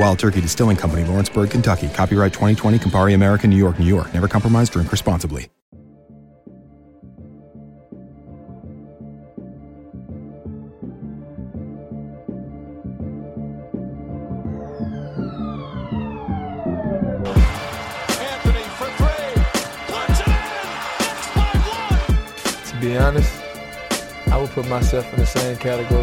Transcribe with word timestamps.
Wild 0.00 0.18
Turkey 0.18 0.40
Distilling 0.40 0.78
Company, 0.78 1.04
Lawrenceburg, 1.04 1.50
Kentucky. 1.50 1.90
Copyright 1.90 2.32
2020, 2.32 2.78
Campari 2.78 3.12
America, 3.12 3.46
New 3.46 3.54
York, 3.54 3.78
New 3.78 3.84
York. 3.84 4.14
Never 4.14 4.28
compromise, 4.28 4.70
drink 4.70 4.90
responsibly. 4.90 5.50
Anthony 18.08 18.64
for 18.78 18.88
three. 18.96 19.34
Puts 19.86 20.20
it 20.20 20.28
in. 20.28 20.34
It's 21.12 21.28
by 21.34 21.52
one. 21.68 22.00
To 22.70 22.80
be 22.80 22.96
honest, 22.96 23.42
I 24.28 24.38
would 24.40 24.48
put 24.48 24.66
myself 24.66 25.12
in 25.12 25.18
the 25.20 25.26
same 25.26 25.58
category 25.58 25.99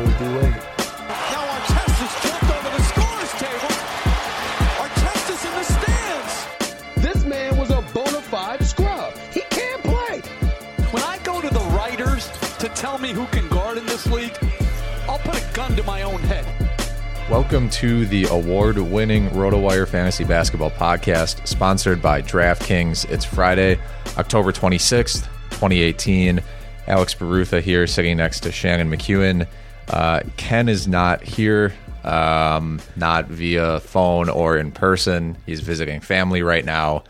Fantasy 19.88 20.26
Basketball 20.26 20.72
Podcast, 20.72 21.48
sponsored 21.48 22.02
by 22.02 22.22
DraftKings. 22.22 23.10
It's 23.10 23.24
Friday, 23.24 23.80
October 24.18 24.52
26th, 24.52 25.24
2018. 25.52 26.42
Alex 26.88 27.16
Barutha 27.16 27.62
here, 27.62 27.88
sitting 27.88 28.18
next 28.18 28.42
to 28.42 28.52
Shannon 28.52 28.90
McEwen. 28.90 29.48
Uh, 29.88 30.22
Ken 30.36 30.68
is 30.68 30.88
not 30.88 31.24
here, 31.24 31.74
um, 32.04 32.82
not 32.98 33.28
via 33.28 33.80
phone 33.80 34.30
or 34.30 34.58
in 34.58 34.72
person. 34.72 35.38
He's 35.46 35.62
visiting 35.62 36.02
family 36.02 36.42
right 36.42 36.66
now, 36.66 37.06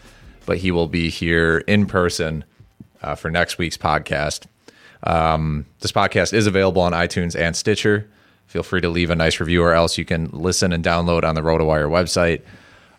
but 0.45 0.57
he 0.57 0.69
will 0.71 0.87
be 0.87 1.09
here 1.09 1.59
in 1.67 1.87
person 1.87 2.43
uh, 3.01 3.15
for 3.15 3.31
next 3.31 3.57
week's 3.57 3.77
podcast. 3.77 4.45
Um, 5.03 5.65
this 5.79 5.91
podcast 5.91 6.33
is 6.33 6.45
available 6.47 6.81
on 6.83 6.91
iTunes 6.91 7.39
and 7.39 7.55
Stitcher. 7.55 8.09
Feel 8.45 8.63
free 8.63 8.81
to 8.81 8.89
leave 8.89 9.09
a 9.09 9.15
nice 9.15 9.39
review, 9.39 9.63
or 9.63 9.73
else 9.73 9.97
you 9.97 10.05
can 10.05 10.29
listen 10.31 10.71
and 10.71 10.83
download 10.83 11.23
on 11.23 11.35
the 11.35 11.41
RotoWire 11.41 11.89
website. 11.89 12.41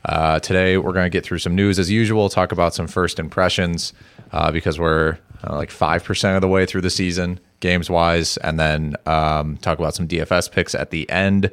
Uh, 0.09 0.41
today, 0.41 0.79
we're 0.79 0.95
going 0.95 1.05
to 1.05 1.11
get 1.11 1.23
through 1.23 1.39
some 1.39 1.55
news 1.55 1.79
as 1.79 1.91
usual, 1.91 2.31
talk 2.31 2.51
about 2.51 2.75
some 2.75 2.87
first 2.87 3.19
impressions 3.19 3.93
uh, 4.33 4.51
because 4.51 4.79
we're 4.79 5.19
uh, 5.45 5.55
like 5.55 5.69
5% 5.69 6.35
of 6.35 6.41
the 6.41 6.49
way 6.49 6.65
through 6.65 6.81
the 6.81 6.89
season, 6.89 7.39
games 7.61 7.91
wise, 7.91 8.39
and 8.39 8.59
then 8.59 8.97
um, 9.05 9.59
talk 9.59 9.79
about 9.79 9.95
some 9.95 10.09
DFS 10.09 10.51
picks 10.51 10.75
at 10.75 10.91
the 10.91 11.09
end. 11.11 11.51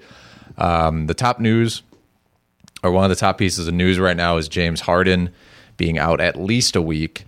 Um, 0.57 1.07
the 1.07 1.13
top 1.13 1.41
news, 1.41 1.83
or 2.81 2.91
one 2.91 3.03
of 3.03 3.09
the 3.09 3.17
top 3.17 3.37
pieces 3.37 3.67
of 3.67 3.73
news 3.73 3.99
right 3.99 4.15
now, 4.15 4.37
is 4.37 4.47
James 4.47 4.79
Harden 4.79 5.31
being 5.75 5.97
out 5.97 6.21
at 6.21 6.37
least 6.37 6.77
a 6.77 6.81
week 6.81 7.25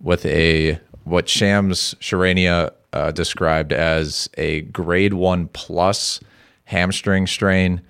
with 0.00 0.24
a 0.26 0.78
what 1.02 1.28
Shams 1.28 1.94
Charania 1.94 2.70
uh, 2.92 3.10
described 3.10 3.72
as 3.72 4.30
a 4.38 4.60
grade 4.60 5.14
one 5.14 5.48
plus 5.48 6.20
hamstring 6.66 7.26
strain, 7.26 7.80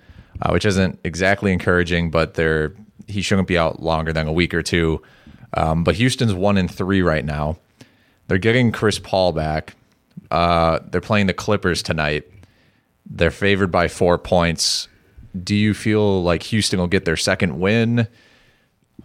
uh, 0.41 0.51
which 0.51 0.65
isn't 0.65 0.99
exactly 1.03 1.51
encouraging, 1.51 2.11
but 2.11 2.35
they're, 2.35 2.73
he 3.07 3.21
shouldn't 3.21 3.47
be 3.47 3.57
out 3.57 3.81
longer 3.81 4.13
than 4.13 4.27
a 4.27 4.33
week 4.33 4.53
or 4.53 4.61
two. 4.61 5.01
Um, 5.53 5.83
but 5.83 5.95
Houston's 5.95 6.33
one 6.33 6.57
in 6.57 6.67
three 6.67 7.01
right 7.01 7.25
now. 7.25 7.57
They're 8.27 8.37
getting 8.37 8.71
Chris 8.71 8.99
Paul 8.99 9.31
back. 9.31 9.75
Uh, 10.29 10.79
they're 10.91 11.01
playing 11.01 11.27
the 11.27 11.33
Clippers 11.33 11.81
tonight. 11.81 12.29
They're 13.09 13.31
favored 13.31 13.71
by 13.71 13.87
four 13.87 14.17
points. 14.19 14.87
Do 15.43 15.55
you 15.55 15.73
feel 15.73 16.21
like 16.23 16.43
Houston 16.43 16.79
will 16.79 16.87
get 16.87 17.05
their 17.05 17.17
second 17.17 17.59
win? 17.59 18.07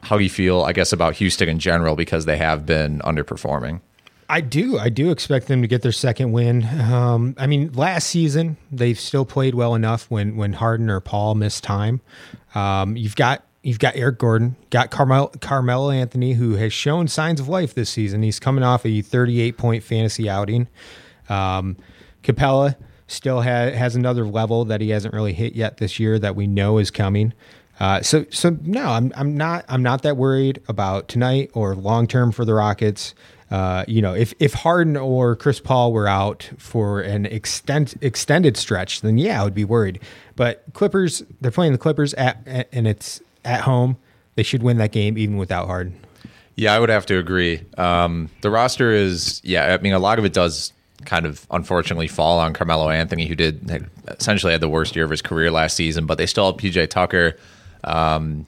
How 0.03 0.19
do 0.19 0.25
you 0.25 0.31
feel, 0.31 0.63
I 0.63 0.73
guess, 0.73 0.93
about 0.93 1.15
Houston 1.15 1.49
in 1.49 1.59
general 1.59 1.97
because 1.97 2.27
they 2.27 2.37
have 2.37 2.67
been 2.67 2.99
underperforming? 3.01 3.81
I 4.29 4.41
do. 4.41 4.79
I 4.79 4.89
do 4.89 5.11
expect 5.11 5.49
them 5.49 5.63
to 5.63 5.69
get 5.69 5.83
their 5.83 5.93
second 5.93 6.33
win. 6.33 6.65
Um, 6.65 7.35
I 7.39 7.47
mean, 7.47 7.73
last 7.73 8.09
season 8.09 8.57
they've 8.71 8.99
still 8.99 9.25
played 9.25 9.55
well 9.55 9.75
enough 9.75 10.11
when 10.11 10.37
when 10.37 10.55
Harden 10.55 10.91
or 10.91 11.01
Paul 11.01 11.35
missed 11.35 11.65
time. 11.65 12.01
Um, 12.55 12.97
you've 12.97 13.17
got 13.17 13.45
you've 13.63 13.79
got 13.79 13.97
Eric 13.97 14.19
Gordon, 14.19 14.57
got 14.71 14.91
Carmel, 14.91 15.29
Carmelo 15.41 15.91
Anthony, 15.91 16.35
who 16.35 16.55
has 16.57 16.73
shown 16.73 17.09
signs 17.09 17.41
of 17.41 17.49
life 17.49 17.75
this 17.75 17.91
season. 17.91 18.23
He's 18.23 18.39
coming 18.39 18.63
off 18.63 18.87
a 18.87 19.03
38 19.03 19.57
point 19.57 19.83
fantasy 19.83 20.29
outing. 20.29 20.69
Um, 21.29 21.77
Capela 22.23 22.77
still 23.07 23.43
ha- 23.43 23.71
has 23.71 23.97
another 23.97 24.27
level 24.27 24.65
that 24.67 24.81
he 24.81 24.91
hasn't 24.91 25.15
really 25.15 25.33
hit 25.33 25.55
yet 25.55 25.79
this 25.79 25.99
year 25.99 26.19
that 26.19 26.37
we 26.37 26.47
know 26.47 26.79
is 26.79 26.91
coming. 26.91 27.33
Uh, 27.81 28.01
so 28.03 28.25
so 28.31 28.57
no, 28.63 28.87
I'm 28.87 29.13
I'm 29.17 29.37
not 29.37 29.65
I'm 29.69 29.83
not 29.83 30.03
that 30.03 30.17
worried 30.17 30.63
about 30.69 31.09
tonight 31.09 31.51
or 31.55 31.75
long 31.75 32.07
term 32.07 32.31
for 32.31 32.45
the 32.45 32.55
Rockets. 32.55 33.15
Uh, 33.55 33.85
you 33.87 34.03
know, 34.03 34.15
if 34.15 34.35
if 34.41 34.53
Harden 34.53 34.97
or 34.97 35.37
Chris 35.37 35.61
Paul 35.61 35.93
were 35.93 36.09
out 36.09 36.51
for 36.59 37.01
an 37.01 37.25
extent 37.25 37.95
extended 38.01 38.57
stretch, 38.57 39.01
then 39.03 39.17
yeah, 39.17 39.41
I 39.41 39.45
would 39.45 39.55
be 39.55 39.65
worried. 39.65 40.01
But 40.35 40.65
Clippers, 40.73 41.23
they're 41.41 41.53
playing 41.53 41.71
the 41.71 41.79
Clippers 41.79 42.15
at, 42.15 42.43
at 42.49 42.69
and 42.73 42.89
it's 42.89 43.23
at 43.45 43.61
home. 43.61 43.97
They 44.35 44.43
should 44.43 44.65
win 44.65 44.79
that 44.79 44.91
game 44.91 45.17
even 45.17 45.37
without 45.37 45.69
Harden. 45.69 45.95
Yeah, 46.57 46.75
I 46.75 46.81
would 46.81 46.89
have 46.89 47.07
to 47.07 47.17
agree. 47.17 47.63
Um, 47.79 48.29
the 48.41 48.51
roster 48.51 48.91
is, 48.91 49.41
yeah, 49.45 49.73
I 49.73 49.81
mean, 49.81 49.93
a 49.93 50.01
lot 50.01 50.19
of 50.19 50.25
it 50.25 50.33
does 50.33 50.73
kind 51.05 51.25
of 51.25 51.47
unfortunately 51.53 52.09
fall 52.09 52.41
on 52.41 52.55
Carmelo 52.55 52.91
Anthony, 52.91 53.27
who 53.27 53.37
did 53.37 53.89
essentially 54.09 54.51
had 54.51 54.63
the 54.63 54.69
worst 54.69 54.97
year 54.97 55.05
of 55.05 55.13
his 55.13 55.23
career 55.23 55.53
last 55.53 55.77
season, 55.77 56.07
but 56.07 56.19
they 56.19 56.27
still 56.27 56.51
have 56.51 56.57
PJ 56.61 56.91
Tucker. 56.91 57.37
Um, 57.85 58.47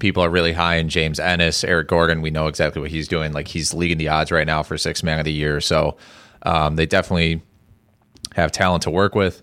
people 0.00 0.22
are 0.24 0.30
really 0.30 0.52
high 0.52 0.76
in 0.76 0.88
James 0.88 1.20
Ennis, 1.20 1.62
Eric 1.62 1.88
Gordon. 1.88 2.22
We 2.22 2.30
know 2.30 2.46
exactly 2.48 2.80
what 2.82 2.90
he's 2.90 3.06
doing. 3.06 3.32
Like 3.32 3.48
he's 3.48 3.72
leading 3.72 3.98
the 3.98 4.08
odds 4.08 4.32
right 4.32 4.46
now 4.46 4.62
for 4.62 4.76
six 4.76 5.02
man 5.02 5.18
of 5.18 5.24
the 5.24 5.32
year. 5.32 5.60
So 5.60 5.96
um, 6.42 6.76
they 6.76 6.86
definitely 6.86 7.42
have 8.34 8.50
talent 8.52 8.82
to 8.84 8.90
work 8.90 9.14
with. 9.14 9.42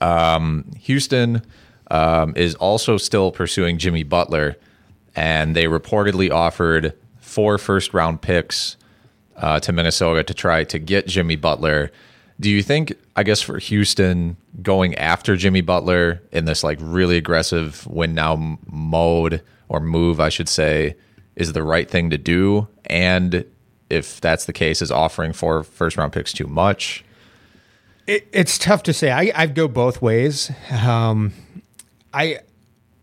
Um, 0.00 0.70
Houston 0.80 1.42
um, 1.90 2.34
is 2.36 2.54
also 2.56 2.96
still 2.96 3.30
pursuing 3.30 3.78
Jimmy 3.78 4.02
Butler, 4.02 4.56
and 5.14 5.54
they 5.54 5.64
reportedly 5.64 6.30
offered 6.30 6.94
four 7.18 7.58
first 7.58 7.94
round 7.94 8.22
picks 8.22 8.76
uh, 9.36 9.60
to 9.60 9.72
Minnesota 9.72 10.22
to 10.22 10.34
try 10.34 10.64
to 10.64 10.78
get 10.78 11.06
Jimmy 11.06 11.36
Butler. 11.36 11.90
Do 12.38 12.50
you 12.50 12.62
think, 12.62 12.94
I 13.14 13.22
guess, 13.22 13.40
for 13.40 13.58
Houston 13.58 14.36
going 14.62 14.94
after 14.96 15.36
Jimmy 15.36 15.62
Butler 15.62 16.22
in 16.32 16.44
this 16.44 16.62
like 16.62 16.78
really 16.80 17.16
aggressive 17.16 17.86
win 17.86 18.14
now 18.14 18.58
mode 18.70 19.42
or 19.68 19.80
move, 19.80 20.20
I 20.20 20.28
should 20.28 20.48
say, 20.48 20.96
is 21.34 21.52
the 21.52 21.62
right 21.62 21.90
thing 21.90 22.10
to 22.10 22.18
do? 22.18 22.68
And 22.86 23.44
if 23.90 24.20
that's 24.20 24.44
the 24.46 24.52
case, 24.52 24.82
is 24.82 24.90
offering 24.90 25.32
four 25.32 25.62
first 25.62 25.96
round 25.96 26.12
picks 26.12 26.32
too 26.32 26.46
much? 26.46 27.04
It, 28.06 28.28
it's 28.32 28.58
tough 28.58 28.82
to 28.84 28.92
say. 28.92 29.10
I 29.10 29.32
I 29.34 29.46
go 29.46 29.68
both 29.68 30.00
ways. 30.00 30.50
Um, 30.70 31.32
I 32.14 32.40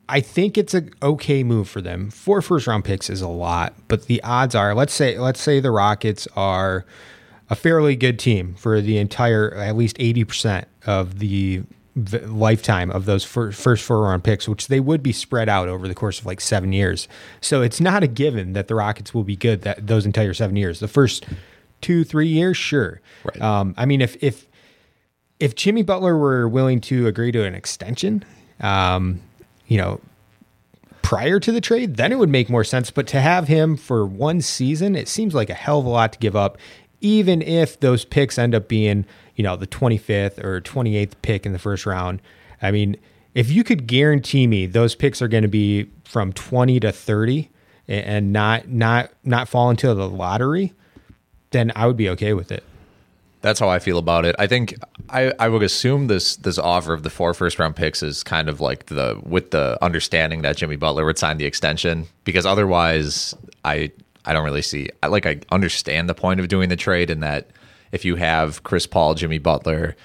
I 0.10 0.21
think 0.21 0.57
it's 0.57 0.74
a 0.74 0.83
okay 1.01 1.44
move 1.44 1.68
for 1.69 1.81
them. 1.81 2.10
Four 2.10 2.42
first 2.42 2.68
round 2.68 2.86
picks 2.86 3.10
is 3.10 3.21
a 3.21 3.27
lot, 3.27 3.74
but 3.88 4.06
the 4.07 4.21
odds 4.24 4.56
are 4.56 4.74
let's 4.74 4.94
say 4.94 5.18
let's 5.18 5.42
say 5.42 5.60
the 5.60 5.71
Rockets 5.71 6.27
are 6.36 6.86
a 7.50 7.56
fairly 7.56 7.95
good 7.95 8.18
team 8.18 8.56
for 8.56 8.81
the 8.81 8.98
entire 8.98 9.54
at 9.56 9.75
least 9.75 9.98
80% 9.98 10.65
of 10.86 11.19
the 11.19 11.63
lifetime 11.95 12.89
of 12.89 13.05
those 13.05 13.23
first 13.23 13.83
four 13.83 14.01
round 14.01 14.23
picks, 14.23 14.47
which 14.49 14.67
they 14.67 14.79
would 14.79 15.03
be 15.03 15.13
spread 15.13 15.47
out 15.47 15.67
over 15.67 15.87
the 15.87 15.93
course 15.93 16.19
of 16.19 16.25
like 16.25 16.41
seven 16.41 16.73
years. 16.73 17.07
So 17.39 17.61
it's 17.61 17.79
not 17.79 18.01
a 18.01 18.07
given 18.07 18.53
that 18.53 18.67
the 18.67 18.75
Rockets 18.75 19.13
will 19.13 19.23
be 19.23 19.35
good 19.35 19.61
that 19.61 19.85
those 19.85 20.05
entire 20.05 20.33
seven 20.33 20.55
years. 20.55 20.79
The 20.79 20.87
first 20.87 21.25
two, 21.81 22.03
three 22.03 22.27
years, 22.27 22.57
sure. 22.57 22.99
Right. 23.23 23.41
Um, 23.41 23.75
I 23.77 23.85
mean, 23.85 24.01
if 24.01 24.21
if 24.23 24.47
if 25.39 25.55
Jimmy 25.55 25.83
Butler 25.83 26.17
were 26.17 26.47
willing 26.47 26.81
to 26.81 27.05
agree 27.05 27.31
to 27.31 27.43
an 27.43 27.53
extension, 27.53 28.23
um, 28.59 29.21
you 29.67 29.77
know, 29.77 29.99
prior 31.03 31.39
to 31.39 31.51
the 31.51 31.61
trade, 31.61 31.97
then 31.97 32.11
it 32.11 32.17
would 32.17 32.29
make 32.29 32.49
more 32.49 32.63
sense. 32.63 32.89
But 32.89 33.05
to 33.07 33.21
have 33.21 33.47
him 33.47 33.77
for 33.77 34.05
one 34.05 34.41
season, 34.41 34.95
it 34.95 35.07
seems 35.07 35.35
like 35.35 35.49
a 35.49 35.53
hell 35.53 35.79
of 35.79 35.85
a 35.85 35.89
lot 35.89 36.13
to 36.13 36.19
give 36.19 36.35
up, 36.35 36.57
even 37.01 37.41
if 37.41 37.79
those 37.79 38.05
picks 38.05 38.39
end 38.39 38.55
up 38.55 38.67
being, 38.67 39.05
you 39.35 39.44
know, 39.44 39.56
the 39.56 39.68
25th 39.68 40.44
or 40.44 40.62
28th 40.62 41.13
pick 41.21 41.45
in 41.45 41.53
the 41.53 41.59
first 41.59 41.85
round. 41.85 42.21
I 42.62 42.71
mean, 42.71 42.97
if 43.33 43.50
you 43.50 43.63
could 43.63 43.88
guarantee 43.88 44.47
me 44.47 44.65
those 44.65 44.95
picks 44.95 45.21
are 45.21 45.27
going 45.27 45.44
to 45.44 45.47
be 45.47 45.89
from 46.03 46.33
20 46.33 46.80
to 46.81 46.91
30 46.91 47.50
and 47.88 48.31
not 48.31 48.69
not 48.69 49.12
not 49.24 49.50
fall 49.50 49.69
into 49.69 49.94
the 49.94 50.07
lottery, 50.07 50.74
then 51.51 51.71
I 51.75 51.88
would 51.88 51.97
be 51.97 52.09
okay 52.09 52.33
with 52.33 52.51
it. 52.51 52.63
That's 53.41 53.59
how 53.59 53.68
I 53.68 53.80
feel 53.80 53.97
about 53.97 54.24
it. 54.24 54.35
I 54.39 54.47
think 54.47 54.75
I, 55.09 55.33
I 55.38 55.50
would 55.50 55.63
assume 55.63 56.07
this 56.07 56.38
this 56.38 56.57
offer 56.57 56.94
of 56.94 57.03
the 57.03 57.09
four 57.09 57.33
first 57.33 57.59
round 57.59 57.75
picks 57.75 58.01
is 58.01 58.24
kind 58.24 58.47
of 58.47 58.62
like 58.62 58.86
the 58.86 59.19
with 59.24 59.51
the 59.51 59.77
understanding 59.81 60.44
that 60.44 60.56
Jimmy 60.56 60.77
Butler 60.77 61.03
would 61.03 61.18
sign 61.18 61.38
the 61.38 61.45
extension 61.45 62.07
because 62.24 62.45
otherwise 62.45 63.36
I 63.65 63.91
I 64.24 64.31
don't 64.31 64.45
really 64.45 64.62
see 64.62 64.89
I 65.01 65.07
like 65.07 65.25
I 65.25 65.41
understand 65.51 66.07
the 66.07 66.15
point 66.15 66.39
of 66.39 66.47
doing 66.47 66.69
the 66.69 66.77
trade 66.77 67.09
in 67.09 67.19
that 67.19 67.50
if 67.93 68.03
you 68.03 68.15
have 68.15 68.63
Chris 68.63 68.87
Paul, 68.87 69.13
Jimmy 69.13 69.37
Butler, 69.37 69.95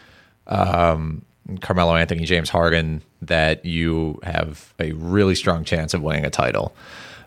um, 0.46 1.24
Carmelo 1.60 1.96
Anthony, 1.96 2.24
James 2.26 2.50
Harden, 2.50 3.02
that 3.22 3.64
you 3.64 4.20
have 4.22 4.74
a 4.78 4.92
really 4.92 5.34
strong 5.34 5.64
chance 5.64 5.94
of 5.94 6.02
winning 6.02 6.26
a 6.26 6.30
title. 6.30 6.76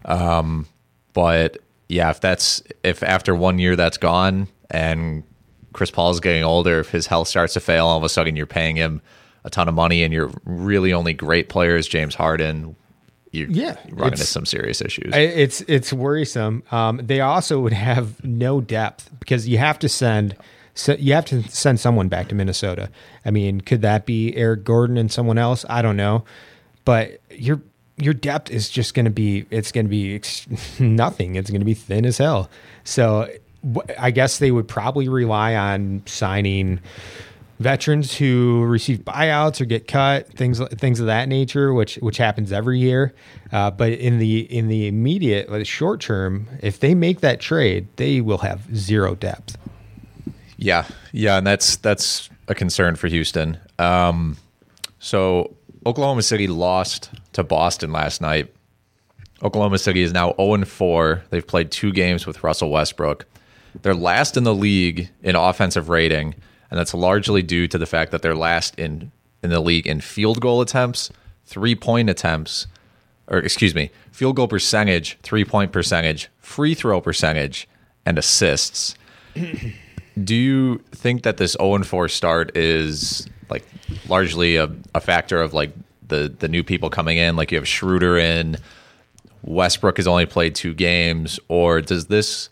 Um, 0.06 0.68
but 1.14 1.58
yeah, 1.90 2.12
if 2.12 2.22
that's 2.22 2.62
if 2.84 3.02
after 3.04 3.36
one 3.36 3.60
year 3.60 3.76
that's 3.76 3.98
gone 3.98 4.48
and 4.70 5.24
Chris 5.74 5.90
Paul 5.90 6.12
is 6.12 6.20
getting 6.20 6.44
older, 6.44 6.80
if 6.80 6.92
his 6.92 7.08
health 7.08 7.28
starts 7.28 7.54
to 7.56 7.60
fail, 7.60 7.88
all 7.88 7.98
of 7.98 8.04
a 8.04 8.10
sudden 8.10 8.36
you're 8.36 8.46
paying 8.46 8.76
him 8.76 9.02
a 9.44 9.50
ton 9.50 9.68
of 9.68 9.74
money, 9.74 10.04
and 10.04 10.14
your 10.14 10.32
really 10.46 10.94
only 10.94 11.14
great 11.14 11.50
players, 11.50 11.88
James 11.88 12.14
Harden, 12.14 12.76
you 13.32 13.48
yeah, 13.50 13.78
run 13.92 14.12
into 14.12 14.26
some 14.26 14.46
serious 14.46 14.82
issues. 14.82 15.14
It's 15.16 15.62
it's 15.62 15.94
worrisome. 15.94 16.64
Um, 16.72 17.00
they 17.02 17.22
also 17.22 17.62
would 17.62 17.74
have 17.74 18.24
no 18.24 18.60
depth 18.60 19.10
because 19.20 19.48
you 19.48 19.58
have 19.58 19.80
to 19.80 19.90
send. 19.90 20.36
So 20.74 20.94
you 20.94 21.14
have 21.14 21.26
to 21.26 21.44
send 21.44 21.80
someone 21.80 22.08
back 22.08 22.30
to 22.30 22.36
Minnesota. 22.36 22.90
I 23.26 23.32
mean, 23.32 23.62
could 23.62 23.82
that 23.82 24.06
be 24.06 24.36
Eric 24.36 24.64
Gordon 24.64 24.98
and 24.98 25.12
someone 25.12 25.38
else? 25.38 25.66
I 25.70 25.82
don't 25.82 25.98
know, 25.98 26.26
but 26.84 27.22
your 27.30 27.62
your 27.98 28.14
depth 28.14 28.52
is 28.52 28.70
just 28.70 28.94
going 28.94 29.06
to 29.06 29.12
be 29.12 29.46
it's 29.50 29.72
going 29.72 29.86
to 29.86 29.90
be 29.90 30.22
nothing. 30.80 31.36
It's 31.36 31.50
going 31.50 31.62
to 31.62 31.66
be 31.66 31.74
thin 31.74 32.06
as 32.06 32.18
hell. 32.18 32.50
So 32.84 33.30
I 33.98 34.12
guess 34.12 34.40
they 34.40 34.52
would 34.52 34.68
probably 34.68 35.08
rely 35.08 35.56
on 35.56 36.04
signing 36.06 36.80
veterans 37.62 38.18
who 38.18 38.64
receive 38.66 39.00
buyouts 39.00 39.62
or 39.62 39.66
get 39.66 39.88
cut, 39.88 40.28
things 40.34 40.60
things 40.76 41.00
of 41.00 41.06
that 41.06 41.30
nature, 41.30 41.74
which 41.74 41.96
which 41.96 42.18
happens 42.18 42.52
every 42.52 42.80
year. 42.80 43.14
Uh, 43.52 43.72
but 43.72 43.92
in 43.94 44.20
the 44.20 44.42
in 44.42 44.68
the 44.68 44.88
immediate, 44.88 45.50
like 45.50 45.66
short 45.66 46.02
term, 46.02 46.48
if 46.62 46.80
they 46.80 46.96
make 46.96 47.22
that 47.22 47.40
trade, 47.40 47.88
they 47.96 48.22
will 48.22 48.40
have 48.40 48.76
zero 48.76 49.16
depth. 49.16 49.58
Yeah, 50.58 50.86
yeah, 51.12 51.38
and 51.38 51.48
that's 51.48 51.78
that's 51.78 52.30
a 52.48 52.56
concern 52.56 52.96
for 52.96 53.08
Houston. 53.08 53.58
Um, 53.80 54.38
so 55.00 55.56
Oklahoma 55.86 56.22
City 56.22 56.48
lost 56.48 57.10
to 57.34 57.44
Boston 57.44 57.92
last 57.92 58.22
night. 58.22 58.54
Oklahoma 59.44 59.80
City 59.80 60.02
is 60.02 60.14
now 60.14 60.36
0 60.38 60.66
4. 60.66 61.24
They've 61.32 61.46
played 61.46 61.72
two 61.72 61.92
games 61.92 62.28
with 62.28 62.44
Russell 62.44 62.70
Westbrook. 62.70 63.26
They're 63.82 63.96
last 63.96 64.38
in 64.38 64.44
the 64.44 64.54
league 64.54 65.10
in 65.24 65.36
offensive 65.36 65.90
rating, 65.90 66.36
and 66.72 66.80
that's 66.80 66.94
largely 66.94 67.44
due 67.44 67.68
to 67.68 67.78
the 67.78 67.86
fact 67.86 68.12
that 68.12 68.22
they're 68.22 68.36
last 68.36 68.74
in 68.80 69.12
in 69.44 69.50
the 69.50 69.60
league 69.60 69.86
in 69.86 70.02
field 70.02 70.40
goal 70.40 70.62
attempts, 70.62 71.12
three 71.46 71.76
point 71.76 72.10
attempts, 72.10 72.68
or 73.28 73.40
excuse 73.40 73.76
me, 73.76 73.92
field 74.12 74.38
goal 74.38 74.48
percentage, 74.48 75.20
three 75.22 75.46
point 75.46 75.72
percentage, 75.72 76.30
free 76.40 76.74
throw 76.74 77.02
percentage, 77.02 77.68
and 78.06 78.18
assists. 78.18 78.96
Do 80.24 80.36
you 80.36 80.80
think 80.92 81.24
that 81.24 81.38
this 81.38 81.54
0 81.54 81.84
4 81.84 82.08
start 82.10 82.56
is 82.56 83.28
like 83.50 83.66
largely 84.08 84.58
a, 84.58 84.70
a 84.94 85.00
factor 85.00 85.42
of 85.42 85.54
like 85.54 85.72
the 86.08 86.34
the 86.40 86.48
new 86.48 86.64
people 86.64 86.90
coming 86.90 87.18
in? 87.18 87.36
Like 87.36 87.52
you 87.52 87.58
have 87.58 87.68
Schroeder 87.68 88.18
in, 88.18 88.58
Westbrook 89.44 89.98
has 89.98 90.08
only 90.08 90.26
played 90.26 90.56
two 90.56 90.74
games, 90.74 91.40
or 91.48 91.82
does 91.82 92.06
this 92.08 92.50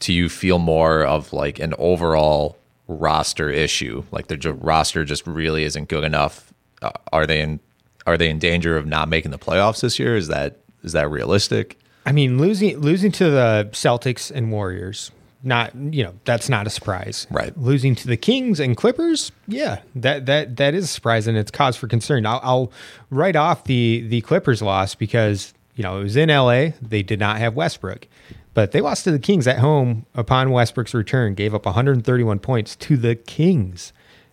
to 0.00 0.12
you 0.12 0.28
feel 0.28 0.58
more 0.58 1.02
of 1.02 1.32
like 1.32 1.58
an 1.58 1.74
overall 1.78 2.56
roster 2.88 3.50
issue? 3.50 4.04
Like 4.10 4.26
the 4.26 4.52
roster 4.52 5.04
just 5.04 5.26
really 5.26 5.64
isn't 5.64 5.88
good 5.88 6.04
enough. 6.04 6.52
Uh, 6.82 6.90
are 7.12 7.26
they 7.26 7.40
in 7.40 7.60
are 8.06 8.16
they 8.16 8.30
in 8.30 8.38
danger 8.38 8.76
of 8.76 8.86
not 8.86 9.08
making 9.08 9.30
the 9.30 9.38
playoffs 9.38 9.82
this 9.82 9.98
year? 9.98 10.16
Is 10.16 10.28
that 10.28 10.58
is 10.82 10.92
that 10.92 11.10
realistic? 11.10 11.78
I 12.06 12.12
mean, 12.12 12.38
losing 12.38 12.78
losing 12.78 13.12
to 13.12 13.30
the 13.30 13.68
Celtics 13.72 14.30
and 14.30 14.50
Warriors, 14.50 15.10
not 15.42 15.74
you 15.74 16.02
know 16.02 16.14
that's 16.24 16.48
not 16.48 16.66
a 16.66 16.70
surprise, 16.70 17.26
right? 17.30 17.56
Losing 17.58 17.94
to 17.96 18.06
the 18.06 18.16
Kings 18.16 18.60
and 18.60 18.76
Clippers, 18.76 19.30
yeah, 19.46 19.80
that 19.94 20.26
that 20.26 20.56
that 20.56 20.74
is 20.74 20.84
a 20.84 20.88
surprise 20.88 21.26
and 21.26 21.36
it's 21.36 21.50
cause 21.50 21.76
for 21.76 21.86
concern. 21.86 22.24
I'll, 22.24 22.40
I'll 22.42 22.72
write 23.10 23.36
off 23.36 23.64
the 23.64 24.06
the 24.08 24.22
Clippers 24.22 24.62
loss 24.62 24.94
because 24.94 25.52
you 25.74 25.82
know 25.82 26.00
it 26.00 26.04
was 26.04 26.16
in 26.16 26.30
L.A. 26.30 26.74
They 26.80 27.02
did 27.02 27.20
not 27.20 27.38
have 27.38 27.54
Westbrook. 27.54 28.06
But 28.54 28.72
they 28.72 28.80
lost 28.80 29.04
to 29.04 29.12
the 29.12 29.18
Kings 29.18 29.46
at 29.46 29.58
home 29.58 30.06
upon 30.14 30.50
Westbrook's 30.50 30.94
return, 30.94 31.34
gave 31.34 31.54
up 31.54 31.64
131 31.64 32.38
points 32.40 32.74
to 32.76 32.96
the 32.96 33.14
Kings. 33.14 33.92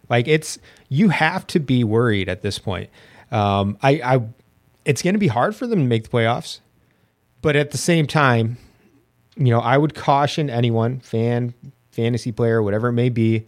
Like 0.09 0.27
it's 0.27 0.57
you 0.89 1.09
have 1.09 1.45
to 1.47 1.59
be 1.59 1.83
worried 1.83 2.29
at 2.29 2.41
this 2.41 2.59
point. 2.59 2.89
Um, 3.31 3.77
I, 3.81 4.01
I 4.03 4.21
it's 4.85 5.01
going 5.01 5.15
to 5.15 5.19
be 5.19 5.27
hard 5.27 5.55
for 5.55 5.67
them 5.67 5.79
to 5.79 5.85
make 5.85 6.03
the 6.03 6.09
playoffs, 6.09 6.59
but 7.41 7.55
at 7.55 7.71
the 7.71 7.77
same 7.77 8.07
time, 8.07 8.57
you 9.35 9.49
know, 9.49 9.59
I 9.59 9.77
would 9.77 9.95
caution 9.95 10.49
anyone, 10.49 10.99
fan, 10.99 11.53
fantasy 11.91 12.31
player, 12.31 12.61
whatever 12.61 12.89
it 12.89 12.93
may 12.93 13.09
be, 13.09 13.45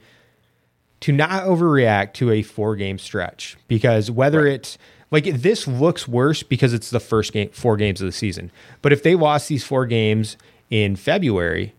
to 1.01 1.11
not 1.11 1.43
overreact 1.43 2.13
to 2.13 2.31
a 2.31 2.41
four 2.41 2.75
game 2.75 2.97
stretch 2.97 3.55
because 3.67 4.09
whether 4.09 4.43
right. 4.43 4.53
it's 4.53 4.77
like 5.11 5.25
this 5.25 5.67
looks 5.67 6.07
worse 6.07 6.43
because 6.43 6.73
it's 6.73 6.89
the 6.89 6.99
first 6.99 7.33
game, 7.33 7.49
four 7.49 7.77
games 7.77 8.01
of 8.01 8.05
the 8.07 8.11
season. 8.11 8.51
But 8.81 8.93
if 8.93 9.03
they 9.03 9.15
lost 9.15 9.47
these 9.47 9.63
four 9.63 9.85
games 9.85 10.37
in 10.69 10.95
February, 10.95 11.73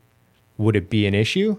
would 0.57 0.77
it 0.77 0.91
be 0.91 1.07
an 1.07 1.15
issue? 1.15 1.59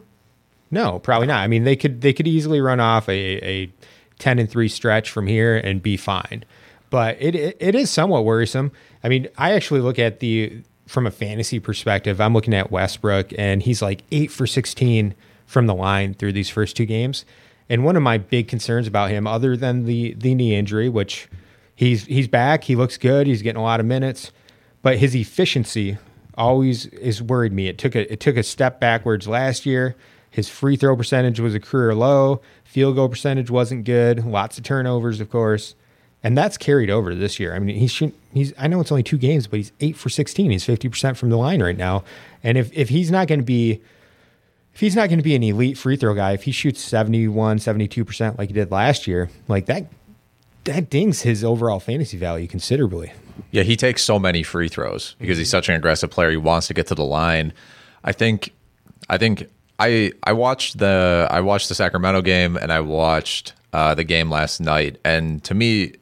No, 0.72 1.00
probably 1.00 1.28
not. 1.28 1.40
I 1.40 1.48
mean, 1.48 1.64
they 1.64 1.76
could 1.76 2.02
they 2.02 2.14
could 2.14 2.28
easily 2.28 2.62
run 2.62 2.80
off 2.80 3.10
a, 3.10 3.12
a 3.46 3.72
ten 4.20 4.40
and 4.40 4.50
three 4.50 4.68
stretch 4.68 5.10
from 5.10 5.28
here 5.28 5.58
and 5.58 5.82
be 5.82 5.98
fine. 5.98 6.44
But 6.90 7.18
it, 7.20 7.36
it 7.36 7.58
it 7.60 7.76
is 7.76 7.90
somewhat 7.90 8.26
worrisome. 8.26 8.72
I 9.04 9.10
mean, 9.10 9.28
I 9.38 9.54
actually 9.54 9.82
look 9.82 10.00
at 10.00 10.20
the 10.20 10.62
from 10.88 11.08
a 11.08 11.12
fantasy 11.12 11.60
perspective. 11.60 12.20
I'm 12.20 12.34
looking 12.34 12.54
at 12.54 12.72
Westbrook, 12.72 13.32
and 13.38 13.64
he's 13.64 13.82
like 13.82 14.04
eight 14.12 14.32
for 14.32 14.46
sixteen 14.46 15.16
from 15.46 15.66
the 15.66 15.76
line 15.76 16.14
through 16.14 16.34
these 16.34 16.50
first 16.50 16.76
two 16.78 16.86
games. 16.86 17.26
And 17.70 17.84
one 17.84 17.96
of 17.96 18.02
my 18.02 18.18
big 18.18 18.48
concerns 18.48 18.88
about 18.88 19.12
him, 19.12 19.28
other 19.28 19.56
than 19.56 19.86
the 19.86 20.14
the 20.14 20.36
knee 20.36 20.56
injury, 20.56 20.90
which 20.90 21.28
he's 21.76 22.06
he's 22.06 22.28
back, 22.28 22.64
he 22.64 22.76
looks 22.76 22.98
good, 22.98 23.28
he's 23.28 23.42
getting 23.42 23.60
a 23.60 23.64
lot 23.64 23.80
of 23.80 23.86
minutes, 23.86 24.32
but 24.82 24.98
his 24.98 25.16
efficiency 25.16 25.98
always 26.40 26.88
is 26.88 27.22
worried 27.22 27.54
me. 27.54 27.68
It 27.68 27.78
took 27.78 27.96
a 27.96 28.12
it 28.12 28.20
took 28.20 28.38
a 28.38 28.44
step 28.44 28.80
backwards 28.80 29.28
last 29.28 29.66
year. 29.66 29.96
His 30.32 30.48
free 30.48 30.76
throw 30.76 30.96
percentage 30.96 31.40
was 31.40 31.54
a 31.54 31.60
career 31.60 31.94
low. 31.94 32.42
Field 32.64 32.96
goal 32.96 33.10
percentage 33.10 33.52
wasn't 33.52 33.84
good. 33.84 34.26
Lots 34.26 34.58
of 34.58 34.64
turnovers, 34.64 35.20
of 35.20 35.30
course, 35.30 35.76
and 36.24 36.38
that's 36.38 36.58
carried 36.58 36.90
over 36.90 37.14
this 37.14 37.40
year. 37.40 37.54
I 37.56 37.60
mean, 37.60 37.76
he's 37.76 38.02
he's. 38.34 38.54
I 38.58 38.68
know 38.68 38.80
it's 38.80 38.92
only 38.92 39.04
two 39.04 39.18
games, 39.18 39.48
but 39.48 39.58
he's 39.58 39.72
eight 39.82 39.98
for 39.98 40.10
sixteen. 40.10 40.50
He's 40.50 40.66
fifty 40.66 40.88
percent 40.88 41.18
from 41.18 41.30
the 41.30 41.38
line 41.38 41.62
right 41.62 41.78
now. 41.78 42.04
And 42.44 42.58
if 42.58 42.72
if 42.74 42.90
he's 42.90 43.12
not 43.12 43.28
going 43.28 43.40
to 43.40 43.46
be 43.46 43.82
if 44.74 44.80
he's 44.80 44.96
not 44.96 45.10
going 45.10 45.20
to 45.20 45.24
be 45.24 45.36
an 45.36 45.44
elite 45.44 45.78
free 45.78 45.98
throw 45.98 46.14
guy, 46.14 46.32
if 46.32 46.44
he 46.44 46.54
shoots 46.54 46.80
71, 46.80 47.58
72% 47.58 48.38
like 48.38 48.48
he 48.48 48.54
did 48.54 48.72
last 48.72 49.08
year, 49.08 49.30
like 49.50 49.66
that 49.66 49.88
that 50.64 50.90
dings 50.90 51.24
his 51.24 51.44
overall 51.44 51.82
fantasy 51.82 52.18
value 52.18 52.48
considerably. 52.48 53.12
Yeah, 53.52 53.64
he 53.64 53.76
takes 53.76 54.04
so 54.04 54.20
many 54.20 54.44
free 54.44 54.68
throws 54.68 55.16
because 55.20 55.38
he's 55.38 55.50
such 55.50 55.70
an 55.70 55.76
aggressive 55.76 56.10
player. 56.12 56.30
He 56.32 56.38
wants 56.38 56.68
to 56.68 56.74
get 56.74 56.88
to 56.88 56.96
the 56.96 57.06
line. 57.06 57.54
I 58.04 58.12
think 58.12 58.52
I 59.10 59.18
think 59.18 59.50
I 59.80 60.12
I 60.24 60.34
watched 60.34 60.78
the 60.78 61.28
I 61.30 61.42
watched 61.42 61.70
the 61.70 61.76
Sacramento 61.76 62.22
game 62.22 62.58
and 62.58 62.72
I 62.72 62.82
watched 62.82 63.54
uh, 63.74 63.94
the 63.96 64.04
game 64.04 64.30
last 64.30 64.60
night 64.60 64.98
and 65.04 65.44
to 65.44 65.54
me 65.54 65.94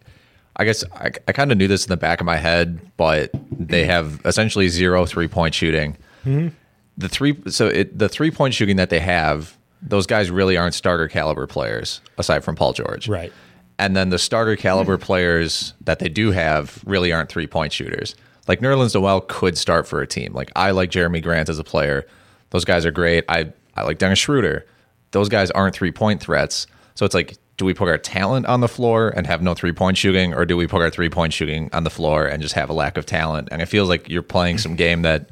I 0.58 0.66
guess 0.66 0.84
I, 0.96 1.12
I 1.28 1.32
kind 1.32 1.52
of 1.52 1.58
knew 1.58 1.68
this 1.68 1.86
in 1.86 1.90
the 1.90 1.98
back 1.98 2.20
of 2.20 2.26
my 2.26 2.38
head, 2.38 2.80
but 2.98 3.30
they 3.52 3.86
have 3.86 4.20
essentially 4.26 4.68
zero 4.70 5.06
three 5.06 5.28
point 5.28 5.54
shooting. 5.54 5.96
Mm-hmm. 6.26 6.50
The 6.98 7.10
three 7.10 7.38
so 7.48 7.68
it, 7.68 7.98
the 7.98 8.10
three 8.10 8.32
point 8.32 8.56
shooting 8.56 8.78
that 8.78 8.90
they 8.90 9.00
have, 9.00 9.56
those 9.82 10.08
guys 10.08 10.32
really 10.32 10.58
aren't 10.58 10.74
starter 10.74 11.08
caliber 11.08 11.46
players 11.46 12.02
aside 12.18 12.44
from 12.44 12.56
Paul 12.56 12.74
George. 12.74 13.08
Right. 13.08 13.32
And 13.80 13.96
then 13.96 14.10
the 14.10 14.18
starter 14.18 14.56
caliber 14.56 14.98
players 14.98 15.74
that 15.82 16.00
they 16.00 16.10
do 16.10 16.32
have 16.32 16.84
really 16.86 17.12
aren't 17.12 17.30
three 17.30 17.48
point 17.48 17.74
shooters. 17.74 18.16
Like 18.48 18.60
Nerlens 18.60 18.96
Noel 18.96 19.22
could 19.22 19.58
start 19.58 19.88
for 19.88 20.02
a 20.02 20.08
team. 20.08 20.34
Like 20.34 20.52
I 20.56 20.72
like 20.72 20.92
Jerami 20.92 21.22
Grant 21.22 21.50
as 21.50 21.60
a 21.60 21.64
player. 21.64 22.08
Those 22.50 22.66
guys 22.66 22.86
are 22.86 22.92
great. 22.92 23.26
I, 23.30 23.52
I 23.76 23.84
like 23.84 23.98
Dennis 23.98 24.20
Schroeder. 24.20 24.66
Those 25.12 25.30
guys 25.30 25.52
aren't 25.52 25.76
three 25.76 25.92
point 25.92 26.22
threats. 26.22 26.66
So 26.96 27.06
it's 27.06 27.14
like, 27.14 27.38
do 27.58 27.66
we 27.66 27.74
put 27.74 27.90
our 27.90 27.98
talent 27.98 28.46
on 28.46 28.62
the 28.62 28.68
floor 28.68 29.10
and 29.10 29.28
have 29.28 29.42
no 29.42 29.54
three 29.54 29.74
point 29.74 29.98
shooting, 29.98 30.34
or 30.34 30.46
do 30.46 30.56
we 30.56 30.68
put 30.68 30.82
our 30.82 30.90
three 30.90 31.10
point 31.10 31.34
shooting 31.34 31.70
on 31.74 31.84
the 31.84 31.90
floor 31.90 32.26
and 32.26 32.42
just 32.42 32.56
have 32.56 32.70
a 32.70 32.74
lack 32.74 32.98
of 32.98 33.06
talent? 33.06 33.50
And 33.52 33.62
it 33.62 33.66
feels 33.68 33.90
like 33.90 34.10
you're 34.10 34.22
playing 34.22 34.60
some 34.60 34.76
game 34.76 35.02
that 35.02 35.30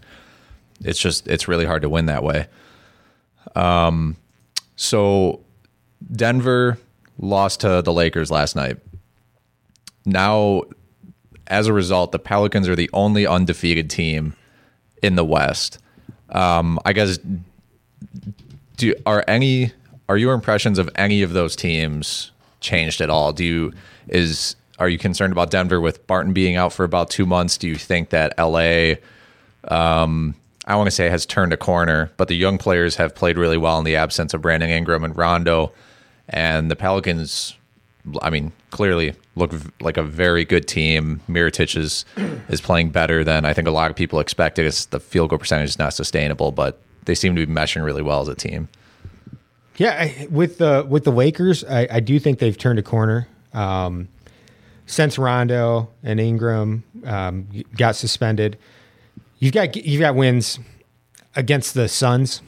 it's 0.82 1.00
just 1.00 1.28
it's 1.28 1.48
really 1.48 1.66
hard 1.66 1.84
to 1.84 1.90
win 1.90 2.08
that 2.08 2.24
way. 2.24 2.48
Um, 3.56 4.18
so 4.76 5.42
Denver 6.12 6.78
lost 7.18 7.62
to 7.62 7.82
the 7.82 7.94
Lakers 7.94 8.32
last 8.32 8.56
night. 8.56 8.78
Now, 10.06 10.64
as 11.48 11.68
a 11.68 11.74
result, 11.74 12.12
the 12.12 12.20
Pelicans 12.20 12.68
are 12.68 12.76
the 12.76 12.90
only 12.94 13.26
undefeated 13.26 13.90
team 13.90 14.36
in 15.02 15.16
the 15.16 15.26
West. 15.26 15.80
Um, 16.30 16.80
I 16.86 16.94
guess 16.94 17.20
do 18.78 18.94
are 19.06 19.24
any 19.28 19.72
are 20.10 20.18
your 20.18 20.34
impressions 20.34 20.80
of 20.80 20.90
any 20.96 21.22
of 21.22 21.34
those 21.34 21.56
teams 21.56 22.32
changed 22.60 23.02
at 23.02 23.10
all? 23.10 23.32
Do 23.32 23.44
you 23.44 23.74
is 24.08 24.56
are 24.80 24.90
you 24.90 24.98
concerned 24.98 25.32
about 25.32 25.52
Denver 25.52 25.80
with 25.80 26.06
Barton 26.08 26.34
being 26.34 26.56
out 26.56 26.74
for 26.74 26.84
about 26.84 27.10
two 27.10 27.26
months? 27.26 27.58
Do 27.58 27.68
you 27.68 27.76
think 27.76 28.10
that 28.10 28.34
LA 28.38 28.96
um, 29.68 30.36
I 30.66 30.76
want 30.76 30.88
to 30.88 30.92
say 30.92 31.10
has 31.10 31.26
turned 31.26 31.54
a 31.54 31.58
corner, 31.58 32.12
but 32.18 32.28
the 32.28 32.36
young 32.36 32.58
players 32.58 32.96
have 32.96 33.14
played 33.14 33.38
really 33.38 33.58
well 33.58 33.78
in 33.78 33.86
the 33.86 33.96
absence 33.96 34.34
of 34.34 34.42
Brandon 34.42 34.70
Ingram 34.70 35.04
and 35.04 35.16
Rondo. 35.16 35.72
And 36.30 36.72
the 36.72 36.76
Pelicans, 36.76 37.56
I 38.22 38.30
mean, 38.30 38.52
clearly 38.72 39.14
look 39.36 39.54
like 39.80 39.98
a 39.98 40.04
very 40.04 40.46
good 40.46 40.68
team. 40.68 41.22
Mirotic 41.30 41.78
is 41.78 42.06
is 42.50 42.62
playing 42.62 42.90
better 42.90 43.24
than 43.24 43.46
I 43.46 43.54
think 43.54 43.68
a 43.68 43.72
lot 43.72 43.90
of 43.90 43.96
people 43.96 44.20
expected. 44.20 44.66
It's, 44.66 44.86
the 44.86 45.00
field 45.00 45.30
goal 45.30 45.40
percentage 45.40 45.70
is 45.70 45.80
not 45.80 45.94
sustainable, 45.94 46.52
but 46.52 46.80
they 47.06 47.16
seem 47.16 47.36
to 47.36 47.46
be 47.46 47.52
meshing 47.52 47.84
really 47.84 48.02
well 48.02 48.22
as 48.22 48.28
a 48.28 48.36
team. 48.36 48.70
Yeah, 49.78 49.92
I, 49.92 50.28
with 50.30 50.58
the 50.58 50.86
with 50.88 51.04
the 51.04 51.12
Lakers, 51.12 51.64
I, 51.64 51.88
I 51.92 52.00
do 52.00 52.20
think 52.20 52.40
they've 52.40 52.58
turned 52.58 52.80
a 52.80 52.84
corner. 52.84 53.28
Um, 53.54 54.10
since 54.86 55.18
Rondo 55.18 55.90
and 56.04 56.20
Ingram 56.20 56.84
um, 57.06 57.48
got 57.76 57.96
suspended, 57.96 58.58
you've 59.40 59.54
got 59.54 59.76
you've 59.76 60.00
got 60.00 60.16
wins 60.16 60.60
against 61.36 61.74
the 61.74 61.88
Suns 61.88 62.42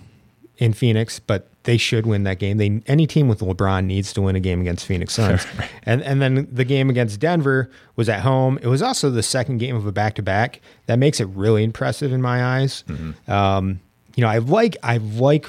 in 0.57 0.73
Phoenix, 0.73 1.19
but 1.19 1.47
they 1.63 1.77
should 1.77 2.05
win 2.05 2.23
that 2.23 2.39
game. 2.39 2.57
They 2.57 2.81
any 2.87 3.05
team 3.07 3.27
with 3.27 3.39
LeBron 3.39 3.85
needs 3.85 4.13
to 4.13 4.21
win 4.21 4.35
a 4.35 4.39
game 4.39 4.61
against 4.61 4.85
Phoenix 4.85 5.13
Suns. 5.13 5.45
and 5.83 6.01
and 6.01 6.21
then 6.21 6.47
the 6.51 6.65
game 6.65 6.89
against 6.89 7.19
Denver 7.19 7.69
was 7.95 8.09
at 8.09 8.21
home. 8.21 8.57
It 8.61 8.67
was 8.67 8.81
also 8.81 9.09
the 9.09 9.23
second 9.23 9.59
game 9.59 9.75
of 9.75 9.85
a 9.85 9.91
back 9.91 10.15
to 10.15 10.21
back. 10.21 10.61
That 10.87 10.97
makes 10.97 11.19
it 11.19 11.25
really 11.27 11.63
impressive 11.63 12.11
in 12.11 12.21
my 12.21 12.43
eyes. 12.43 12.83
Um, 13.27 13.79
you 14.15 14.21
know, 14.21 14.29
I 14.29 14.39
like 14.39 14.77
I 14.83 14.97
like 14.97 15.45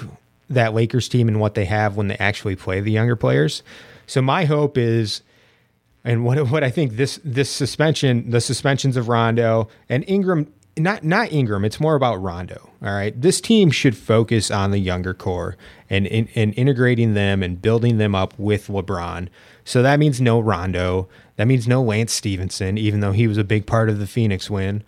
that 0.50 0.74
Lakers 0.74 1.08
team 1.08 1.28
and 1.28 1.40
what 1.40 1.54
they 1.54 1.64
have 1.64 1.96
when 1.96 2.08
they 2.08 2.16
actually 2.16 2.56
play 2.56 2.80
the 2.80 2.90
younger 2.90 3.16
players. 3.16 3.62
So 4.06 4.22
my 4.22 4.44
hope 4.44 4.76
is 4.76 5.22
and 6.04 6.24
what 6.24 6.50
what 6.50 6.64
I 6.64 6.70
think 6.70 6.96
this 6.96 7.20
this 7.24 7.50
suspension, 7.50 8.30
the 8.30 8.40
suspensions 8.40 8.96
of 8.96 9.08
Rondo 9.08 9.68
and 9.88 10.04
Ingram, 10.08 10.52
not 10.78 11.04
not 11.04 11.32
Ingram, 11.32 11.64
it's 11.64 11.80
more 11.80 11.94
about 11.94 12.16
Rondo. 12.16 12.70
All 12.82 12.92
right, 12.92 13.18
this 13.20 13.40
team 13.40 13.70
should 13.70 13.97
focus 13.97 14.50
on 14.50 14.70
the 14.70 14.78
younger 14.78 15.14
core 15.14 15.56
and 15.90 16.06
and, 16.06 16.28
and 16.35 16.54
integrating 16.56 17.14
them 17.14 17.42
and 17.42 17.61
building 17.61 17.99
them 17.99 18.14
up 18.14 18.38
with 18.38 18.68
LeBron. 18.68 19.28
So 19.64 19.82
that 19.82 19.99
means 19.99 20.20
no 20.20 20.40
Rondo. 20.40 21.08
That 21.37 21.47
means 21.47 21.68
no 21.68 21.82
Lance 21.82 22.12
Stephenson, 22.12 22.78
even 22.78 23.00
though 23.00 23.12
he 23.12 23.28
was 23.28 23.38
a 23.38 23.44
big 23.44 23.66
part 23.66 23.88
of 23.88 23.99
the 23.99 24.06
Phoenix 24.06 24.49
win. 24.49 24.82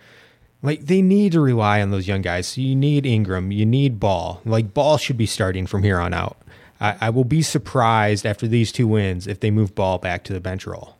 Like 0.62 0.87
they 0.87 1.02
need 1.02 1.32
to 1.32 1.40
rely 1.40 1.80
on 1.80 1.90
those 1.90 2.09
young 2.09 2.23
guys. 2.23 2.49
So 2.49 2.61
you 2.61 2.76
need 2.76 3.06
Ingram, 3.06 3.50
you 3.50 3.64
need 3.66 4.00
Ball. 4.00 4.40
Like 4.44 4.75
Ball 4.75 4.99
should 4.99 5.16
be 5.16 5.26
starting 5.26 5.66
from 5.66 5.82
here 5.82 5.99
on 5.99 6.12
out. 6.12 6.38
I, 6.80 6.97
I 7.00 7.11
will 7.11 7.25
be 7.25 7.42
surprised 7.42 8.26
after 8.26 8.49
these 8.49 8.73
two 8.73 8.87
wins 8.87 9.26
if 9.26 9.40
they 9.40 9.50
move 9.50 9.75
Ball 9.75 9.99
back 9.99 10.25
to 10.25 10.32
the 10.32 10.40
bench 10.40 10.66
role. 10.66 10.97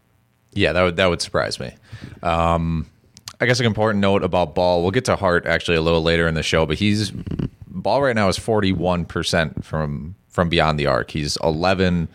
Yeah, 0.53 0.73
that 0.73 0.83
would 0.83 0.97
that 0.97 1.07
would 1.07 1.23
surprise 1.23 1.61
me. 1.61 1.73
Um, 2.23 2.87
I 3.41 3.47
guess 3.47 3.59
an 3.59 3.67
important 3.67 4.01
note 4.01 4.23
about 4.23 4.55
Ball. 4.55 4.83
We'll 4.83 4.91
get 4.91 5.07
to 5.07 5.17
Hart 5.17 5.47
actually 5.47 5.79
a 5.79 5.81
little 5.81 6.03
later 6.03 6.29
in 6.29 6.35
the 6.35 6.43
show, 6.43 6.67
but 6.67 6.79
he's 6.79 7.13
Ball 7.67 8.03
right 8.03 8.15
now 8.15 8.29
is 8.29 8.37
forty 8.37 8.73
one 8.73 9.05
percent 9.07 9.65
from 9.65 10.15
from 10.29 10.49
beyond 10.49 10.79
the 10.79 10.87
arc. 10.87 11.11
He's 11.11 11.37
eleven 11.39 12.09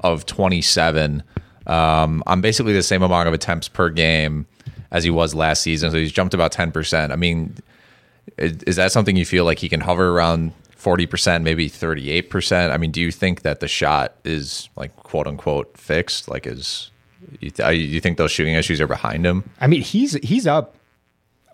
of 0.00 0.24
twenty 0.26 0.62
seven. 0.62 1.22
Um, 1.66 2.22
on 2.26 2.40
basically 2.40 2.72
the 2.72 2.82
same 2.82 3.02
amount 3.02 3.28
of 3.28 3.34
attempts 3.34 3.68
per 3.68 3.90
game 3.90 4.46
as 4.90 5.04
he 5.04 5.10
was 5.10 5.34
last 5.34 5.62
season. 5.62 5.90
So 5.90 5.98
he's 5.98 6.12
jumped 6.12 6.34
about 6.34 6.52
ten 6.52 6.70
percent. 6.70 7.12
I 7.12 7.16
mean, 7.16 7.56
is, 8.36 8.62
is 8.62 8.76
that 8.76 8.92
something 8.92 9.16
you 9.16 9.26
feel 9.26 9.44
like 9.44 9.58
he 9.58 9.68
can 9.68 9.80
hover 9.80 10.10
around? 10.10 10.52
40%, 10.78 11.42
maybe 11.42 11.68
38%. 11.68 12.70
I 12.70 12.76
mean, 12.76 12.92
do 12.92 13.00
you 13.00 13.10
think 13.10 13.42
that 13.42 13.58
the 13.58 13.66
shot 13.66 14.14
is 14.24 14.68
like 14.76 14.94
quote 14.94 15.26
unquote 15.26 15.76
fixed? 15.76 16.28
Like, 16.28 16.46
is 16.46 16.92
you, 17.40 17.50
th- 17.50 17.90
you 17.90 18.00
think 18.00 18.18
those 18.18 18.30
shooting 18.30 18.54
issues 18.54 18.80
are 18.80 18.86
behind 18.86 19.26
him? 19.26 19.48
I 19.60 19.66
mean, 19.66 19.82
he's 19.82 20.12
he's 20.24 20.46
up 20.46 20.74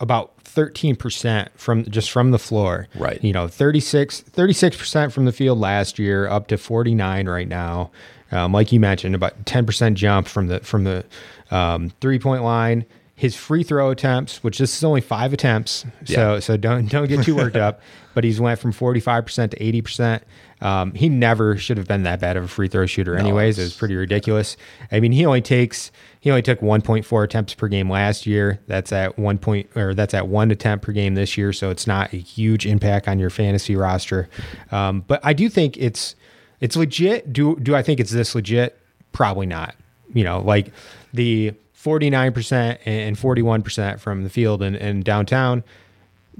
about 0.01 0.33
13% 0.45 1.49
from 1.57 1.85
just 1.85 2.11
from 2.11 2.31
the 2.31 2.39
floor. 2.39 2.89
Right. 2.97 3.23
You 3.23 3.33
know, 3.33 3.49
36 3.49 4.23
36% 4.33 5.13
from 5.13 5.25
the 5.25 5.33
field 5.33 5.59
last 5.59 5.99
year 5.99 6.27
up 6.29 6.49
to 6.49 6.59
49 6.59 7.29
right 7.29 7.49
now. 7.49 7.91
Um, 8.33 8.53
like 8.53 8.73
you 8.73 8.81
mentioned, 8.81 9.15
about 9.15 9.45
10% 9.45 9.95
jump 9.95 10.27
from 10.27 10.49
the 10.49 10.61
from 10.61 10.85
the 10.85 11.05
um, 11.51 11.91
three-point 12.01 12.43
line. 12.43 12.85
His 13.17 13.37
free 13.37 13.63
throw 13.63 13.91
attempts, 13.91 14.43
which 14.43 14.59
this 14.59 14.77
is 14.77 14.83
only 14.83 15.01
five 15.01 15.33
attempts, 15.33 15.87
so 16.05 16.35
Yeah. 16.35 16.39
so 16.41 16.57
don't 16.57 16.87
don't 16.91 17.07
get 17.09 17.25
too 17.25 17.37
worked 17.37 17.57
up. 17.57 17.81
But 18.15 18.25
he's 18.25 18.41
went 18.41 18.61
from 18.61 18.73
45% 18.73 19.51
to 19.51 19.59
80%. 19.59 20.23
Um, 20.61 20.95
he 20.95 21.09
never 21.09 21.57
should 21.57 21.77
have 21.77 21.87
been 21.87 22.05
that 22.05 22.21
bad 22.21 22.37
of 22.37 22.45
a 22.45 22.49
free 22.49 22.69
throw 22.69 22.87
shooter, 22.87 23.17
anyways. 23.17 23.59
It 23.59 23.63
was 23.63 23.75
pretty 23.75 23.97
ridiculous. 23.97 24.57
I 24.91 25.01
mean, 25.01 25.13
he 25.13 25.27
only 25.27 25.43
takes 25.43 25.91
he 26.21 26.31
only 26.31 26.41
took 26.41 26.61
1.4 26.61 27.25
attempts 27.25 27.53
per 27.53 27.69
game 27.69 27.91
last 27.91 28.25
year. 28.25 28.59
That's 28.67 28.93
at 28.93 29.19
one 29.19 29.37
point 29.37 29.69
or 29.77 29.95
that's 29.95 30.15
at 30.15 30.27
one 30.27 30.51
attempt 30.51 30.85
per 30.85 30.93
game 30.93 31.17
this 31.17 31.37
year. 31.37 31.53
So 31.53 31.69
it's 31.69 31.87
not 31.87 32.15
a 32.15 32.17
huge 32.17 32.65
impact 32.65 33.09
on 33.09 33.19
your 33.19 33.29
fantasy 33.29 33.77
roster. 33.77 34.31
Um, 34.73 35.05
but 35.07 35.21
I 35.23 35.35
do 35.35 35.51
think 35.51 35.77
it's 35.77 36.15
it's 36.61 36.77
legit. 36.77 37.31
Do 37.33 37.57
do 37.57 37.77
I 37.77 37.83
think 37.83 38.01
it's 38.01 38.11
this 38.11 38.35
legit? 38.35 38.81
Probably 39.13 39.47
not. 39.47 39.75
You 40.15 40.25
know, 40.25 40.41
like 40.41 40.73
the 41.13 41.53
49% 41.85 42.79
and 42.87 43.17
41% 43.17 44.01
from 44.01 44.23
the 44.23 44.31
field 44.31 44.63
and, 44.63 44.75
and 44.75 45.05
downtown 45.05 45.63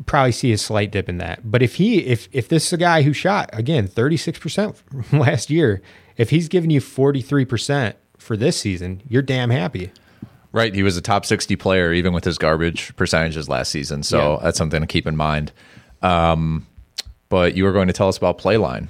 probably 0.07 0.33
see 0.33 0.53
a 0.53 0.59
slight 0.59 0.91
dip 0.91 1.09
in 1.09 1.19
that. 1.19 1.51
But 1.51 1.63
if 1.63 1.77
he 1.77 1.99
if 2.01 2.29
if 2.33 2.49
this 2.49 2.67
is 2.67 2.73
a 2.73 2.77
guy 2.77 3.03
who 3.03 3.13
shot 3.13 3.51
again 3.53 3.89
36% 3.89 5.13
last 5.13 5.51
year, 5.51 5.83
if 6.17 6.31
he's 6.31 6.49
giving 6.49 6.71
you 6.71 6.81
43% 6.81 7.95
for 8.19 8.37
this 8.37 8.59
season, 8.59 9.03
you're 9.09 9.23
damn 9.23 9.51
happy. 9.51 9.91
Right. 10.53 10.73
He 10.75 10.83
was 10.85 10.97
a 10.97 11.03
top 11.03 11.27
60 11.27 11.57
player, 11.57 11.93
even 11.93 12.13
with 12.13 12.25
his 12.25 12.39
garbage 12.39 12.95
percentages 12.97 13.49
last 13.49 13.71
season. 13.73 14.03
So 14.05 14.35
Yeah. 14.35 14.39
that's 14.45 14.57
something 14.59 14.81
to 14.81 14.87
keep 14.87 15.07
in 15.07 15.17
mind. 15.17 15.51
Um, 16.03 16.67
but 17.29 17.57
you 17.57 17.65
were 17.65 17.73
going 17.73 17.89
to 17.89 17.93
tell 17.93 18.09
us 18.09 18.17
about 18.17 18.39
Playline. 18.39 18.87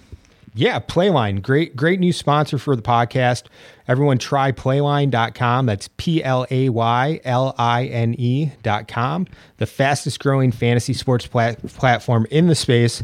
Yeah, 0.55 0.79
Playline, 0.79 1.43
great, 1.43 1.75
great 1.75 1.99
new 1.99 2.13
sponsor 2.13 2.59
for 2.59 2.77
the 2.77 2.83
podcast. 2.83 3.45
Everyone 3.89 4.19
try 4.19 4.53
playline.com. 4.53 5.67
That's 5.67 5.89
P 5.97 6.23
L 6.23 6.47
A 6.49 6.69
Y 6.69 7.21
L 7.25 7.55
I 7.59 7.87
N 7.87 8.15
E.com. 8.17 9.27
The 9.57 9.67
fastest 9.67 10.21
growing 10.21 10.53
fantasy 10.53 10.93
sports 10.93 11.27
plat- 11.27 11.61
platform 11.67 12.27
in 12.31 12.47
the 12.47 12.55
space. 12.55 13.03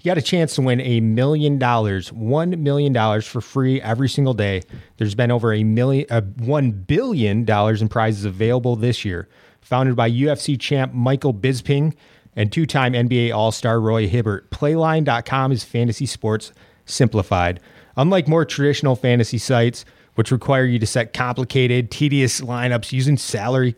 You 0.00 0.10
got 0.10 0.18
a 0.18 0.22
chance 0.22 0.54
to 0.54 0.62
win 0.62 0.80
a 0.80 1.00
million 1.00 1.58
dollars, 1.58 2.10
$1 2.12 2.58
million 2.58 3.20
for 3.22 3.40
free 3.40 3.80
every 3.82 4.08
single 4.08 4.34
day. 4.34 4.62
There's 4.98 5.16
been 5.16 5.32
over 5.32 5.52
a 5.52 5.64
million, 5.64 6.06
uh, 6.10 6.20
$1 6.20 6.86
billion 6.86 7.48
in 7.48 7.88
prizes 7.88 8.24
available 8.24 8.76
this 8.76 9.04
year. 9.04 9.28
Founded 9.62 9.96
by 9.96 10.08
UFC 10.08 10.58
champ 10.60 10.94
Michael 10.94 11.34
Bisping 11.34 11.94
and 12.36 12.52
two 12.52 12.66
time 12.66 12.92
NBA 12.92 13.34
All 13.34 13.50
Star 13.50 13.80
Roy 13.80 14.06
Hibbert, 14.06 14.50
Playline.com 14.50 15.50
is 15.50 15.64
fantasy 15.64 16.06
sports 16.06 16.52
simplified. 16.86 17.60
Unlike 17.96 18.28
more 18.28 18.44
traditional 18.44 18.96
fantasy 18.96 19.38
sites, 19.38 19.84
which 20.14 20.30
require 20.30 20.64
you 20.64 20.78
to 20.78 20.86
set 20.86 21.12
complicated, 21.12 21.90
tedious 21.90 22.40
lineups 22.40 22.92
using 22.92 23.16
salary 23.16 23.74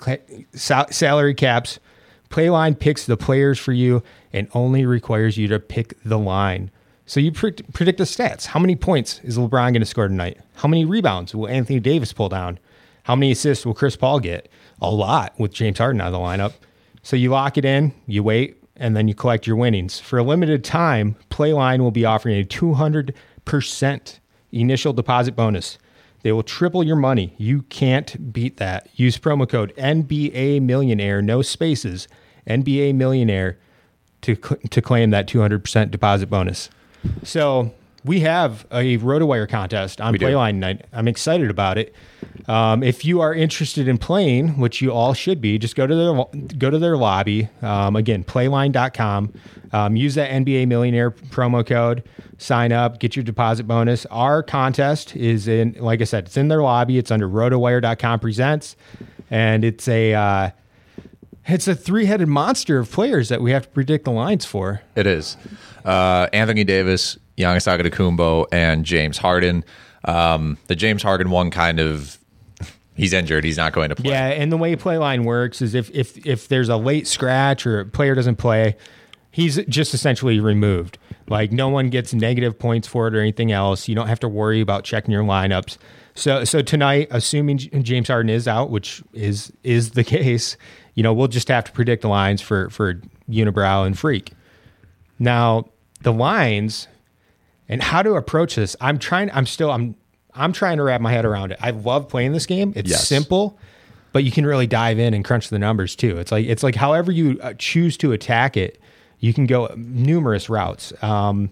sal- 0.54 0.90
salary 0.90 1.34
caps, 1.34 1.80
Playline 2.30 2.78
picks 2.78 3.06
the 3.06 3.16
players 3.16 3.58
for 3.58 3.72
you 3.72 4.02
and 4.32 4.48
only 4.54 4.84
requires 4.84 5.36
you 5.36 5.48
to 5.48 5.58
pick 5.58 5.94
the 6.04 6.18
line. 6.18 6.70
So 7.06 7.20
you 7.20 7.32
pre- 7.32 7.52
predict 7.52 7.98
the 7.98 8.04
stats. 8.04 8.46
How 8.46 8.60
many 8.60 8.76
points 8.76 9.20
is 9.24 9.38
LeBron 9.38 9.50
going 9.50 9.80
to 9.80 9.86
score 9.86 10.08
tonight? 10.08 10.38
How 10.56 10.68
many 10.68 10.84
rebounds 10.84 11.34
will 11.34 11.48
Anthony 11.48 11.80
Davis 11.80 12.12
pull 12.12 12.28
down? 12.28 12.58
How 13.04 13.16
many 13.16 13.32
assists 13.32 13.64
will 13.64 13.74
Chris 13.74 13.96
Paul 13.96 14.20
get? 14.20 14.50
A 14.82 14.90
lot 14.90 15.32
with 15.38 15.52
James 15.52 15.78
Harden 15.78 16.02
out 16.02 16.08
of 16.08 16.12
the 16.12 16.18
lineup. 16.18 16.52
So 17.02 17.16
you 17.16 17.30
lock 17.30 17.56
it 17.56 17.64
in, 17.64 17.94
you 18.06 18.22
wait, 18.22 18.57
and 18.78 18.96
then 18.96 19.08
you 19.08 19.14
collect 19.14 19.46
your 19.46 19.56
winnings. 19.56 19.98
For 19.98 20.18
a 20.18 20.22
limited 20.22 20.64
time, 20.64 21.16
Playline 21.30 21.80
will 21.80 21.90
be 21.90 22.04
offering 22.04 22.40
a 22.40 22.44
200% 22.44 24.18
initial 24.52 24.92
deposit 24.92 25.36
bonus. 25.36 25.78
They 26.22 26.32
will 26.32 26.42
triple 26.42 26.82
your 26.82 26.96
money. 26.96 27.34
You 27.38 27.62
can't 27.62 28.32
beat 28.32 28.56
that. 28.56 28.88
Use 28.94 29.18
promo 29.18 29.48
code 29.48 29.74
NBA 29.76 30.62
Millionaire, 30.62 31.22
no 31.22 31.42
spaces, 31.42 32.08
NBA 32.46 32.94
Millionaire, 32.94 33.58
to 34.22 34.34
to 34.34 34.82
claim 34.82 35.10
that 35.10 35.28
200% 35.28 35.90
deposit 35.90 36.28
bonus. 36.28 36.70
So 37.22 37.72
we 38.04 38.20
have 38.20 38.66
a 38.70 38.98
RotoWire 38.98 39.48
contest 39.48 40.00
on 40.00 40.14
Playline 40.14 40.56
night. 40.56 40.86
I'm 40.92 41.08
excited 41.08 41.50
about 41.50 41.78
it. 41.78 41.94
Um, 42.46 42.82
if 42.82 43.04
you 43.04 43.20
are 43.20 43.34
interested 43.34 43.88
in 43.88 43.98
playing, 43.98 44.58
which 44.58 44.80
you 44.80 44.90
all 44.90 45.12
should 45.14 45.40
be, 45.40 45.58
just 45.58 45.76
go 45.76 45.86
to 45.86 45.94
their 45.94 46.42
go 46.56 46.70
to 46.70 46.78
their 46.78 46.96
lobby. 46.96 47.48
Um, 47.60 47.96
again, 47.96 48.24
playline.com. 48.24 49.32
Um, 49.72 49.96
use 49.96 50.14
that 50.14 50.30
NBA 50.30 50.66
Millionaire 50.68 51.10
promo 51.10 51.66
code. 51.66 52.02
Sign 52.38 52.72
up, 52.72 53.00
get 53.00 53.16
your 53.16 53.22
deposit 53.22 53.64
bonus. 53.64 54.06
Our 54.06 54.42
contest 54.42 55.14
is 55.16 55.48
in, 55.48 55.76
like 55.78 56.00
I 56.00 56.04
said, 56.04 56.26
it's 56.26 56.36
in 56.36 56.48
their 56.48 56.62
lobby. 56.62 56.96
It's 56.96 57.10
under 57.10 57.28
rotowire.com 57.28 58.20
presents, 58.20 58.76
and 59.30 59.64
it's 59.64 59.88
a 59.88 60.14
uh, 60.14 60.50
it's 61.46 61.68
a 61.68 61.74
three 61.74 62.06
headed 62.06 62.28
monster 62.28 62.78
of 62.78 62.90
players 62.90 63.28
that 63.28 63.42
we 63.42 63.50
have 63.50 63.64
to 63.64 63.68
predict 63.70 64.04
the 64.04 64.12
lines 64.12 64.44
for. 64.44 64.82
It 64.94 65.06
is 65.06 65.36
uh, 65.84 66.28
Anthony 66.32 66.64
Davis, 66.64 67.18
Giannis 67.38 67.66
Antetokounmpo, 67.66 68.46
and 68.50 68.84
James 68.84 69.16
Harden. 69.16 69.64
Um, 70.04 70.58
the 70.66 70.76
James 70.76 71.02
Harden 71.02 71.30
one 71.30 71.50
kind 71.50 71.78
of 71.80 72.18
he's 72.94 73.12
injured. 73.12 73.44
He's 73.44 73.56
not 73.56 73.72
going 73.72 73.88
to 73.88 73.94
play. 73.94 74.10
Yeah, 74.10 74.26
and 74.26 74.50
the 74.52 74.56
way 74.56 74.74
Playline 74.76 75.24
works 75.24 75.62
is 75.62 75.74
if 75.74 75.90
if 75.94 76.26
if 76.26 76.48
there's 76.48 76.68
a 76.68 76.76
late 76.76 77.06
scratch 77.06 77.66
or 77.66 77.80
a 77.80 77.84
player 77.86 78.14
doesn't 78.14 78.36
play, 78.36 78.76
he's 79.30 79.64
just 79.66 79.94
essentially 79.94 80.40
removed. 80.40 80.98
Like 81.28 81.52
no 81.52 81.68
one 81.68 81.90
gets 81.90 82.12
negative 82.12 82.58
points 82.58 82.88
for 82.88 83.06
it 83.06 83.14
or 83.14 83.20
anything 83.20 83.52
else. 83.52 83.88
You 83.88 83.94
don't 83.94 84.08
have 84.08 84.20
to 84.20 84.28
worry 84.28 84.60
about 84.60 84.84
checking 84.84 85.12
your 85.12 85.24
lineups. 85.24 85.78
So 86.14 86.44
so 86.44 86.60
tonight, 86.60 87.08
assuming 87.10 87.58
James 87.58 88.08
Harden 88.08 88.30
is 88.30 88.48
out, 88.48 88.70
which 88.70 89.02
is 89.12 89.52
is 89.62 89.92
the 89.92 90.04
case, 90.18 90.56
you 90.94 91.02
know 91.02 91.12
we'll 91.12 91.28
just 91.28 91.48
have 91.48 91.64
to 91.64 91.72
predict 91.72 92.02
the 92.02 92.08
lines 92.08 92.42
for 92.42 92.68
for 92.70 93.00
Unibrow 93.30 93.86
and 93.86 93.96
Freak. 93.96 94.32
Now 95.18 95.68
the 96.02 96.12
lines 96.12 96.88
and 97.68 97.82
how 97.82 98.02
to 98.02 98.14
approach 98.14 98.54
this. 98.56 98.76
I'm 98.80 98.98
trying. 98.98 99.30
I'm 99.32 99.46
still. 99.46 99.70
I'm. 99.70 99.94
I'm 100.34 100.52
trying 100.52 100.76
to 100.76 100.82
wrap 100.84 101.00
my 101.00 101.10
head 101.12 101.24
around 101.24 101.52
it. 101.52 101.58
I 101.60 101.70
love 101.70 102.08
playing 102.08 102.32
this 102.32 102.46
game. 102.46 102.72
It's 102.76 102.90
Yes. 102.90 103.08
simple, 103.08 103.58
but 104.12 104.22
you 104.24 104.30
can 104.30 104.46
really 104.46 104.66
dive 104.68 104.98
in 104.98 105.12
and 105.14 105.24
crunch 105.24 105.48
the 105.48 105.58
numbers 105.58 105.96
too. 105.96 106.18
It's 106.18 106.30
like 106.30 106.46
it's 106.46 106.62
like 106.62 106.74
however 106.76 107.10
you 107.10 107.38
uh, 107.42 107.54
choose 107.58 107.96
to 107.98 108.12
attack 108.12 108.56
it, 108.56 108.80
you 109.18 109.34
can 109.34 109.46
go 109.46 109.72
numerous 109.76 110.48
routes. 110.48 110.92
Um, 111.02 111.50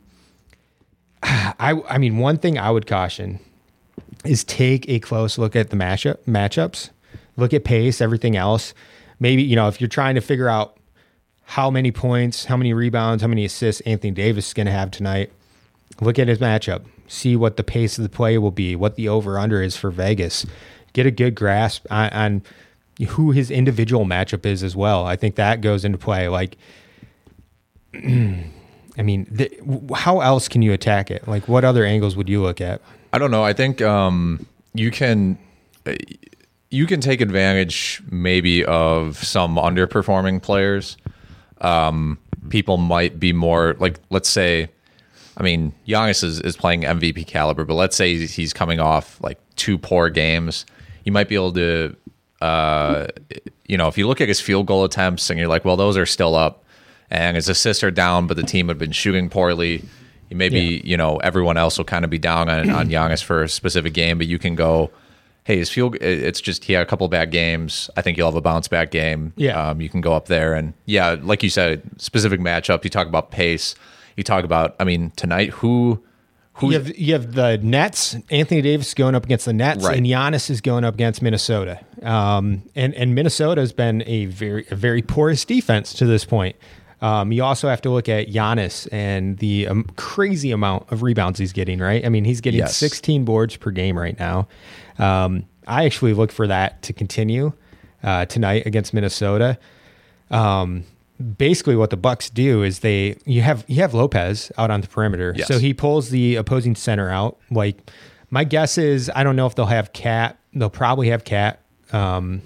I 1.22 1.80
I 1.88 1.98
mean, 1.98 2.18
one 2.18 2.38
thing 2.38 2.58
I 2.58 2.70
would 2.70 2.86
caution 2.86 3.40
is 4.24 4.44
take 4.44 4.88
a 4.88 4.98
close 5.00 5.38
look 5.38 5.56
at 5.56 5.70
the 5.70 5.76
matchup 5.76 6.18
matchups. 6.26 6.90
Look 7.36 7.52
at 7.52 7.64
pace, 7.64 8.00
everything 8.00 8.36
else. 8.36 8.72
Maybe 9.20 9.42
you 9.42 9.56
know 9.56 9.68
if 9.68 9.80
you're 9.80 9.88
trying 9.88 10.14
to 10.14 10.20
figure 10.20 10.48
out 10.48 10.78
how 11.44 11.70
many 11.70 11.90
points, 11.92 12.44
how 12.44 12.56
many 12.56 12.72
rebounds, 12.72 13.22
how 13.22 13.28
many 13.28 13.44
assists 13.44 13.80
Anthony 13.82 14.10
Davis 14.10 14.48
is 14.48 14.54
going 14.54 14.66
to 14.66 14.72
have 14.72 14.90
tonight. 14.90 15.30
Look 16.00 16.18
at 16.18 16.28
his 16.28 16.38
matchup. 16.38 16.84
See 17.08 17.36
what 17.36 17.56
the 17.56 17.64
pace 17.64 17.98
of 17.98 18.02
the 18.02 18.10
play 18.10 18.38
will 18.38 18.50
be, 18.50 18.76
what 18.76 18.96
the 18.96 19.08
over 19.08 19.38
under 19.38 19.62
is 19.62 19.76
for 19.76 19.90
Vegas. 19.90 20.44
Get 20.92 21.06
a 21.06 21.10
good 21.10 21.34
grasp 21.34 21.86
on, 21.90 22.10
on 22.10 22.42
who 23.08 23.30
his 23.30 23.50
individual 23.50 24.04
matchup 24.04 24.44
is 24.46 24.62
as 24.62 24.74
well. 24.74 25.06
I 25.06 25.16
think 25.16 25.36
that 25.36 25.60
goes 25.60 25.84
into 25.84 25.98
play. 25.98 26.28
Like, 26.28 26.56
I 27.94 29.02
mean, 29.02 29.26
th- 29.26 29.60
how 29.94 30.20
else 30.20 30.48
can 30.48 30.62
you 30.62 30.72
attack 30.72 31.10
it? 31.10 31.28
Like, 31.28 31.48
what 31.48 31.64
other 31.64 31.84
angles 31.84 32.16
would 32.16 32.28
you 32.28 32.42
look 32.42 32.60
at? 32.60 32.80
I 33.12 33.18
don't 33.18 33.30
know. 33.30 33.44
I 33.44 33.52
think 33.52 33.82
um, 33.82 34.46
you 34.74 34.90
can 34.90 35.38
you 36.70 36.86
can 36.86 37.00
take 37.00 37.20
advantage 37.20 38.02
maybe 38.10 38.64
of 38.64 39.22
some 39.22 39.56
underperforming 39.56 40.42
players. 40.42 40.96
Um, 41.60 42.18
people 42.48 42.76
might 42.76 43.18
be 43.18 43.32
more 43.32 43.76
like, 43.78 43.98
let's 44.10 44.28
say, 44.28 44.68
I 45.36 45.42
mean, 45.42 45.72
Giannis 45.86 46.24
is, 46.24 46.40
is 46.40 46.56
playing 46.56 46.82
MVP 46.82 47.26
caliber, 47.26 47.64
but 47.64 47.74
let's 47.74 47.94
say 47.96 48.16
he's 48.26 48.52
coming 48.52 48.80
off 48.80 49.20
like 49.22 49.38
two 49.56 49.76
poor 49.78 50.08
games. 50.08 50.64
You 51.04 51.12
might 51.12 51.28
be 51.28 51.34
able 51.34 51.52
to, 51.52 51.94
uh, 52.40 53.06
you 53.66 53.76
know, 53.76 53.88
if 53.88 53.98
you 53.98 54.06
look 54.06 54.20
at 54.20 54.28
his 54.28 54.40
field 54.40 54.66
goal 54.66 54.84
attempts 54.84 55.28
and 55.30 55.38
you're 55.38 55.48
like, 55.48 55.64
well, 55.64 55.76
those 55.76 55.96
are 55.96 56.06
still 56.06 56.34
up, 56.34 56.64
and 57.10 57.36
his 57.36 57.48
assists 57.48 57.84
are 57.84 57.90
down, 57.90 58.26
but 58.26 58.36
the 58.36 58.42
team 58.42 58.68
had 58.68 58.78
been 58.78 58.92
shooting 58.92 59.28
poorly. 59.28 59.84
Maybe 60.30 60.58
Yeah. 60.60 60.80
you 60.84 60.96
know 60.96 61.18
everyone 61.18 61.56
else 61.56 61.78
will 61.78 61.84
kind 61.84 62.04
of 62.04 62.10
be 62.10 62.18
down 62.18 62.48
on, 62.48 62.68
on 62.70 62.88
Giannis 62.90 63.22
for 63.22 63.42
a 63.44 63.48
specific 63.48 63.92
game, 63.94 64.18
but 64.18 64.26
you 64.26 64.38
can 64.40 64.54
go, 64.56 64.90
hey, 65.44 65.56
his 65.58 65.70
field, 65.70 65.94
it's 66.00 66.40
just 66.40 66.64
he 66.64 66.72
had 66.72 66.82
a 66.82 66.86
couple 66.86 67.06
bad 67.08 67.30
games. 67.30 67.88
I 67.96 68.02
think 68.02 68.16
you'll 68.18 68.26
have 68.26 68.34
a 68.34 68.40
bounce 68.40 68.66
back 68.66 68.90
game. 68.90 69.32
Yeah. 69.36 69.70
um, 69.70 69.80
you 69.80 69.88
can 69.88 70.00
go 70.00 70.14
up 70.14 70.26
there 70.26 70.54
and 70.54 70.74
yeah, 70.86 71.16
like 71.22 71.42
you 71.44 71.50
said, 71.50 71.82
specific 72.00 72.40
matchup. 72.40 72.82
You 72.82 72.90
talk 72.90 73.06
about 73.06 73.30
pace. 73.30 73.74
You 74.16 74.24
talk 74.24 74.44
about. 74.44 74.74
I 74.80 74.84
mean, 74.84 75.12
tonight 75.16 75.50
who 75.50 76.02
who 76.54 76.68
You 76.68 76.72
have, 76.78 76.98
you 76.98 77.12
have 77.12 77.34
the 77.34 77.58
Nets. 77.58 78.16
Anthony 78.30 78.62
Davis 78.62 78.88
is 78.88 78.94
going 78.94 79.14
up 79.14 79.24
against 79.24 79.44
the 79.44 79.52
Nets, 79.52 79.84
Right. 79.84 79.98
and 79.98 80.06
Giannis 80.06 80.48
is 80.48 80.62
going 80.62 80.84
up 80.84 80.94
against 80.94 81.20
Minnesota. 81.20 81.80
Um, 82.02 82.62
and 82.74 82.94
and 82.94 83.14
Minnesota 83.14 83.60
has 83.60 83.72
been 83.72 84.02
a 84.06 84.24
very 84.26 84.66
a 84.70 84.74
very 84.74 85.02
porous 85.02 85.44
defense 85.44 85.92
to 85.94 86.06
this 86.06 86.24
point. 86.24 86.56
Um, 87.02 87.30
you 87.30 87.44
also 87.44 87.68
have 87.68 87.82
to 87.82 87.90
look 87.90 88.08
at 88.08 88.28
Giannis 88.28 88.88
and 88.90 89.36
the 89.36 89.68
um, 89.68 89.84
crazy 89.96 90.50
amount 90.50 90.90
of 90.90 91.02
rebounds 91.02 91.38
he's 91.38 91.52
getting. 91.52 91.78
Right? 91.78 92.04
I 92.06 92.08
mean, 92.08 92.24
he's 92.24 92.40
getting 92.40 92.60
Yes. 92.60 92.74
16 92.78 93.26
boards 93.26 93.54
per 93.56 93.70
game 93.70 93.98
right 93.98 94.18
now. 94.18 94.48
Um, 94.98 95.44
I 95.66 95.84
actually 95.84 96.14
look 96.14 96.32
for 96.32 96.46
that 96.46 96.80
to 96.84 96.94
continue 96.94 97.52
uh, 98.02 98.24
tonight 98.24 98.64
against 98.64 98.94
Minnesota 98.94 99.58
um, 100.30 100.84
basically 101.38 101.76
what 101.76 101.90
the 101.90 101.96
Bucks 101.96 102.30
do 102.30 102.62
is 102.62 102.80
they 102.80 103.16
you 103.24 103.42
have 103.42 103.64
you 103.68 103.76
have 103.82 103.94
Lopez 103.94 104.50
out 104.58 104.70
on 104.70 104.80
the 104.80 104.88
perimeter, 104.88 105.32
Yes. 105.36 105.48
so 105.48 105.58
he 105.58 105.72
pulls 105.74 106.10
the 106.10 106.36
opposing 106.36 106.74
center 106.74 107.10
out. 107.10 107.38
Like 107.50 107.90
my 108.30 108.44
guess 108.44 108.78
is 108.78 109.10
I 109.14 109.24
don't 109.24 109.36
know 109.36 109.46
if 109.46 109.54
they'll 109.54 109.66
have 109.66 109.92
Cat. 109.92 110.38
They'll 110.54 110.70
probably 110.70 111.08
have 111.08 111.24
Cat. 111.24 111.60
Um, 111.92 112.42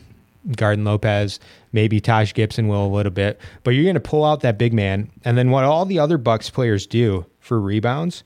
Garden 0.57 0.85
Lopez, 0.85 1.39
maybe 1.73 2.01
Taj 2.01 2.33
Gibson 2.33 2.67
will 2.69 2.87
a 2.87 2.89
little 2.89 3.13
bit, 3.13 3.39
but 3.63 3.73
you're 3.73 3.85
going 3.85 3.95
to 3.95 4.01
pull 4.01 4.25
out 4.25 4.41
that 4.41 4.57
big 4.57 4.73
man, 4.73 5.11
and 5.23 5.37
then 5.37 5.51
what 5.51 5.65
all 5.65 5.85
the 5.85 5.99
other 5.99 6.17
Bucks 6.17 6.49
players 6.49 6.87
do 6.87 7.27
for 7.41 7.61
rebounds 7.61 8.25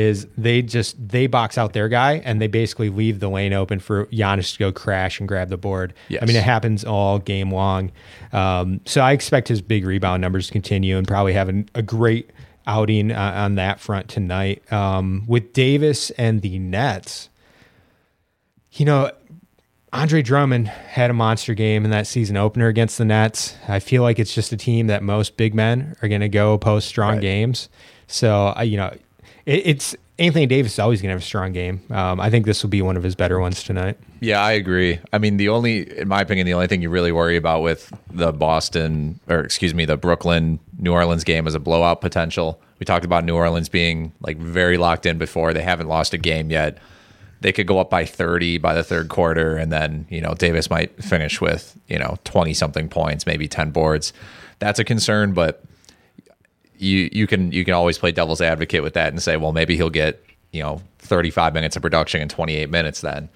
is 0.00 0.26
they 0.36 0.62
just 0.62 0.96
they 1.08 1.26
box 1.26 1.56
out 1.56 1.72
their 1.72 1.88
guy 1.88 2.14
and 2.24 2.40
they 2.40 2.46
basically 2.48 2.88
leave 2.88 3.20
the 3.20 3.28
lane 3.28 3.52
open 3.52 3.78
for 3.78 4.06
Giannis 4.06 4.52
to 4.54 4.58
go 4.58 4.72
crash 4.72 5.20
and 5.20 5.28
grab 5.28 5.48
the 5.48 5.56
board. 5.56 5.94
Yes. 6.08 6.22
I 6.22 6.26
mean, 6.26 6.36
it 6.36 6.42
happens 6.42 6.84
all 6.84 7.18
game 7.18 7.50
long. 7.52 7.92
Um, 8.32 8.80
so 8.84 9.00
I 9.02 9.12
expect 9.12 9.46
his 9.46 9.62
big 9.62 9.84
rebound 9.84 10.20
numbers 10.20 10.46
to 10.46 10.52
continue 10.52 10.96
and 10.96 11.06
probably 11.06 11.34
have 11.34 11.48
an, 11.48 11.68
a 11.74 11.82
great 11.82 12.30
outing 12.66 13.12
uh, 13.12 13.32
on 13.36 13.56
that 13.56 13.80
front 13.80 14.08
tonight. 14.08 14.70
Um, 14.72 15.24
with 15.26 15.52
Davis 15.52 16.10
and 16.10 16.42
the 16.42 16.58
Nets, 16.58 17.28
you 18.72 18.84
know, 18.84 19.10
Andre 19.92 20.22
Drummond 20.22 20.68
had 20.68 21.10
a 21.10 21.14
monster 21.14 21.54
game 21.54 21.84
in 21.84 21.90
that 21.90 22.06
season 22.06 22.36
opener 22.36 22.68
against 22.68 22.96
the 22.96 23.04
Nets. 23.04 23.56
I 23.66 23.80
feel 23.80 24.02
like 24.02 24.20
it's 24.20 24.32
just 24.32 24.52
a 24.52 24.56
team 24.56 24.86
that 24.86 25.02
most 25.02 25.36
big 25.36 25.52
men 25.52 25.96
are 26.00 26.08
going 26.08 26.20
to 26.20 26.28
go 26.28 26.56
post 26.58 26.86
strong 26.86 27.18
games. 27.18 27.68
So, 28.06 28.52
I 28.56 28.62
you 28.62 28.76
know, 28.76 28.94
it, 29.50 29.66
it's 29.66 29.96
Anthony 30.18 30.46
Davis 30.46 30.74
is 30.74 30.78
always 30.78 31.02
going 31.02 31.08
to 31.08 31.14
have 31.14 31.22
a 31.22 31.24
strong 31.24 31.52
game. 31.52 31.82
Um, 31.90 32.20
I 32.20 32.30
think 32.30 32.46
this 32.46 32.62
will 32.62 32.70
be 32.70 32.82
one 32.82 32.96
of 32.96 33.02
his 33.02 33.14
better 33.14 33.40
ones 33.40 33.64
tonight. 33.64 33.98
Yeah, 34.20 34.42
I 34.42 34.52
agree. 34.52 35.00
I 35.12 35.18
mean, 35.18 35.38
the 35.38 35.48
only, 35.48 35.98
in 35.98 36.08
my 36.08 36.20
opinion, 36.20 36.46
the 36.46 36.54
only 36.54 36.66
thing 36.66 36.82
you 36.82 36.90
really 36.90 37.10
worry 37.10 37.36
about 37.36 37.62
with 37.62 37.92
the 38.10 38.32
Boston, 38.32 39.18
or 39.28 39.40
excuse 39.40 39.74
me, 39.74 39.86
the 39.86 39.96
Brooklyn 39.96 40.60
New 40.78 40.92
Orleans 40.92 41.24
game 41.24 41.46
is 41.46 41.54
a 41.54 41.58
blowout 41.58 42.00
potential. 42.00 42.60
We 42.78 42.84
talked 42.84 43.04
about 43.04 43.24
New 43.24 43.34
Orleans 43.34 43.68
being 43.68 44.12
like 44.20 44.36
very 44.38 44.76
locked 44.76 45.06
in 45.06 45.18
before. 45.18 45.52
They 45.52 45.62
haven't 45.62 45.88
lost 45.88 46.14
a 46.14 46.18
game 46.18 46.50
yet. 46.50 46.78
They 47.40 47.52
could 47.52 47.66
go 47.66 47.78
up 47.78 47.88
by 47.88 48.04
30 48.04 48.58
by 48.58 48.74
the 48.74 48.84
third 48.84 49.08
quarter, 49.08 49.56
and 49.56 49.72
then, 49.72 50.06
you 50.10 50.20
know, 50.20 50.34
Davis 50.34 50.68
might 50.68 51.02
finish 51.02 51.40
with, 51.40 51.78
you 51.88 51.98
know, 51.98 52.18
20 52.24 52.52
something 52.52 52.90
points, 52.90 53.24
maybe 53.24 53.48
10 53.48 53.70
boards. 53.70 54.12
That's 54.58 54.78
a 54.78 54.84
concern, 54.84 55.32
but 55.32 55.64
you 56.80 57.08
you 57.12 57.26
can 57.26 57.52
you 57.52 57.64
can 57.64 57.74
always 57.74 57.98
play 57.98 58.12
devil's 58.12 58.40
advocate 58.40 58.82
with 58.82 58.94
that 58.94 59.12
and 59.12 59.22
say, 59.22 59.36
well, 59.36 59.52
maybe 59.52 59.76
he'll 59.76 59.90
get 59.90 60.24
you 60.52 60.62
know 60.62 60.80
35 60.98 61.54
minutes 61.54 61.76
of 61.76 61.82
production 61.82 62.20
in 62.20 62.28
28 62.28 62.70
minutes. 62.70 63.00
Then 63.00 63.28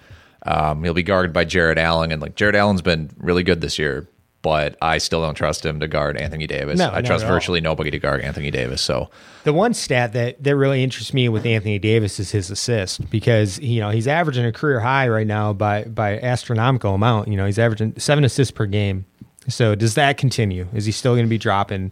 um, 0.45 0.83
he'll 0.83 0.93
be 0.93 1.03
guarded 1.03 1.33
by 1.33 1.45
Jarrett 1.45 1.77
Allen, 1.77 2.11
and 2.11 2.21
like 2.21 2.35
Jarrett 2.35 2.55
Allen's 2.55 2.81
been 2.81 3.09
really 3.17 3.43
good 3.43 3.61
this 3.61 3.79
year, 3.79 4.07
but 4.41 4.77
I 4.81 4.97
still 4.97 5.21
don't 5.21 5.35
trust 5.35 5.65
him 5.65 5.79
to 5.79 5.87
guard 5.87 6.17
Anthony 6.17 6.47
Davis. 6.47 6.77
No, 6.77 6.91
I 6.93 7.01
trust 7.01 7.25
virtually 7.25 7.61
nobody 7.61 7.91
to 7.91 7.99
guard 7.99 8.21
Anthony 8.21 8.51
Davis. 8.51 8.81
So 8.81 9.09
The 9.43 9.53
one 9.53 9.73
stat 9.73 10.13
that, 10.13 10.43
that 10.43 10.55
really 10.55 10.83
interests 10.83 11.13
me 11.13 11.29
with 11.29 11.45
Anthony 11.45 11.79
Davis 11.79 12.19
is 12.19 12.31
his 12.31 12.49
assist 12.51 13.09
because 13.09 13.59
you 13.59 13.79
know 13.79 13.89
he's 13.91 14.07
averaging 14.07 14.45
a 14.45 14.51
career 14.51 14.79
high 14.79 15.07
right 15.07 15.27
now 15.27 15.53
by 15.53 15.83
by 15.85 16.19
astronomical 16.19 16.93
amount. 16.95 17.27
You 17.27 17.37
know 17.37 17.45
he's 17.45 17.59
averaging 17.59 17.93
seven 17.99 18.23
assists 18.23 18.51
per 18.51 18.65
game. 18.65 19.05
So 19.47 19.75
does 19.75 19.93
that 19.93 20.17
continue? 20.17 20.67
Is 20.73 20.85
he 20.87 20.91
still 20.91 21.13
going 21.13 21.25
to 21.25 21.29
be 21.29 21.37
dropping 21.37 21.91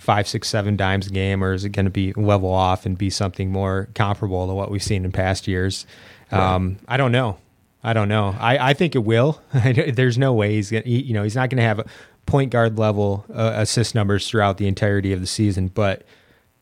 five, 0.00 0.26
six, 0.26 0.48
seven 0.48 0.76
dimes 0.76 1.06
a 1.06 1.10
game, 1.10 1.44
or 1.44 1.52
is 1.52 1.64
it 1.64 1.70
going 1.70 1.84
to 1.84 1.90
be 1.90 2.12
level 2.14 2.50
off 2.50 2.86
and 2.86 2.96
be 2.96 3.10
something 3.10 3.52
more 3.52 3.88
comparable 3.94 4.46
to 4.46 4.54
what 4.54 4.70
we've 4.70 4.82
seen 4.82 5.04
in 5.04 5.12
past 5.12 5.46
years? 5.46 5.86
Um, 6.32 6.78
I 6.88 6.96
don't 6.96 7.12
know. 7.12 7.38
I 7.84 7.92
don't 7.92 8.08
know. 8.08 8.34
I, 8.38 8.70
I 8.70 8.74
think 8.74 8.94
it 8.94 9.04
will. 9.04 9.40
There's 9.52 10.18
no 10.18 10.32
way 10.32 10.54
he's 10.54 10.70
going. 10.70 10.84
to 10.84 10.90
You 10.90 11.14
know, 11.14 11.22
he's 11.22 11.36
not 11.36 11.50
going 11.50 11.58
to 11.58 11.64
have 11.64 11.86
point 12.26 12.50
guard 12.50 12.78
level 12.78 13.24
uh, 13.32 13.52
assist 13.56 13.94
numbers 13.94 14.28
throughout 14.28 14.58
the 14.58 14.66
entirety 14.66 15.12
of 15.12 15.20
the 15.20 15.26
season, 15.26 15.68
but. 15.68 16.02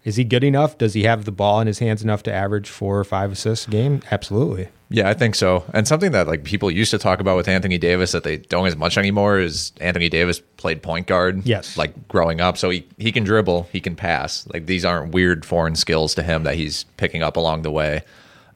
Is 0.05 0.17
he 0.17 0.25
good 0.25 0.45
enough? 0.45 0.79
Does 0.79 0.95
he 0.95 1.03
have 1.03 1.27
the 1.27 1.33
ball 1.33 1.61
in 1.61 1.67
his 1.67 1.81
hands 1.81 2.03
enough 2.03 2.23
to 2.23 2.33
average 2.33 2.71
four 2.71 2.99
or 2.99 3.05
five 3.05 3.33
assists 3.33 3.67
a 3.67 3.71
game? 3.71 4.01
Absolutely. 4.11 4.69
Yeah, 4.91 5.09
I 5.09 5.15
think 5.15 5.35
so. 5.35 5.65
And 5.75 5.87
something 5.87 6.13
that 6.13 6.27
like 6.27 6.45
people 6.45 6.71
used 6.71 6.91
to 6.93 6.99
talk 6.99 7.21
about 7.21 7.37
with 7.37 7.47
Anthony 7.47 7.77
Davis 7.77 8.13
that 8.13 8.25
they 8.25 8.39
don't 8.39 8.67
as 8.67 8.77
much 8.77 8.97
anymore 8.97 9.39
is 9.39 9.73
Anthony 9.81 10.09
Davis 10.09 10.41
played 10.57 10.83
point 10.83 11.07
guard. 11.07 11.45
Yes. 11.45 11.77
Like 11.77 12.09
growing 12.09 12.41
up. 12.41 12.57
So 12.57 12.71
he, 12.71 12.87
he 12.97 13.13
can 13.13 13.23
dribble, 13.25 13.69
he 13.71 13.81
can 13.81 13.97
pass. 13.97 14.47
Like 14.47 14.65
these 14.65 14.87
aren't 14.87 15.13
weird 15.13 15.45
foreign 15.45 15.77
skills 15.77 16.15
to 16.15 16.23
him 16.23 16.45
that 16.45 16.55
he's 16.55 16.85
picking 16.97 17.23
up 17.23 17.37
along 17.37 17.63
the 17.63 17.71
way. 17.71 18.03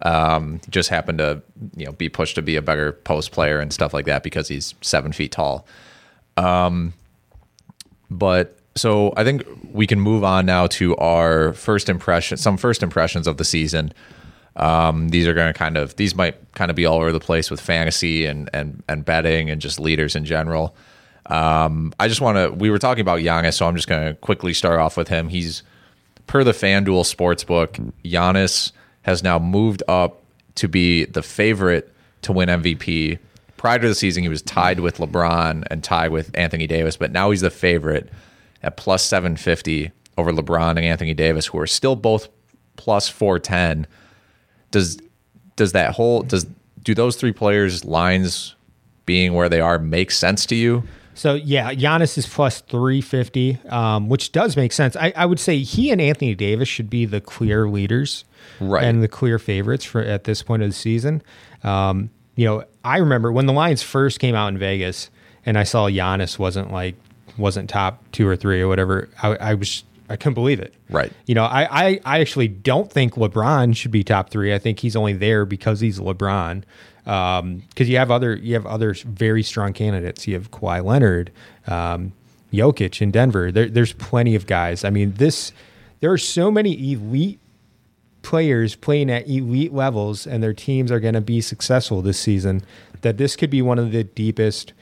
Um, 0.00 0.60
just 0.70 0.88
happened 0.88 1.18
to, 1.18 1.42
you 1.76 1.86
know, 1.86 1.92
be 1.92 2.08
pushed 2.08 2.34
to 2.36 2.42
be 2.42 2.56
a 2.56 2.62
better 2.62 2.92
post 2.92 3.30
player 3.30 3.60
and 3.60 3.72
stuff 3.72 3.92
like 3.92 4.06
that 4.06 4.22
because 4.22 4.48
he's 4.48 4.74
seven 4.80 5.12
feet 5.12 5.32
tall. 5.32 5.66
Um, 6.36 6.94
but 8.10 8.58
so 8.74 9.12
I 9.16 9.24
think 9.24 9.44
we 9.70 9.86
can 9.86 10.00
move 10.00 10.24
on 10.24 10.46
now 10.46 10.66
to 10.68 10.96
our 10.96 11.52
first 11.52 11.88
impression, 11.88 12.38
some 12.38 12.56
first 12.56 12.82
impressions 12.82 13.26
of 13.26 13.36
the 13.36 13.44
season. 13.44 13.92
Um, 14.56 15.08
these 15.08 15.26
are 15.26 15.34
going 15.34 15.52
to 15.52 15.58
kind 15.58 15.76
of 15.76 15.96
these 15.96 16.14
might 16.14 16.36
kind 16.52 16.70
of 16.70 16.76
be 16.76 16.84
all 16.84 16.98
over 16.98 17.12
the 17.12 17.20
place 17.20 17.50
with 17.50 17.60
fantasy 17.60 18.26
and 18.26 18.50
and 18.52 18.82
and 18.88 19.04
betting 19.04 19.50
and 19.50 19.60
just 19.60 19.80
leaders 19.80 20.14
in 20.14 20.24
general. 20.24 20.74
Um, 21.26 21.94
I 21.98 22.08
just 22.08 22.20
want 22.20 22.36
to. 22.36 22.50
We 22.50 22.70
were 22.70 22.78
talking 22.78 23.00
about 23.00 23.20
Giannis, 23.20 23.54
so 23.54 23.66
I'm 23.66 23.76
just 23.76 23.88
going 23.88 24.06
to 24.06 24.14
quickly 24.14 24.52
start 24.52 24.78
off 24.78 24.96
with 24.96 25.08
him. 25.08 25.28
He's 25.28 25.62
per 26.26 26.44
the 26.44 26.52
FanDuel 26.52 27.04
Sportsbook. 27.04 27.92
Giannis 28.04 28.72
has 29.02 29.22
now 29.22 29.38
moved 29.38 29.82
up 29.88 30.22
to 30.56 30.68
be 30.68 31.04
the 31.04 31.22
favorite 31.22 31.92
to 32.22 32.32
win 32.32 32.48
MVP. 32.48 33.18
Prior 33.56 33.78
to 33.78 33.88
the 33.88 33.94
season, 33.94 34.22
he 34.22 34.28
was 34.28 34.42
tied 34.42 34.80
with 34.80 34.98
LeBron 34.98 35.64
and 35.70 35.84
tied 35.84 36.10
with 36.10 36.36
Anthony 36.36 36.66
Davis, 36.66 36.96
but 36.96 37.12
now 37.12 37.30
he's 37.30 37.42
the 37.42 37.50
favorite 37.50 38.10
at 38.62 38.76
plus 38.76 39.04
750 39.04 39.92
over 40.18 40.32
LeBron 40.32 40.70
and 40.70 40.80
Anthony 40.80 41.14
Davis, 41.14 41.46
who 41.46 41.58
are 41.58 41.66
still 41.66 41.96
both 41.96 42.28
plus 42.76 43.08
410 43.08 43.86
does 44.72 44.98
does 45.54 45.70
that 45.72 45.92
whole 45.94 46.22
does 46.22 46.46
do 46.82 46.94
those 46.94 47.14
three 47.14 47.32
players 47.32 47.84
lines 47.84 48.56
being 49.06 49.34
where 49.34 49.48
they 49.48 49.60
are 49.60 49.78
make 49.78 50.10
sense 50.10 50.44
to 50.46 50.56
you? 50.56 50.82
So 51.14 51.34
yeah, 51.34 51.72
Giannis 51.74 52.16
is 52.18 52.26
plus 52.26 52.60
three 52.62 53.00
fifty, 53.02 53.58
um, 53.68 54.08
which 54.08 54.32
does 54.32 54.56
make 54.56 54.72
sense. 54.72 54.96
I, 54.96 55.12
I 55.14 55.26
would 55.26 55.38
say 55.38 55.58
he 55.58 55.90
and 55.90 56.00
Anthony 56.00 56.34
Davis 56.34 56.68
should 56.68 56.88
be 56.90 57.04
the 57.04 57.20
clear 57.20 57.68
leaders, 57.68 58.24
Right. 58.60 58.82
and 58.84 59.02
the 59.02 59.08
clear 59.08 59.38
favorites 59.38 59.84
for 59.84 60.00
at 60.00 60.24
this 60.24 60.42
point 60.42 60.62
of 60.62 60.70
the 60.70 60.74
season. 60.74 61.22
Um, 61.62 62.10
you 62.34 62.46
know, 62.46 62.64
I 62.82 62.96
remember 62.96 63.30
when 63.30 63.44
the 63.44 63.52
lines 63.52 63.82
first 63.82 64.20
came 64.20 64.34
out 64.34 64.48
in 64.48 64.56
Vegas, 64.58 65.10
and 65.44 65.58
I 65.58 65.64
saw 65.64 65.88
Giannis 65.88 66.38
wasn't 66.38 66.72
like 66.72 66.94
wasn't 67.36 67.68
top 67.68 68.02
two 68.12 68.26
or 68.26 68.34
three 68.34 68.62
or 68.62 68.68
whatever. 68.68 69.08
I, 69.22 69.36
I 69.36 69.54
was 69.54 69.84
I 70.12 70.16
couldn't 70.16 70.34
believe 70.34 70.60
it. 70.60 70.74
Right. 70.90 71.10
You 71.26 71.34
know, 71.34 71.44
I, 71.44 71.86
I, 71.86 72.00
I 72.04 72.20
actually 72.20 72.48
don't 72.48 72.92
think 72.92 73.14
LeBron 73.14 73.74
should 73.74 73.90
be 73.90 74.04
top 74.04 74.28
three. 74.28 74.52
I 74.52 74.58
think 74.58 74.80
he's 74.80 74.94
only 74.94 75.14
there 75.14 75.46
because 75.46 75.80
he's 75.80 75.98
LeBron. 75.98 76.64
Um, 77.06 77.62
because 77.70 77.88
you 77.88 77.96
have 77.96 78.10
other 78.10 78.36
you 78.36 78.54
have 78.54 78.66
other 78.66 78.94
very 78.94 79.42
strong 79.42 79.72
candidates. 79.72 80.28
You 80.28 80.34
have 80.34 80.50
Kawhi 80.50 80.84
Leonard, 80.84 81.32
um, 81.66 82.12
Jokic 82.52 83.00
in 83.00 83.10
Denver. 83.10 83.50
There, 83.50 83.68
there's 83.68 83.92
plenty 83.94 84.34
of 84.34 84.46
guys. 84.46 84.84
I 84.84 84.90
mean, 84.90 85.14
this 85.14 85.52
there 86.00 86.12
are 86.12 86.18
so 86.18 86.50
many 86.50 86.92
elite 86.92 87.40
players 88.20 88.76
playing 88.76 89.10
at 89.10 89.26
elite 89.26 89.72
levels, 89.72 90.26
and 90.26 90.42
their 90.42 90.54
teams 90.54 90.92
are 90.92 91.00
going 91.00 91.14
to 91.14 91.20
be 91.20 91.40
successful 91.40 92.02
this 92.02 92.20
season. 92.20 92.62
That 93.00 93.16
this 93.16 93.34
could 93.34 93.50
be 93.50 93.62
one 93.62 93.80
of 93.80 93.90
the 93.90 94.04
deepest 94.04 94.72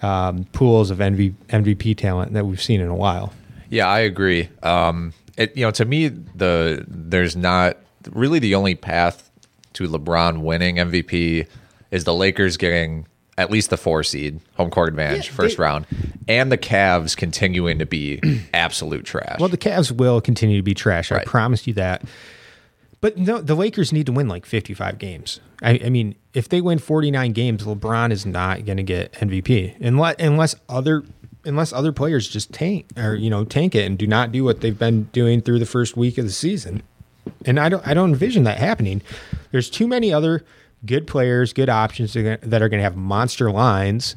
um, 0.00 0.44
pools 0.52 0.90
of 0.90 0.98
MV, 0.98 1.34
MVP 1.48 1.96
talent 1.98 2.32
that 2.32 2.46
we've 2.46 2.62
seen 2.62 2.80
in 2.80 2.88
a 2.88 2.94
while. 2.94 3.34
Yeah, 3.68 3.88
I 3.88 4.00
agree. 4.00 4.48
Um, 4.62 5.12
it, 5.36 5.56
you 5.56 5.64
know, 5.64 5.70
to 5.72 5.84
me, 5.84 6.08
the 6.08 6.84
there's 6.88 7.36
not 7.36 7.76
really 8.10 8.38
the 8.38 8.54
only 8.54 8.74
path 8.74 9.30
to 9.74 9.88
LeBron 9.88 10.40
winning 10.42 10.76
MVP 10.76 11.46
is 11.90 12.04
the 12.04 12.14
Lakers 12.14 12.56
getting 12.56 13.06
at 13.38 13.50
least 13.50 13.68
the 13.68 13.76
four 13.76 14.02
seed, 14.02 14.40
home 14.56 14.70
court 14.70 14.88
advantage, 14.88 15.26
Yeah, 15.26 15.32
first 15.34 15.56
they- 15.58 15.62
round, 15.62 15.86
and 16.26 16.50
the 16.50 16.56
Cavs 16.56 17.14
continuing 17.16 17.78
to 17.80 17.86
be 17.86 18.20
absolute 18.54 19.04
trash. 19.04 19.38
Well, 19.38 19.50
the 19.50 19.58
Cavs 19.58 19.92
will 19.92 20.20
continue 20.22 20.56
to 20.56 20.62
be 20.62 20.72
trash. 20.74 21.12
I 21.12 21.22
promise 21.24 21.66
you 21.66 21.74
that. 21.74 22.02
But 23.02 23.18
no, 23.18 23.42
the 23.42 23.54
Lakers 23.54 23.92
need 23.92 24.06
to 24.06 24.12
win 24.12 24.26
like 24.26 24.46
55 24.46 24.96
games. 24.98 25.40
I, 25.62 25.78
I 25.84 25.90
mean, 25.90 26.14
if 26.32 26.48
they 26.48 26.62
win 26.62 26.78
49 26.78 27.32
games, 27.32 27.62
LeBron 27.64 28.10
is 28.10 28.24
not 28.24 28.64
going 28.64 28.78
to 28.78 28.82
get 28.82 29.12
MVP 29.12 29.78
unless 29.80 30.16
unless 30.18 30.54
other 30.68 31.04
unless 31.46 31.72
other 31.72 31.92
players 31.92 32.28
just 32.28 32.52
tank 32.52 32.86
or 32.96 33.14
you 33.14 33.30
know 33.30 33.44
tank 33.44 33.74
it 33.74 33.86
and 33.86 33.96
do 33.96 34.06
not 34.06 34.32
do 34.32 34.44
what 34.44 34.60
they've 34.60 34.78
been 34.78 35.04
doing 35.04 35.40
through 35.40 35.58
the 35.58 35.66
first 35.66 35.96
week 35.96 36.18
of 36.18 36.24
the 36.24 36.32
season. 36.32 36.82
And 37.44 37.58
I 37.58 37.68
don't 37.68 37.86
I 37.86 37.94
don't 37.94 38.10
envision 38.10 38.44
that 38.44 38.58
happening. 38.58 39.02
There's 39.52 39.70
too 39.70 39.86
many 39.86 40.12
other 40.12 40.44
good 40.84 41.06
players, 41.06 41.52
good 41.52 41.68
options 41.68 42.12
that 42.14 42.62
are 42.62 42.68
going 42.68 42.78
to 42.78 42.82
have 42.82 42.96
monster 42.96 43.50
lines, 43.50 44.16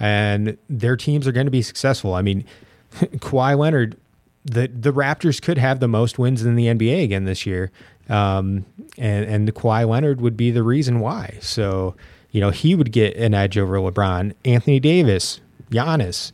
and 0.00 0.56
their 0.68 0.96
teams 0.96 1.26
are 1.26 1.32
going 1.32 1.46
to 1.46 1.52
be 1.52 1.62
successful. 1.62 2.14
I 2.14 2.22
mean, 2.22 2.44
Kawhi 2.94 3.56
Leonard, 3.56 3.96
the 4.44 4.68
the 4.68 4.92
Raptors 4.92 5.40
could 5.40 5.58
have 5.58 5.80
the 5.80 5.88
most 5.88 6.18
wins 6.18 6.44
in 6.44 6.56
the 6.56 6.66
NBA 6.66 7.04
again 7.04 7.24
this 7.24 7.46
year, 7.46 7.70
um, 8.08 8.64
and 8.98 9.24
and 9.24 9.48
the 9.48 9.52
Kawhi 9.52 9.88
Leonard 9.88 10.20
would 10.20 10.36
be 10.36 10.50
the 10.50 10.62
reason 10.62 11.00
why. 11.00 11.38
So 11.40 11.94
you 12.30 12.40
know 12.40 12.50
he 12.50 12.74
would 12.74 12.92
get 12.92 13.16
an 13.16 13.34
edge 13.34 13.56
over 13.56 13.76
LeBron, 13.76 14.34
Anthony 14.44 14.80
Davis, 14.80 15.40
Giannis. 15.70 16.32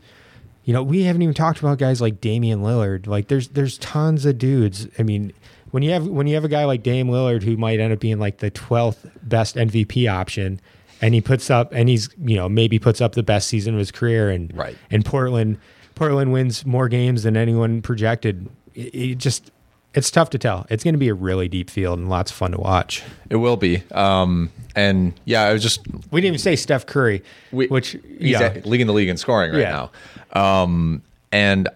You 0.69 0.75
know 0.75 0.83
we 0.83 1.05
haven't 1.05 1.23
even 1.23 1.35
talked 1.35 1.61
about 1.61 1.79
guys 1.79 2.03
like 2.03 2.21
Damian 2.21 2.61
Lillard. 2.61 3.07
Like 3.07 3.29
there's 3.29 3.49
there's 3.49 3.79
tons 3.79 4.27
of 4.27 4.37
dudes. 4.37 4.87
I 4.99 5.03
mean. 5.03 5.33
When 5.71 5.83
you 5.83 5.91
have 5.93 6.07
when 6.07 6.27
you 6.27 6.35
have 6.35 6.45
a 6.45 6.49
guy 6.49 6.65
like 6.65 6.83
Dame 6.83 7.09
Lillard 7.09 7.43
who 7.43 7.57
might 7.59 7.79
end 7.79 7.93
up 7.93 8.01
being 8.01 8.19
like 8.19 8.39
the 8.39 8.51
twelfth 8.51 9.07
best 9.23 9.55
MVP 9.57 10.11
option, 10.11 10.61
and 11.03 11.13
he 11.13 11.21
puts 11.21 11.51
up 11.51 11.73
and 11.73 11.91
he's 11.91 12.09
you 12.19 12.37
know 12.37 12.49
maybe 12.49 12.79
puts 12.79 13.03
up 13.03 13.13
the 13.13 13.23
best 13.23 13.49
season 13.49 13.75
of 13.75 13.79
his 13.79 13.91
career, 13.91 14.31
and 14.31 14.55
Right. 14.57 14.77
and 14.91 15.05
Portland 15.05 15.59
Portland 15.95 16.33
wins 16.33 16.65
more 16.65 16.89
games 16.89 17.23
than 17.23 17.37
anyone 17.37 17.83
projected. 17.83 18.49
It, 18.75 18.95
it 18.95 19.15
just 19.19 19.51
it's 19.95 20.11
tough 20.11 20.31
to 20.31 20.39
tell. 20.39 20.67
It's 20.71 20.85
going 20.85 20.95
to 20.95 20.99
be 20.99 21.09
a 21.09 21.15
really 21.15 21.49
deep 21.49 21.71
field 21.71 21.99
and 21.99 22.09
lots 22.09 22.31
of 22.31 22.37
fun 22.37 22.53
to 22.53 22.59
watch. 22.59 23.03
it 23.31 23.37
will 23.37 23.57
be. 23.57 23.83
Um, 23.93 24.51
and 24.77 25.13
yeah, 25.25 25.43
I 25.43 25.53
was 25.53 25.63
just 25.63 25.81
We 26.11 26.21
didn't 26.21 26.35
even 26.35 26.39
say 26.39 26.57
Steph 26.57 26.87
Curry, 26.87 27.23
which 27.51 27.93
he's 28.19 28.31
yeah, 28.33 28.43
at- 28.43 28.67
leading 28.67 28.87
the 28.87 28.93
league 28.93 29.09
in 29.09 29.17
scoring 29.17 29.51
right 29.53 29.61
Yeah. 29.61 29.89
now. 30.35 30.61
Um, 30.63 31.03
and 31.33 31.69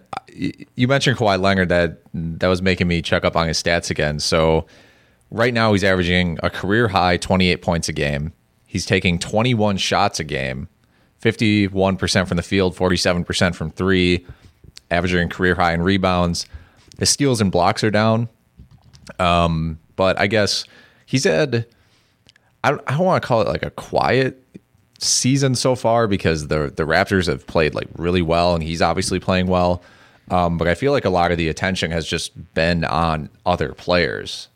you 0.75 0.87
mentioned 0.87 1.17
Kawhi 1.17 1.39
Leonard 1.39 1.69
that 1.69 1.99
that 2.13 2.47
was 2.47 2.61
making 2.61 2.87
me 2.87 3.01
check 3.01 3.23
up 3.25 3.35
on 3.35 3.47
his 3.47 3.61
stats 3.61 3.89
again. 3.91 4.19
So 4.19 4.65
right 5.31 5.53
now 5.53 5.73
he's 5.73 5.83
averaging 5.83 6.39
a 6.43 6.49
career 6.49 6.87
high 6.87 7.17
28 7.17 7.61
points 7.61 7.89
a 7.89 7.93
game. 7.93 8.31
He's 8.65 8.85
taking 8.85 9.19
21 9.19 9.77
shots 9.77 10.19
a 10.19 10.23
game, 10.23 10.67
51% 11.21 12.27
from 12.27 12.37
the 12.37 12.43
field, 12.43 12.75
47% 12.75 13.55
from 13.55 13.69
three, 13.71 14.25
averaging 14.89 15.29
career 15.29 15.55
high 15.55 15.73
in 15.73 15.81
rebounds. 15.81 16.45
His 16.99 17.09
steals 17.09 17.41
and 17.41 17.51
blocks 17.51 17.83
are 17.83 17.91
down. 17.91 18.29
Um, 19.19 19.79
but 19.95 20.19
I 20.19 20.27
guess 20.27 20.65
he's 21.05 21.23
had. 21.23 21.65
I 22.63 22.71
don't, 22.71 22.81
I 22.87 22.91
don't 22.91 23.05
want 23.05 23.21
to 23.21 23.27
call 23.27 23.41
it 23.41 23.47
like 23.47 23.63
a 23.63 23.71
quiet 23.71 24.41
season 24.99 25.53
so 25.55 25.75
far 25.75 26.07
because 26.07 26.47
the 26.47 26.71
the 26.75 26.83
Raptors 26.83 27.27
have 27.27 27.45
played 27.45 27.75
like 27.75 27.87
really 27.97 28.21
well, 28.21 28.53
and 28.55 28.63
he's 28.63 28.81
obviously 28.81 29.19
playing 29.19 29.47
well. 29.47 29.81
Um, 30.31 30.57
but 30.57 30.67
I 30.67 30.75
feel 30.75 30.93
like 30.93 31.03
a 31.05 31.09
lot 31.09 31.31
of 31.31 31.37
the 31.37 31.49
attention 31.49 31.91
has 31.91 32.07
just 32.07 32.53
been 32.53 32.85
on 32.85 33.29
other 33.45 33.73
players, 33.73 34.47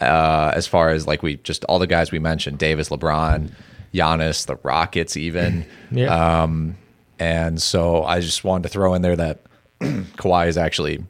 uh, 0.00 0.52
as 0.54 0.66
far 0.66 0.90
as 0.90 1.06
like 1.06 1.22
we 1.22 1.36
just 1.38 1.64
all 1.64 1.78
the 1.78 1.86
guys 1.86 2.12
we 2.12 2.18
mentioned: 2.18 2.58
Davis, 2.58 2.90
LeBron, 2.90 3.50
Giannis, 3.94 4.46
the 4.46 4.56
Rockets, 4.56 5.16
even. 5.16 5.64
Yeah. 5.90 6.42
Um, 6.42 6.76
and 7.18 7.62
so 7.62 8.04
I 8.04 8.20
just 8.20 8.44
wanted 8.44 8.64
to 8.64 8.68
throw 8.68 8.92
in 8.92 9.00
there 9.00 9.16
that 9.16 9.40
Kawhi 9.80 10.48
is 10.48 10.58
actually 10.58 11.02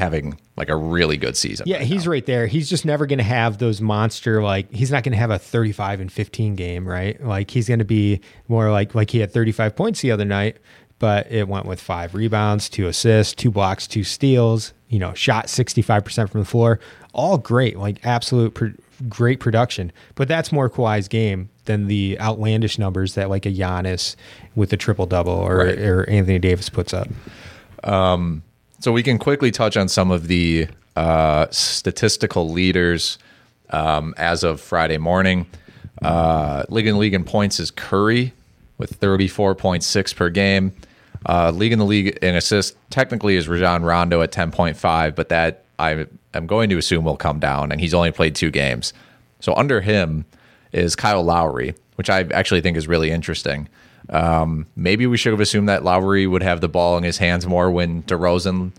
having 0.00 0.36
like 0.56 0.68
a 0.68 0.74
really 0.76 1.16
good 1.16 1.36
season. 1.36 1.66
Yeah, 1.68 1.78
he's 1.78 2.08
right 2.08 2.26
there. 2.26 2.48
He's 2.48 2.68
just 2.68 2.84
never 2.84 3.06
going 3.06 3.18
to 3.18 3.24
have 3.24 3.58
those 3.58 3.80
monster 3.80 4.42
like 4.42 4.68
he's 4.72 4.90
not 4.90 5.04
going 5.04 5.12
to 5.12 5.18
have 5.18 5.30
a 5.30 5.38
35 5.38 6.00
and 6.00 6.10
15 6.12 6.56
game, 6.56 6.88
right? 6.88 7.22
Like 7.24 7.50
he's 7.52 7.68
going 7.68 7.78
to 7.78 7.84
be 7.84 8.20
more 8.48 8.72
like 8.72 8.94
like 8.96 9.10
he 9.10 9.20
had 9.20 9.32
35 9.32 9.76
points 9.76 10.00
the 10.00 10.10
other 10.10 10.24
night, 10.24 10.56
but 10.98 11.30
it 11.30 11.46
went 11.46 11.66
with 11.66 11.80
5 11.80 12.14
rebounds, 12.14 12.68
2 12.68 12.88
assists, 12.88 13.34
2 13.34 13.50
blocks, 13.52 13.86
2 13.86 14.02
steals, 14.02 14.72
you 14.88 14.98
know, 14.98 15.14
shot 15.14 15.46
65% 15.46 16.28
from 16.30 16.40
the 16.40 16.46
floor. 16.46 16.80
All 17.12 17.38
great, 17.38 17.78
like 17.78 18.04
absolute 18.04 18.54
pr- 18.54 18.66
great 19.08 19.38
production. 19.40 19.92
But 20.16 20.26
that's 20.28 20.50
more 20.52 20.68
Kawhi's 20.68 21.06
game 21.08 21.48
than 21.66 21.86
the 21.86 22.18
outlandish 22.20 22.78
numbers 22.78 23.14
that 23.14 23.28
like 23.30 23.46
a 23.46 23.50
Giannis 23.52 24.16
with 24.56 24.72
a 24.72 24.76
triple 24.76 25.06
double 25.06 25.32
or 25.32 25.56
Right. 25.58 25.78
or 25.78 26.08
Anthony 26.10 26.38
Davis 26.38 26.68
puts 26.68 26.92
up. 26.92 27.08
Um, 27.84 28.42
so 28.80 28.92
we 28.92 29.02
can 29.02 29.18
quickly 29.18 29.50
touch 29.50 29.76
on 29.76 29.88
some 29.88 30.10
of 30.10 30.26
the 30.26 30.66
uh, 30.96 31.46
statistical 31.50 32.48
leaders 32.48 33.18
um, 33.70 34.14
as 34.16 34.42
of 34.42 34.60
Friday 34.60 34.98
morning. 34.98 35.46
Uh, 36.02 36.64
league 36.68 36.86
in 36.86 36.94
the 36.94 37.00
league 37.00 37.14
in 37.14 37.24
points 37.24 37.60
is 37.60 37.70
Curry 37.70 38.32
with 38.78 38.98
34.6 38.98 40.16
per 40.16 40.30
game. 40.30 40.74
Uh, 41.28 41.50
league 41.50 41.72
in 41.72 41.78
the 41.78 41.84
league 41.84 42.18
in 42.22 42.34
assists 42.34 42.76
technically 42.88 43.36
is 43.36 43.46
Rajon 43.46 43.82
Rondo 43.82 44.22
at 44.22 44.32
10.5, 44.32 45.14
but 45.14 45.28
that 45.28 45.64
I 45.78 46.06
am 46.32 46.46
going 46.46 46.70
to 46.70 46.78
assume 46.78 47.04
will 47.04 47.16
come 47.16 47.38
down, 47.38 47.72
and 47.72 47.80
he's 47.80 47.92
only 47.92 48.10
played 48.10 48.34
two 48.34 48.50
games. 48.50 48.94
So 49.40 49.54
under 49.54 49.82
him 49.82 50.24
is 50.72 50.96
Kyle 50.96 51.22
Lowry, 51.22 51.74
which 51.96 52.08
I 52.08 52.20
actually 52.32 52.62
think 52.62 52.78
is 52.78 52.88
really 52.88 53.10
interesting. 53.10 53.68
Um, 54.10 54.66
maybe 54.76 55.06
we 55.06 55.16
should 55.16 55.32
have 55.32 55.40
assumed 55.40 55.68
that 55.68 55.84
Lowry 55.84 56.26
would 56.26 56.42
have 56.42 56.60
the 56.60 56.68
ball 56.68 56.98
in 56.98 57.04
his 57.04 57.18
hands 57.18 57.46
more 57.46 57.70
when 57.70 58.02
DeRozan 58.02 58.72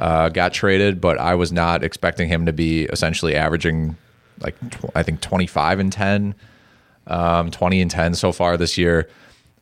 uh, 0.00 0.28
got 0.28 0.52
traded, 0.52 1.00
but 1.00 1.18
I 1.18 1.36
was 1.36 1.52
not 1.52 1.84
expecting 1.84 2.28
him 2.28 2.46
to 2.46 2.52
be 2.52 2.84
essentially 2.84 3.36
averaging 3.36 3.96
like 4.40 4.58
tw- 4.70 4.90
I 4.94 5.02
think 5.04 5.20
25 5.20 5.78
and 5.78 5.92
10, 5.92 6.34
um, 7.06 7.50
20 7.50 7.80
and 7.80 7.90
10 7.90 8.14
so 8.14 8.32
far 8.32 8.56
this 8.56 8.76
year. 8.76 9.08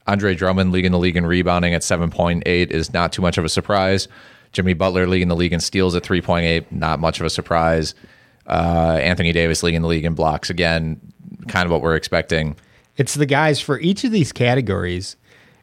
Andre 0.07 0.35
Drummond 0.35 0.73
leading 0.73 0.93
the 0.93 0.99
league 0.99 1.17
in 1.17 1.27
rebounding 1.27 1.75
at 1.75 1.83
7.8 1.83 2.71
is 2.71 2.93
not 2.93 3.13
too 3.13 3.23
much 3.23 3.37
of 3.39 3.45
a 3.45 3.49
surprise. 3.49 4.09
Jimmy 4.53 4.73
Butler 4.73 5.07
leading 5.07 5.29
the 5.29 5.37
league 5.37 5.53
in 5.53 5.61
steals 5.61 5.95
at 5.95 6.03
3.8, 6.03 6.73
not 6.73 6.99
much 6.99 7.21
of 7.21 7.27
a 7.27 7.31
surprise. 7.31 7.95
Uh, 8.47 8.99
Anthony 9.01 9.33
Davis 9.33 9.63
leading 9.63 9.83
the 9.83 9.89
league 9.89 10.05
in 10.05 10.15
blocks 10.15 10.51
again, 10.51 11.01
kind 11.47 11.67
of 11.67 11.71
what 11.71 11.83
we're 11.83 11.95
expecting. 11.95 12.57
It's 12.97 13.15
the 13.15 13.27
guys 13.27 13.61
for 13.61 13.79
each 13.81 14.05
of 14.05 14.13
these 14.13 14.33
categories. 14.33 15.17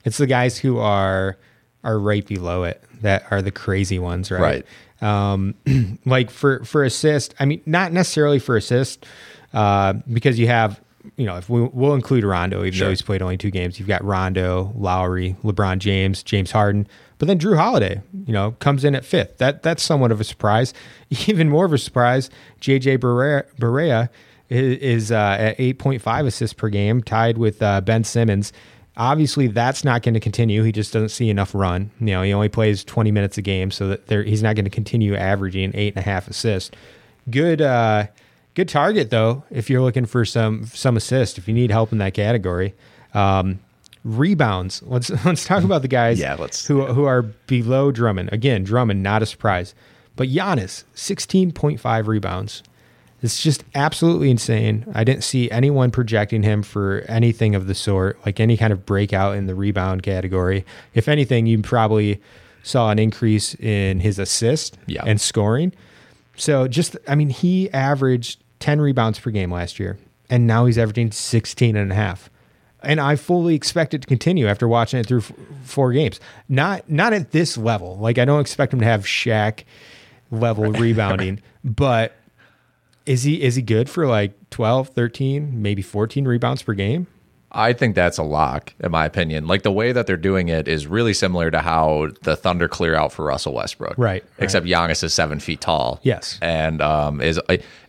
It's 0.06 0.18
the 0.18 0.28
guys 0.28 0.58
who 0.58 0.80
are 0.80 1.38
are 1.84 2.00
right 2.00 2.26
below 2.26 2.64
it 2.64 2.84
that 3.02 3.24
are 3.32 3.42
the 3.42 3.52
crazy 3.52 4.00
ones, 4.00 4.32
right? 4.32 4.66
Right. 5.02 5.32
Um, 5.32 5.56
like 6.06 6.30
for 6.30 6.64
for 6.64 6.84
assist, 6.84 7.36
I 7.40 7.46
mean, 7.46 7.62
not 7.66 7.92
necessarily 7.92 8.40
for 8.40 8.58
assist, 8.58 9.06
uh, 9.54 9.94
because 10.12 10.40
you 10.40 10.48
have, 10.48 10.82
you 11.18 11.26
know, 11.26 11.38
if 11.38 11.50
we, 11.50 11.62
we'll 11.62 11.94
include 11.94 12.24
Rondo, 12.24 12.64
even 12.64 12.80
though 12.80 12.90
he's 12.90 13.02
played 13.02 13.22
only 13.22 13.38
two 13.38 13.52
games, 13.52 13.80
you've 13.80 13.88
got 13.88 14.04
Rondo, 14.04 14.74
Lowry, 14.76 15.36
LeBron 15.44 15.78
James, 15.78 16.24
James 16.24 16.52
Harden, 16.52 16.88
but 17.20 17.28
then 17.28 17.40
Jrue 17.40 17.58
Holiday, 17.58 18.02
you 18.26 18.34
know, 18.34 18.52
comes 18.60 18.84
in 18.84 18.96
at 18.96 19.06
fifth. 19.06 19.38
That 19.38 19.64
that's 19.64 19.84
somewhat 19.84 20.12
of 20.12 20.20
a 20.20 20.24
surprise. 20.24 20.74
Even 21.28 21.50
more 21.50 21.66
of 21.66 21.74
a 21.74 21.78
surprise, 21.78 22.30
JJ 22.60 22.98
Barea, 22.98 23.46
Barea 23.60 24.10
is, 24.50 25.12
uh, 25.12 25.36
at 25.40 25.58
8.5 25.58 26.26
assists 26.26 26.54
per 26.54 26.70
game, 26.70 27.02
tied 27.04 27.38
with 27.38 27.62
uh, 27.62 27.82
Ben 27.82 28.04
Simmons. 28.04 28.54
Obviously, 28.96 29.48
that's 29.48 29.84
not 29.84 30.02
going 30.02 30.14
to 30.16 30.20
continue. 30.20 30.64
He 30.64 30.72
just 30.72 30.92
doesn't 30.94 31.10
see 31.10 31.30
enough 31.30 31.54
run. 31.54 31.92
You 32.00 32.08
know, 32.08 32.22
he 32.24 32.34
only 32.34 32.50
plays 32.50 32.84
20 32.84 33.12
minutes 33.12 33.38
a 33.38 33.42
game, 33.44 33.70
so 33.72 33.88
that 33.90 34.08
there, 34.08 34.24
he's 34.24 34.42
not 34.42 34.56
going 34.56 34.66
to 34.66 34.72
continue 34.72 35.16
averaging 35.16 35.72
eight 35.76 35.94
and 35.96 36.04
a 36.04 36.06
half 36.10 36.28
assists. 36.28 36.72
Good, 37.30 37.62
uh, 37.62 38.08
good 38.56 38.68
target 38.70 39.10
though. 39.12 39.44
If 39.52 39.70
you're 39.70 39.82
looking 39.82 40.06
for 40.08 40.26
some 40.26 40.66
some 40.66 40.98
assist, 40.98 41.38
if 41.38 41.48
you 41.48 41.54
need 41.54 41.70
help 41.70 41.92
in 41.92 42.00
that 42.00 42.14
category, 42.16 42.74
um, 43.14 43.60
rebounds. 44.04 44.82
Let's 44.84 45.10
let's 45.26 45.46
talk 45.46 45.64
about 45.64 45.82
the 45.84 45.88
guys 45.90 46.20
Yeah, 46.20 46.36
let's- 46.40 46.66
who 46.66 46.86
who 46.86 47.04
are 47.06 47.22
below 47.22 47.92
Drummond. 47.92 48.30
Again, 48.32 48.64
Drummond 48.64 49.04
not 49.04 49.22
a 49.22 49.26
surprise, 49.28 49.76
but 50.16 50.28
Giannis 50.30 50.86
16.5 50.96 52.08
rebounds. 52.08 52.64
It's 53.24 53.42
just 53.42 53.64
absolutely 53.74 54.30
insane. 54.30 54.86
I 54.94 55.04
didn't 55.04 55.24
see 55.24 55.50
anyone 55.50 55.90
projecting 55.90 56.44
him 56.44 56.62
for 56.62 57.04
anything 57.08 57.56
of 57.56 57.66
the 57.68 57.74
sort, 57.74 58.20
like 58.26 58.40
any 58.40 58.58
kind 58.58 58.72
of 58.72 58.86
breakout 58.86 59.36
in 59.36 59.48
the 59.48 59.56
rebound 59.56 60.04
category. 60.04 60.66
If 60.94 61.08
anything, 61.08 61.48
you 61.48 61.62
probably 61.62 62.22
saw 62.62 62.92
an 62.92 63.00
increase 63.00 63.56
in 63.56 64.02
his 64.02 64.20
assist 64.20 64.78
Yeah. 64.86 65.04
and 65.06 65.20
scoring. 65.20 65.74
So 66.36 66.68
just, 66.68 66.96
I 67.08 67.16
mean, 67.16 67.30
he 67.30 67.72
averaged 67.72 68.44
10 68.60 68.80
rebounds 68.82 69.18
per 69.20 69.32
game 69.32 69.52
last 69.52 69.80
year, 69.80 69.98
and 70.30 70.46
now 70.46 70.66
he's 70.66 70.78
averaging 70.78 71.12
16 71.12 71.76
and 71.76 71.92
a 71.92 71.96
half. 71.96 72.30
And 72.84 73.00
I 73.02 73.16
fully 73.16 73.56
expect 73.56 73.96
it 73.96 74.02
to 74.04 74.08
continue 74.08 74.48
after 74.48 74.68
watching 74.68 75.00
it 75.00 75.08
through 75.08 75.20
f- 75.22 75.32
four 75.64 75.92
games. 75.92 76.20
Not 76.48 76.88
not 76.90 77.12
at 77.12 77.32
this 77.32 77.58
level. 77.58 77.98
Like 77.98 78.20
I 78.20 78.26
don't 78.26 78.40
expect 78.40 78.72
him 78.72 78.80
to 78.82 78.86
have 78.86 79.04
Shaq 79.04 79.64
level 80.30 80.72
rebounding, 80.72 81.42
but 81.64 82.14
is 83.08 83.24
he 83.24 83.42
is 83.42 83.56
he 83.56 83.62
good 83.62 83.90
for 83.90 84.06
like 84.08 84.34
12, 84.52 84.90
13, 84.90 85.62
maybe 85.62 85.82
14 85.82 86.26
rebounds 86.26 86.62
per 86.62 86.74
game? 86.74 87.08
I 87.50 87.72
think 87.72 87.96
that's 87.96 88.18
a 88.18 88.24
lock, 88.24 88.74
in 88.82 88.92
my 88.92 89.06
opinion. 89.06 89.48
Like 89.48 89.64
the 89.64 89.72
way 89.72 89.94
that 89.94 90.06
they're 90.06 90.18
doing 90.18 90.50
it 90.50 90.68
is 90.68 90.86
really 90.86 91.14
similar 91.14 91.50
to 91.50 91.60
how 91.60 92.10
the 92.24 92.36
Thunder 92.36 92.68
clear 92.68 92.94
out 92.94 93.14
for 93.14 93.24
Russell 93.26 93.54
Westbrook, 93.54 93.96
Right, 93.98 94.24
Except 94.38 94.66
Giannis 94.66 95.02
is 95.02 95.14
seven 95.14 95.40
feet 95.40 95.62
tall, 95.62 96.00
Yes. 96.04 96.38
and 96.42 96.82
um, 96.82 97.22
is 97.22 97.40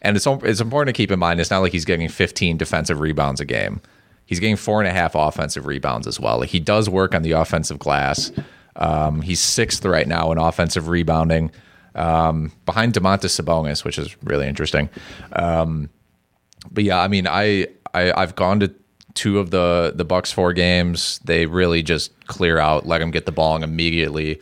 and 0.00 0.16
it's 0.16 0.26
it's 0.26 0.60
important 0.60 0.94
to 0.94 0.98
keep 0.98 1.10
in 1.10 1.18
mind. 1.18 1.40
It's 1.40 1.50
not 1.50 1.58
like 1.58 1.72
he's 1.72 1.84
getting 1.84 2.08
15 2.08 2.56
defensive 2.56 3.00
rebounds 3.00 3.40
a 3.40 3.44
game. 3.44 3.80
He's 4.26 4.38
getting 4.38 4.56
four 4.56 4.80
and 4.80 4.88
a 4.88 4.92
half 4.92 5.14
offensive 5.16 5.66
rebounds 5.66 6.06
as 6.06 6.20
well. 6.20 6.38
Like 6.38 6.50
he 6.50 6.60
does 6.60 6.88
work 6.88 7.14
on 7.14 7.22
the 7.22 7.32
offensive 7.32 7.78
glass. 7.80 8.30
Um, 8.76 9.22
he's 9.22 9.40
sixth 9.40 9.84
right 9.84 10.06
now 10.06 10.30
in 10.30 10.38
offensive 10.38 10.86
rebounding, 10.86 11.50
um, 11.98 12.52
behind 12.64 12.94
Domantas 12.94 13.38
Sabonis, 13.38 13.84
which 13.84 13.98
is 13.98 14.16
really 14.22 14.46
interesting. 14.46 14.88
Um, 15.32 15.90
but 16.70 16.84
yeah, 16.84 17.00
I 17.00 17.08
mean, 17.08 17.26
I, 17.26 17.66
I 17.92 18.12
I've 18.12 18.34
gone 18.34 18.60
to 18.60 18.74
two 19.14 19.38
of 19.38 19.50
the 19.50 19.92
the 19.94 20.04
Bucks 20.04 20.32
four 20.32 20.52
games. 20.52 21.20
They 21.24 21.46
really 21.46 21.82
just 21.82 22.12
clear 22.26 22.58
out, 22.58 22.86
let 22.86 23.02
him 23.02 23.10
get 23.10 23.26
the 23.26 23.32
ball 23.32 23.62
immediately. 23.62 24.40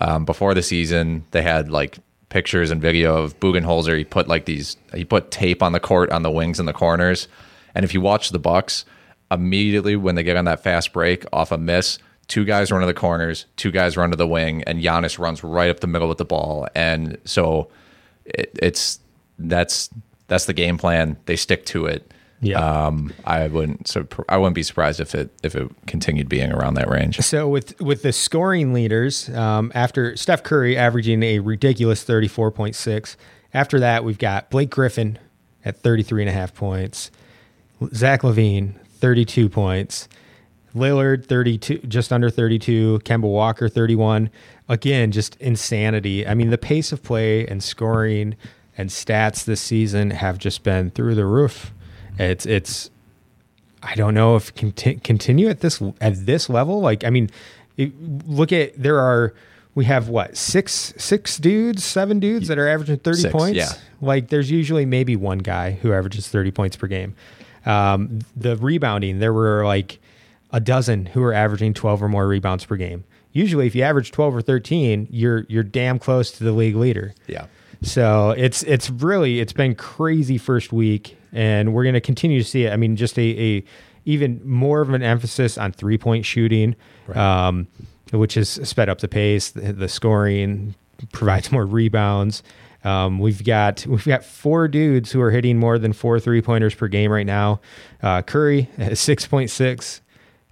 Um, 0.00 0.24
before 0.24 0.52
the 0.52 0.62
season, 0.62 1.24
they 1.30 1.42
had 1.42 1.70
like 1.70 1.98
pictures 2.28 2.70
and 2.70 2.82
video 2.82 3.22
of 3.22 3.38
Budenholzer. 3.40 3.96
He 3.96 4.04
put 4.04 4.28
like 4.28 4.44
these, 4.44 4.76
he 4.94 5.04
put 5.04 5.30
tape 5.30 5.62
on 5.62 5.72
the 5.72 5.80
court 5.80 6.10
on 6.10 6.22
the 6.22 6.30
wings 6.30 6.58
and 6.58 6.68
the 6.68 6.72
corners. 6.72 7.28
And 7.74 7.84
if 7.84 7.94
you 7.94 8.00
watch 8.00 8.30
the 8.30 8.38
Bucks, 8.38 8.84
immediately 9.30 9.96
when 9.96 10.16
they 10.16 10.22
get 10.22 10.36
on 10.36 10.44
that 10.46 10.62
fast 10.62 10.92
break 10.92 11.24
off 11.32 11.52
a 11.52 11.58
miss, 11.58 11.98
two 12.28 12.44
guys 12.44 12.72
run 12.72 12.80
to 12.80 12.86
the 12.86 12.94
corners, 12.94 13.46
two 13.56 13.70
guys 13.70 13.96
run 13.96 14.10
to 14.10 14.16
the 14.16 14.26
wing, 14.26 14.62
and 14.64 14.82
Giannis 14.82 15.18
runs 15.18 15.42
right 15.44 15.70
up 15.70 15.80
the 15.80 15.86
middle 15.86 16.08
with 16.08 16.18
the 16.18 16.24
ball. 16.24 16.68
And 16.74 17.18
so 17.24 17.68
it, 18.24 18.50
it's 18.60 19.00
that's 19.38 19.90
that's 20.28 20.46
the 20.46 20.52
game 20.52 20.78
plan. 20.78 21.16
They 21.26 21.36
stick 21.36 21.64
to 21.66 21.86
it. 21.86 22.12
Yeah. 22.40 22.58
Um, 22.58 23.14
I 23.24 23.48
wouldn't 23.48 23.88
so 23.88 24.06
I 24.28 24.36
wouldn't 24.36 24.54
be 24.54 24.62
surprised 24.62 25.00
if 25.00 25.14
it 25.14 25.30
if 25.42 25.54
it 25.54 25.70
continued 25.86 26.28
being 26.28 26.52
around 26.52 26.74
that 26.74 26.88
range. 26.88 27.18
So 27.20 27.48
with 27.48 27.80
with 27.80 28.02
the 28.02 28.12
scoring 28.12 28.72
leaders, 28.72 29.30
um, 29.30 29.72
after 29.74 30.16
Steph 30.16 30.42
Curry 30.42 30.76
averaging 30.76 31.22
a 31.22 31.38
ridiculous 31.38 32.04
34.6, 32.04 33.16
after 33.54 33.80
that 33.80 34.04
we've 34.04 34.18
got 34.18 34.50
Blake 34.50 34.70
Griffin 34.70 35.18
at 35.64 35.76
33 35.78 36.22
and 36.22 36.30
a 36.30 36.32
half 36.32 36.54
points, 36.54 37.10
Zach 37.94 38.20
LaVine 38.22 38.74
32 38.96 39.48
points, 39.48 40.08
Lillard 40.76 41.24
32 41.26 41.78
just 41.88 42.12
under 42.12 42.30
32, 42.30 43.00
Kemba 43.04 43.22
Walker 43.22 43.68
31. 43.68 44.30
Again, 44.68 45.12
just 45.12 45.36
insanity. 45.36 46.26
I 46.26 46.34
mean, 46.34 46.50
the 46.50 46.58
pace 46.58 46.92
of 46.92 47.02
play 47.02 47.46
and 47.46 47.62
scoring 47.62 48.36
and 48.76 48.90
stats 48.90 49.44
this 49.44 49.60
season 49.60 50.10
have 50.10 50.38
just 50.38 50.62
been 50.62 50.90
through 50.90 51.14
the 51.14 51.24
roof. 51.24 51.72
It's 52.18 52.46
it's 52.46 52.90
I 53.82 53.94
don't 53.94 54.14
know 54.14 54.36
if 54.36 54.54
conti- 54.54 54.96
continue 54.96 55.48
at 55.48 55.60
this 55.60 55.80
at 56.00 56.26
this 56.26 56.48
level. 56.48 56.80
Like, 56.80 57.04
I 57.04 57.10
mean, 57.10 57.30
it, 57.76 57.92
look 58.26 58.52
at 58.52 58.80
there 58.80 58.98
are 58.98 59.34
we 59.74 59.84
have 59.84 60.08
what 60.08 60.36
six 60.36 60.92
six 60.96 61.36
dudes, 61.38 61.84
seven 61.84 62.18
dudes 62.18 62.48
that 62.48 62.58
are 62.58 62.68
averaging 62.68 62.98
thirty 62.98 63.20
Six, 63.20 63.32
points. 63.32 63.56
yeah. 63.56 63.72
Like 64.00 64.28
there's 64.28 64.50
usually 64.50 64.84
maybe 64.86 65.16
one 65.16 65.38
guy 65.38 65.72
who 65.72 65.92
averages 65.92 66.28
thirty 66.28 66.50
points 66.50 66.76
per 66.76 66.86
game. 66.86 67.14
Um, 67.64 68.20
the 68.36 68.56
rebounding, 68.56 69.18
there 69.18 69.32
were 69.32 69.64
like 69.64 69.98
a 70.50 70.60
dozen 70.60 71.06
who 71.06 71.22
are 71.22 71.32
averaging 71.32 71.74
twelve 71.74 72.02
or 72.02 72.08
more 72.08 72.26
rebounds 72.26 72.64
per 72.64 72.76
game. 72.76 73.04
Usually, 73.32 73.66
if 73.66 73.74
you 73.74 73.82
average 73.82 74.12
twelve 74.12 74.34
or 74.34 74.42
thirteen, 74.42 75.06
you're 75.10 75.44
you're 75.48 75.62
damn 75.62 75.98
close 75.98 76.30
to 76.32 76.44
the 76.44 76.52
league 76.52 76.76
leader. 76.76 77.14
Yeah. 77.26 77.46
So 77.82 78.30
it's 78.30 78.62
it's 78.62 78.88
really 78.88 79.40
it's 79.40 79.52
been 79.52 79.74
crazy 79.74 80.38
first 80.38 80.72
week, 80.72 81.16
and 81.32 81.74
we're 81.74 81.82
going 81.84 81.94
to 81.94 82.00
continue 82.00 82.42
to 82.42 82.48
see 82.48 82.64
it. 82.64 82.72
I 82.72 82.76
mean, 82.76 82.96
just 82.96 83.18
a, 83.18 83.22
a 83.22 83.64
even 84.06 84.40
more 84.48 84.80
of 84.80 84.90
an 84.90 85.02
emphasis 85.02 85.58
on 85.58 85.72
three 85.72 85.98
point 85.98 86.24
shooting, 86.24 86.74
um, 87.14 87.68
which 88.12 88.34
has 88.34 88.48
sped 88.48 88.88
up 88.88 89.00
the 89.00 89.08
pace, 89.08 89.50
the, 89.50 89.74
the 89.74 89.88
scoring, 89.88 90.74
provides 91.12 91.52
more 91.52 91.66
rebounds. 91.66 92.42
Um, 92.84 93.18
we've 93.18 93.44
got 93.44 93.84
we've 93.86 94.06
got 94.06 94.24
four 94.24 94.68
dudes 94.68 95.12
who 95.12 95.20
are 95.20 95.30
hitting 95.30 95.58
more 95.58 95.78
than 95.78 95.92
four 95.92 96.18
three 96.18 96.40
pointers 96.40 96.74
per 96.74 96.88
game 96.88 97.10
right 97.10 97.26
now. 97.26 97.60
Uh, 98.02 98.22
Curry 98.22 98.70
six 98.94 99.26
point 99.26 99.50
six, 99.50 100.00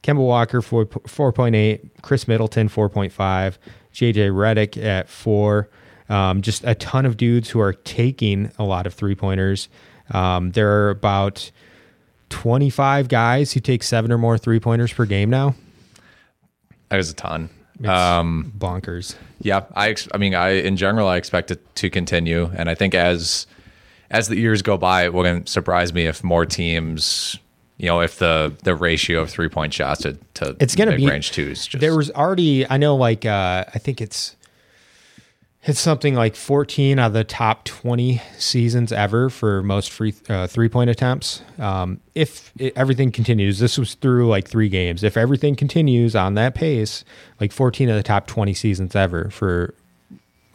Kemba 0.04 0.18
Walker 0.18 0.60
four 0.62 0.86
four 1.06 1.32
point 1.32 1.56
eight, 1.56 2.02
Khris 2.02 2.28
Middleton 2.28 2.68
four 2.68 2.88
point 2.88 3.10
five, 3.12 3.58
JJ 3.92 4.30
Redick 4.30 4.80
at 4.80 5.08
four. 5.08 5.68
Um, 6.10 6.42
just 6.42 6.62
a 6.64 6.74
ton 6.74 7.06
of 7.06 7.16
dudes 7.16 7.48
who 7.48 7.58
are 7.60 7.72
taking 7.72 8.52
a 8.58 8.64
lot 8.64 8.86
of 8.86 8.92
three 8.92 9.14
pointers. 9.14 9.68
Um, 10.10 10.52
there 10.52 10.70
are 10.70 10.90
about 10.90 11.50
twenty 12.28 12.68
five 12.68 13.08
guys 13.08 13.52
who 13.54 13.60
take 13.60 13.82
seven 13.82 14.12
or 14.12 14.18
more 14.18 14.36
three 14.36 14.60
pointers 14.60 14.92
per 14.92 15.06
game 15.06 15.30
now. 15.30 15.54
That 16.90 17.00
is 17.00 17.10
a 17.10 17.14
ton. 17.14 17.48
It's 17.80 17.88
Um, 17.88 18.52
bonkers. 18.56 19.16
Yeah, 19.40 19.62
I 19.74 19.96
I 20.12 20.18
mean, 20.18 20.34
I 20.34 20.50
in 20.50 20.76
general 20.76 21.08
I 21.08 21.16
expect 21.16 21.50
it 21.50 21.74
to 21.76 21.88
continue, 21.88 22.50
and 22.54 22.68
I 22.68 22.74
think 22.74 22.94
as 22.94 23.46
as 24.10 24.28
the 24.28 24.36
years 24.36 24.60
go 24.60 24.76
by, 24.76 25.04
it 25.04 25.14
wouldn't 25.14 25.48
surprise 25.48 25.94
me 25.94 26.06
if 26.06 26.22
more 26.22 26.44
teams, 26.44 27.38
you 27.76 27.86
know, 27.86 28.00
if 28.00 28.18
the 28.18 28.54
the 28.62 28.74
ratio 28.74 29.20
of 29.20 29.30
three 29.30 29.48
point 29.48 29.74
shots 29.74 30.02
to, 30.02 30.16
to 30.34 30.56
it's 30.60 30.74
gonna 30.74 30.96
be 30.96 31.04
mid-range 31.04 31.32
twos 31.32 31.66
just 31.66 31.80
there 31.80 31.96
was 31.96 32.10
already 32.12 32.68
i 32.68 32.76
know 32.76 32.94
like 32.96 33.24
uh 33.24 33.64
i 33.74 33.78
think 33.78 34.00
it's 34.00 34.36
it's 35.66 35.80
something 35.80 36.14
like 36.14 36.36
14 36.36 36.98
out 36.98 37.06
of 37.08 37.12
the 37.14 37.24
top 37.24 37.64
20 37.64 38.20
seasons 38.36 38.92
ever 38.92 39.30
for 39.30 39.62
most 39.62 39.90
free 39.90 40.14
uh, 40.28 40.46
three 40.46 40.68
point 40.68 40.90
attempts 40.90 41.42
um 41.58 42.00
if 42.14 42.52
it, 42.58 42.72
everything 42.76 43.10
continues 43.10 43.58
this 43.58 43.76
was 43.76 43.94
through 43.94 44.28
like 44.28 44.46
three 44.46 44.68
games 44.68 45.02
if 45.02 45.16
everything 45.16 45.56
continues 45.56 46.14
on 46.14 46.34
that 46.34 46.54
pace 46.54 47.04
like 47.40 47.50
14 47.50 47.88
of 47.88 47.96
the 47.96 48.02
top 48.02 48.26
20 48.26 48.54
seasons 48.54 48.94
ever 48.94 49.30
for 49.30 49.74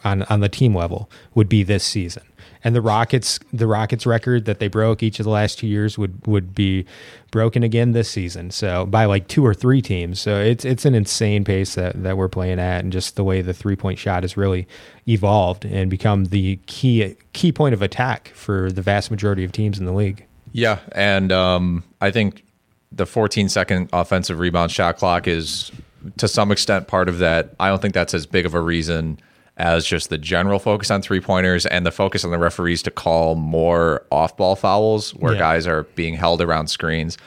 on 0.04 0.22
on 0.24 0.40
the 0.40 0.48
team 0.48 0.74
level 0.74 1.10
would 1.34 1.48
be 1.48 1.62
this 1.62 1.84
season. 1.84 2.22
And 2.62 2.74
the 2.74 2.80
Rockets 2.82 3.40
the 3.52 3.66
Rockets 3.66 4.06
record 4.06 4.44
that 4.44 4.58
they 4.58 4.68
broke 4.68 5.02
each 5.02 5.18
of 5.18 5.24
the 5.24 5.30
last 5.30 5.58
two 5.58 5.66
years 5.66 5.96
would 5.96 6.26
would 6.26 6.54
be 6.54 6.84
broken 7.30 7.62
again 7.62 7.92
this 7.92 8.10
season. 8.10 8.50
So 8.50 8.86
by 8.86 9.04
like 9.06 9.28
two 9.28 9.44
or 9.44 9.54
three 9.54 9.80
teams. 9.80 10.20
So 10.20 10.38
it's 10.38 10.64
it's 10.64 10.84
an 10.84 10.94
insane 10.94 11.44
pace 11.44 11.74
that, 11.74 12.02
that 12.02 12.16
we're 12.16 12.28
playing 12.28 12.58
at 12.58 12.82
and 12.82 12.92
just 12.92 13.16
the 13.16 13.24
way 13.24 13.40
the 13.42 13.54
three 13.54 13.76
point 13.76 13.98
shot 13.98 14.22
has 14.24 14.36
really 14.36 14.66
evolved 15.08 15.64
and 15.64 15.90
become 15.90 16.26
the 16.26 16.56
key 16.66 17.16
key 17.32 17.52
point 17.52 17.74
of 17.74 17.82
attack 17.82 18.28
for 18.34 18.70
the 18.70 18.82
vast 18.82 19.10
majority 19.10 19.44
of 19.44 19.52
teams 19.52 19.78
in 19.78 19.86
the 19.86 19.92
league. 19.92 20.26
Yeah, 20.52 20.80
and 20.92 21.30
um, 21.32 21.84
I 22.00 22.10
think 22.10 22.44
the 22.92 23.06
14 23.06 23.48
second 23.48 23.88
offensive 23.92 24.38
rebound 24.38 24.72
shot 24.72 24.96
clock 24.96 25.28
is 25.28 25.70
to 26.16 26.28
some 26.28 26.50
extent 26.50 26.88
part 26.88 27.08
of 27.08 27.18
that. 27.18 27.54
I 27.60 27.68
don't 27.68 27.80
think 27.80 27.94
that's 27.94 28.14
as 28.14 28.26
big 28.26 28.46
of 28.46 28.54
a 28.54 28.60
reason 28.60 29.18
as 29.60 29.84
just 29.86 30.08
the 30.08 30.16
general 30.18 30.58
focus 30.58 30.90
on 30.90 31.02
three 31.02 31.20
pointers 31.20 31.66
and 31.66 31.84
the 31.84 31.90
focus 31.92 32.24
on 32.24 32.30
the 32.30 32.38
referees 32.38 32.82
to 32.82 32.90
call 32.90 33.34
more 33.34 34.06
off 34.10 34.34
ball 34.36 34.56
fouls 34.56 35.10
where 35.14 35.34
Yeah. 35.34 35.38
guys 35.38 35.66
are 35.66 35.82
being 35.94 36.14
held 36.14 36.40
around 36.40 36.68
screens. 36.68 37.18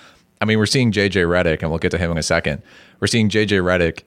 I 0.41 0.45
mean, 0.45 0.57
we're 0.57 0.65
seeing 0.65 0.91
JJ 0.91 1.25
Redick, 1.25 1.61
and 1.61 1.69
we'll 1.69 1.77
get 1.79 1.91
to 1.91 1.97
him 1.99 2.09
in 2.11 2.17
a 2.17 2.23
second. 2.23 2.63
We're 2.99 3.07
seeing 3.07 3.29
JJ 3.29 3.61
Redick. 3.61 4.01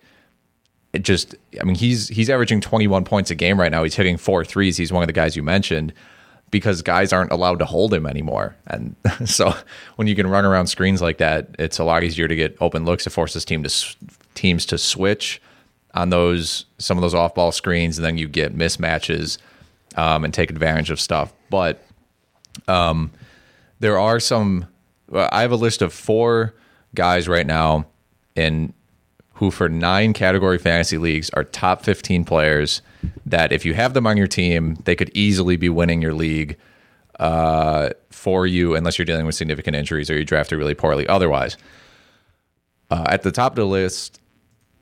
It 0.92 1.02
just, 1.02 1.34
I 1.60 1.64
mean, 1.64 1.76
he's 1.76 2.08
he's 2.08 2.28
averaging 2.28 2.60
21 2.60 3.04
points 3.04 3.30
a 3.30 3.34
game 3.34 3.60
right 3.60 3.70
now. 3.70 3.84
He's 3.84 3.94
hitting 3.94 4.16
four 4.16 4.44
threes. 4.44 4.76
He's 4.76 4.92
one 4.92 5.02
of 5.02 5.06
the 5.06 5.12
guys 5.12 5.36
you 5.36 5.42
mentioned 5.44 5.92
because 6.50 6.82
guys 6.82 7.12
aren't 7.12 7.30
allowed 7.32 7.58
to 7.60 7.64
hold 7.64 7.94
him 7.94 8.06
anymore. 8.06 8.56
And 8.66 8.96
so 9.24 9.54
when 9.96 10.08
you 10.08 10.16
can 10.16 10.26
run 10.26 10.44
around 10.44 10.66
screens 10.66 11.00
like 11.00 11.18
that, 11.18 11.54
it's 11.58 11.78
a 11.78 11.84
lot 11.84 12.02
easier 12.02 12.26
to 12.28 12.34
get 12.36 12.56
open 12.60 12.84
looks. 12.84 13.06
It 13.06 13.10
forces 13.10 13.44
team 13.44 13.62
to 13.62 13.96
teams 14.34 14.66
to 14.66 14.78
switch 14.78 15.40
on 15.96 16.10
those 16.10 16.66
some 16.78 16.98
of 16.98 17.02
those 17.02 17.14
off 17.14 17.34
ball 17.34 17.50
screens, 17.50 17.98
and 17.98 18.04
then 18.04 18.18
you 18.18 18.28
get 18.28 18.56
mismatches 18.56 19.38
um, 19.96 20.24
and 20.24 20.32
take 20.32 20.50
advantage 20.50 20.90
of 20.90 21.00
stuff. 21.00 21.32
But 21.50 21.84
um, 22.68 23.10
there 23.80 23.98
are 23.98 24.20
some. 24.20 24.68
I 25.12 25.40
have 25.42 25.52
a 25.52 25.56
list 25.56 25.82
of 25.82 25.92
four 25.92 26.54
guys 26.94 27.28
right 27.28 27.46
now 27.46 27.86
in 28.34 28.72
who 29.34 29.50
for 29.50 29.68
nine 29.68 30.12
category 30.12 30.58
fantasy 30.58 30.98
leagues 30.98 31.30
are 31.30 31.44
top 31.44 31.82
15 31.82 32.24
players 32.24 32.80
that 33.26 33.52
if 33.52 33.64
you 33.64 33.74
have 33.74 33.92
them 33.92 34.06
on 34.06 34.16
your 34.16 34.26
team, 34.26 34.76
they 34.84 34.96
could 34.96 35.10
easily 35.14 35.56
be 35.56 35.68
winning 35.68 36.00
your 36.00 36.14
league 36.14 36.56
uh, 37.20 37.90
for 38.10 38.46
you 38.46 38.74
unless 38.74 38.98
you're 38.98 39.04
dealing 39.04 39.26
with 39.26 39.34
significant 39.34 39.76
injuries 39.76 40.08
or 40.10 40.18
you 40.18 40.24
drafted 40.24 40.58
really 40.58 40.74
poorly 40.74 41.06
otherwise. 41.06 41.58
Uh, 42.90 43.04
at 43.08 43.22
the 43.22 43.30
top 43.30 43.52
of 43.52 43.56
the 43.56 43.66
list, 43.66 44.20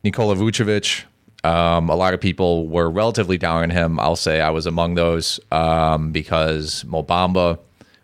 Nikola 0.05 0.37
Vucevic. 0.37 1.05
Um, 1.43 1.91
a 1.91 1.95
lot 1.95 2.15
of 2.15 2.21
people 2.21 2.69
were 2.69 2.89
relatively 2.91 3.37
down 3.37 3.65
on 3.65 3.71
him. 3.71 3.99
I'll 4.01 4.17
say 4.17 4.41
I 4.41 4.51
was 4.51 4.67
among 4.67 4.95
those 4.95 5.41
um, 5.51 6.13
because 6.13 6.85
Mo 6.85 7.03
Bamba 7.03 7.59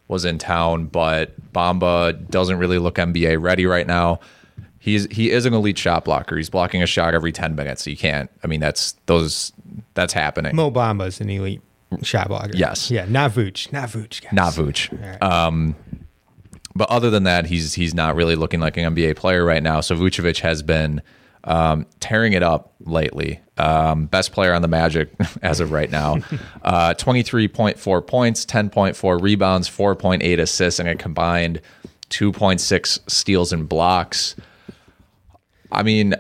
was 0.09 0.25
in 0.25 0.39
town, 0.39 0.87
but 0.87 1.53
Bamba 1.53 2.29
doesn't 2.29 2.59
really 2.59 2.79
look 2.79 2.97
NBA 2.97 3.41
ready 3.41 3.65
right 3.65 3.87
now. 3.87 4.21
He's 4.79 5.07
he 5.11 5.31
is 5.31 5.45
an 5.47 5.55
elite 5.55 5.79
shot 5.79 6.05
blocker. 6.05 6.37
He's 6.37 6.51
blocking 6.51 6.83
a 6.83 6.87
shot 6.87 7.15
every 7.15 7.33
ten 7.33 7.55
minutes. 7.55 7.87
You 7.87 7.97
can't. 7.97 8.31
I 8.43 8.47
mean, 8.47 8.61
that's 8.61 8.93
those. 9.07 9.53
That's 9.95 10.13
happening. 10.13 10.57
Mo 10.57 10.71
Bamba's 10.71 11.21
an 11.21 11.29
elite 11.29 11.61
shot 12.03 12.29
blocker. 12.29 12.53
Yes. 12.55 12.91
Yeah, 12.91 13.05
not 13.07 13.33
Vooch. 13.33 13.71
Not 13.73 13.91
Vooch, 13.91 14.23
guys. 14.23 14.33
not 14.33 14.53
Vooch. 14.55 15.23
Um, 15.23 15.77
but 16.75 16.89
other 16.91 17.11
than 17.11 17.25
that, 17.25 17.47
he's 17.47 17.75
he's 17.75 17.95
not 17.95 18.17
really 18.17 18.37
looking 18.37 18.61
like 18.61 18.77
an 18.79 18.95
NBA 18.95 19.17
player 19.17 19.45
right 19.45 19.63
now. 19.63 19.81
So 19.81 19.95
Vucevic 19.97 20.41
has 20.41 20.63
been 20.63 21.03
um, 21.45 21.87
tearing 22.01 22.33
it 22.33 22.43
up 22.43 22.75
lately. 22.81 23.41
Um, 23.57 24.07
best 24.07 24.33
player 24.33 24.55
on 24.55 24.63
the 24.63 24.69
Magic 24.69 25.11
as 25.43 25.61
of 25.61 25.73
right 25.73 25.91
now. 25.91 26.19
Uh, 26.63 26.93
23.4 26.95 28.07
points, 28.07 28.45
10.4 28.45 29.23
rebounds, 29.23 29.69
4.8 29.69 30.39
assists, 30.39 30.79
and 30.79 30.89
a 30.89 30.95
combined 30.95 31.61
2.6 32.11 33.11
steals 33.11 33.53
and 33.53 33.67
blocks. 33.67 34.37
I 35.73 35.83
mean, 35.83 36.15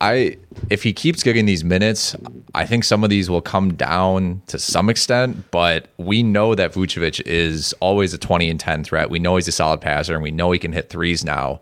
I 0.00 0.36
if 0.70 0.82
he 0.82 0.92
keeps 0.92 1.22
getting 1.22 1.46
these 1.46 1.64
minutes, 1.64 2.14
I 2.54 2.66
think 2.66 2.84
some 2.84 3.04
of 3.04 3.10
these 3.10 3.28
will 3.28 3.40
come 3.40 3.74
down 3.74 4.42
to 4.46 4.58
some 4.58 4.88
extent, 4.88 5.50
but 5.50 5.88
we 5.96 6.22
know 6.22 6.54
that 6.54 6.72
Vucevic 6.72 7.20
is 7.26 7.72
always 7.80 8.14
a 8.14 8.18
20 8.18 8.48
and 8.48 8.60
10 8.60 8.84
threat. 8.84 9.10
We 9.10 9.18
know 9.18 9.36
he's 9.36 9.48
a 9.48 9.52
solid 9.52 9.80
passer 9.80 10.14
and 10.14 10.22
we 10.22 10.30
know 10.30 10.50
he 10.50 10.58
can 10.58 10.72
hit 10.72 10.88
threes 10.88 11.24
now. 11.24 11.60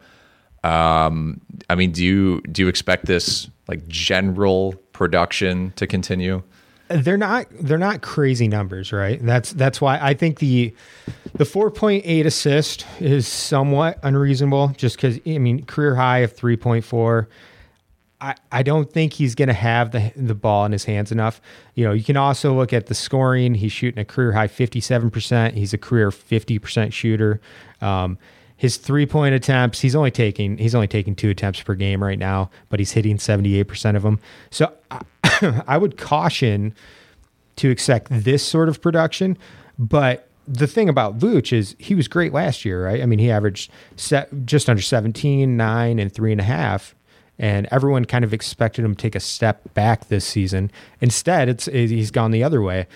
Um, 0.66 1.40
I 1.68 1.74
mean, 1.74 1.92
do 1.92 2.05
you 2.05 2.40
do 2.42 2.62
you 2.62 2.68
expect 2.68 3.07
this 3.07 3.48
like 3.68 3.87
general 3.88 4.74
production 4.92 5.72
to 5.76 5.87
continue? 5.87 6.42
they're 6.88 7.16
not 7.16 7.46
they're 7.61 7.79
not 7.79 8.00
crazy 8.00 8.48
numbers, 8.48 8.92
right? 8.92 9.24
That's 9.24 9.52
that's 9.52 9.81
why 9.81 9.98
I 10.00 10.14
think 10.14 10.38
the 10.38 10.74
the 11.35 11.44
4.8 11.44 12.24
assist 12.24 12.87
is 13.00 13.26
somewhat 13.26 13.98
unreasonable 14.02 14.68
just 14.76 14.98
cuz 14.98 15.18
I 15.26 15.38
mean 15.38 15.64
career 15.64 15.96
high 15.96 16.18
of 16.18 16.35
3.4 16.37 17.26
I, 18.18 18.35
I 18.50 18.62
don't 18.62 18.90
think 18.90 19.12
he's 19.12 19.35
going 19.35 19.48
to 19.48 19.55
have 19.55 19.90
the 19.90 20.12
the 20.16 20.35
ball 20.35 20.64
in 20.64 20.72
his 20.72 20.85
hands 20.85 21.12
enough. 21.12 21.40
You 21.74 21.85
know, 21.85 21.92
you 21.92 22.02
can 22.02 22.16
also 22.16 22.55
look 22.55 22.72
at 22.72 22.87
the 22.87 22.94
scoring. 22.94 23.55
He's 23.55 23.72
shooting 23.72 24.00
a 24.00 24.07
career 24.07 24.33
high 24.33 24.48
57%. 24.48 25.52
He's 25.52 25.75
a 25.75 25.79
career 25.79 26.10
50% 26.10 26.92
shooter. 26.94 27.40
Um, 27.83 28.17
his 28.57 28.77
three 28.77 29.07
point 29.07 29.35
attempts, 29.35 29.81
he's 29.81 29.94
only 29.94 30.11
taking 30.11 30.59
he's 30.59 30.75
only 30.75 30.88
taking 30.88 31.15
two 31.15 31.31
attempts 31.31 31.61
per 31.61 31.75
game 31.75 32.02
right 32.02 32.19
now, 32.19 32.50
but 32.69 32.81
he's 32.81 32.92
hitting 32.92 33.17
78% 33.19 33.96
of 33.96 34.02
them. 34.02 34.21
So 34.50 34.73
I, 34.90 35.02
I 35.67 35.79
would 35.79 35.96
caution 35.96 36.75
to 37.57 37.71
expect 37.71 38.09
this 38.11 38.46
sort 38.46 38.69
of 38.69 38.81
production, 38.81 39.38
but 39.79 40.29
the 40.48 40.67
thing 40.67 40.88
about 40.88 41.19
Vooch 41.19 41.52
is 41.52 41.75
he 41.79 41.94
was 41.94 42.07
great 42.07 42.33
last 42.33 42.65
year, 42.65 42.85
right? 42.85 43.02
I 43.02 43.07
mean, 43.07 43.19
he 43.19 43.31
averaged 43.31 43.71
set, 43.96 44.46
just 44.46 44.69
under 44.69 44.83
17, 44.83 45.57
nine, 45.57 45.98
and 45.98 46.13
three 46.13 46.33
and 46.33 46.40
a 46.40 46.44
half 46.44 46.94
and 47.38 47.69
everyone 47.71 48.04
kind 48.04 48.25
of 48.25 48.33
expected 48.33 48.85
him 48.85 48.94
to 48.94 49.02
take 49.02 49.15
a 49.15 49.21
step 49.21 49.63
back 49.75 50.09
this 50.09 50.25
season. 50.25 50.71
Instead, 51.00 51.48
it's 51.48 51.67
he's 51.67 52.11
gone 52.11 52.31
the 52.31 52.42
other 52.42 52.63
way. 52.63 52.87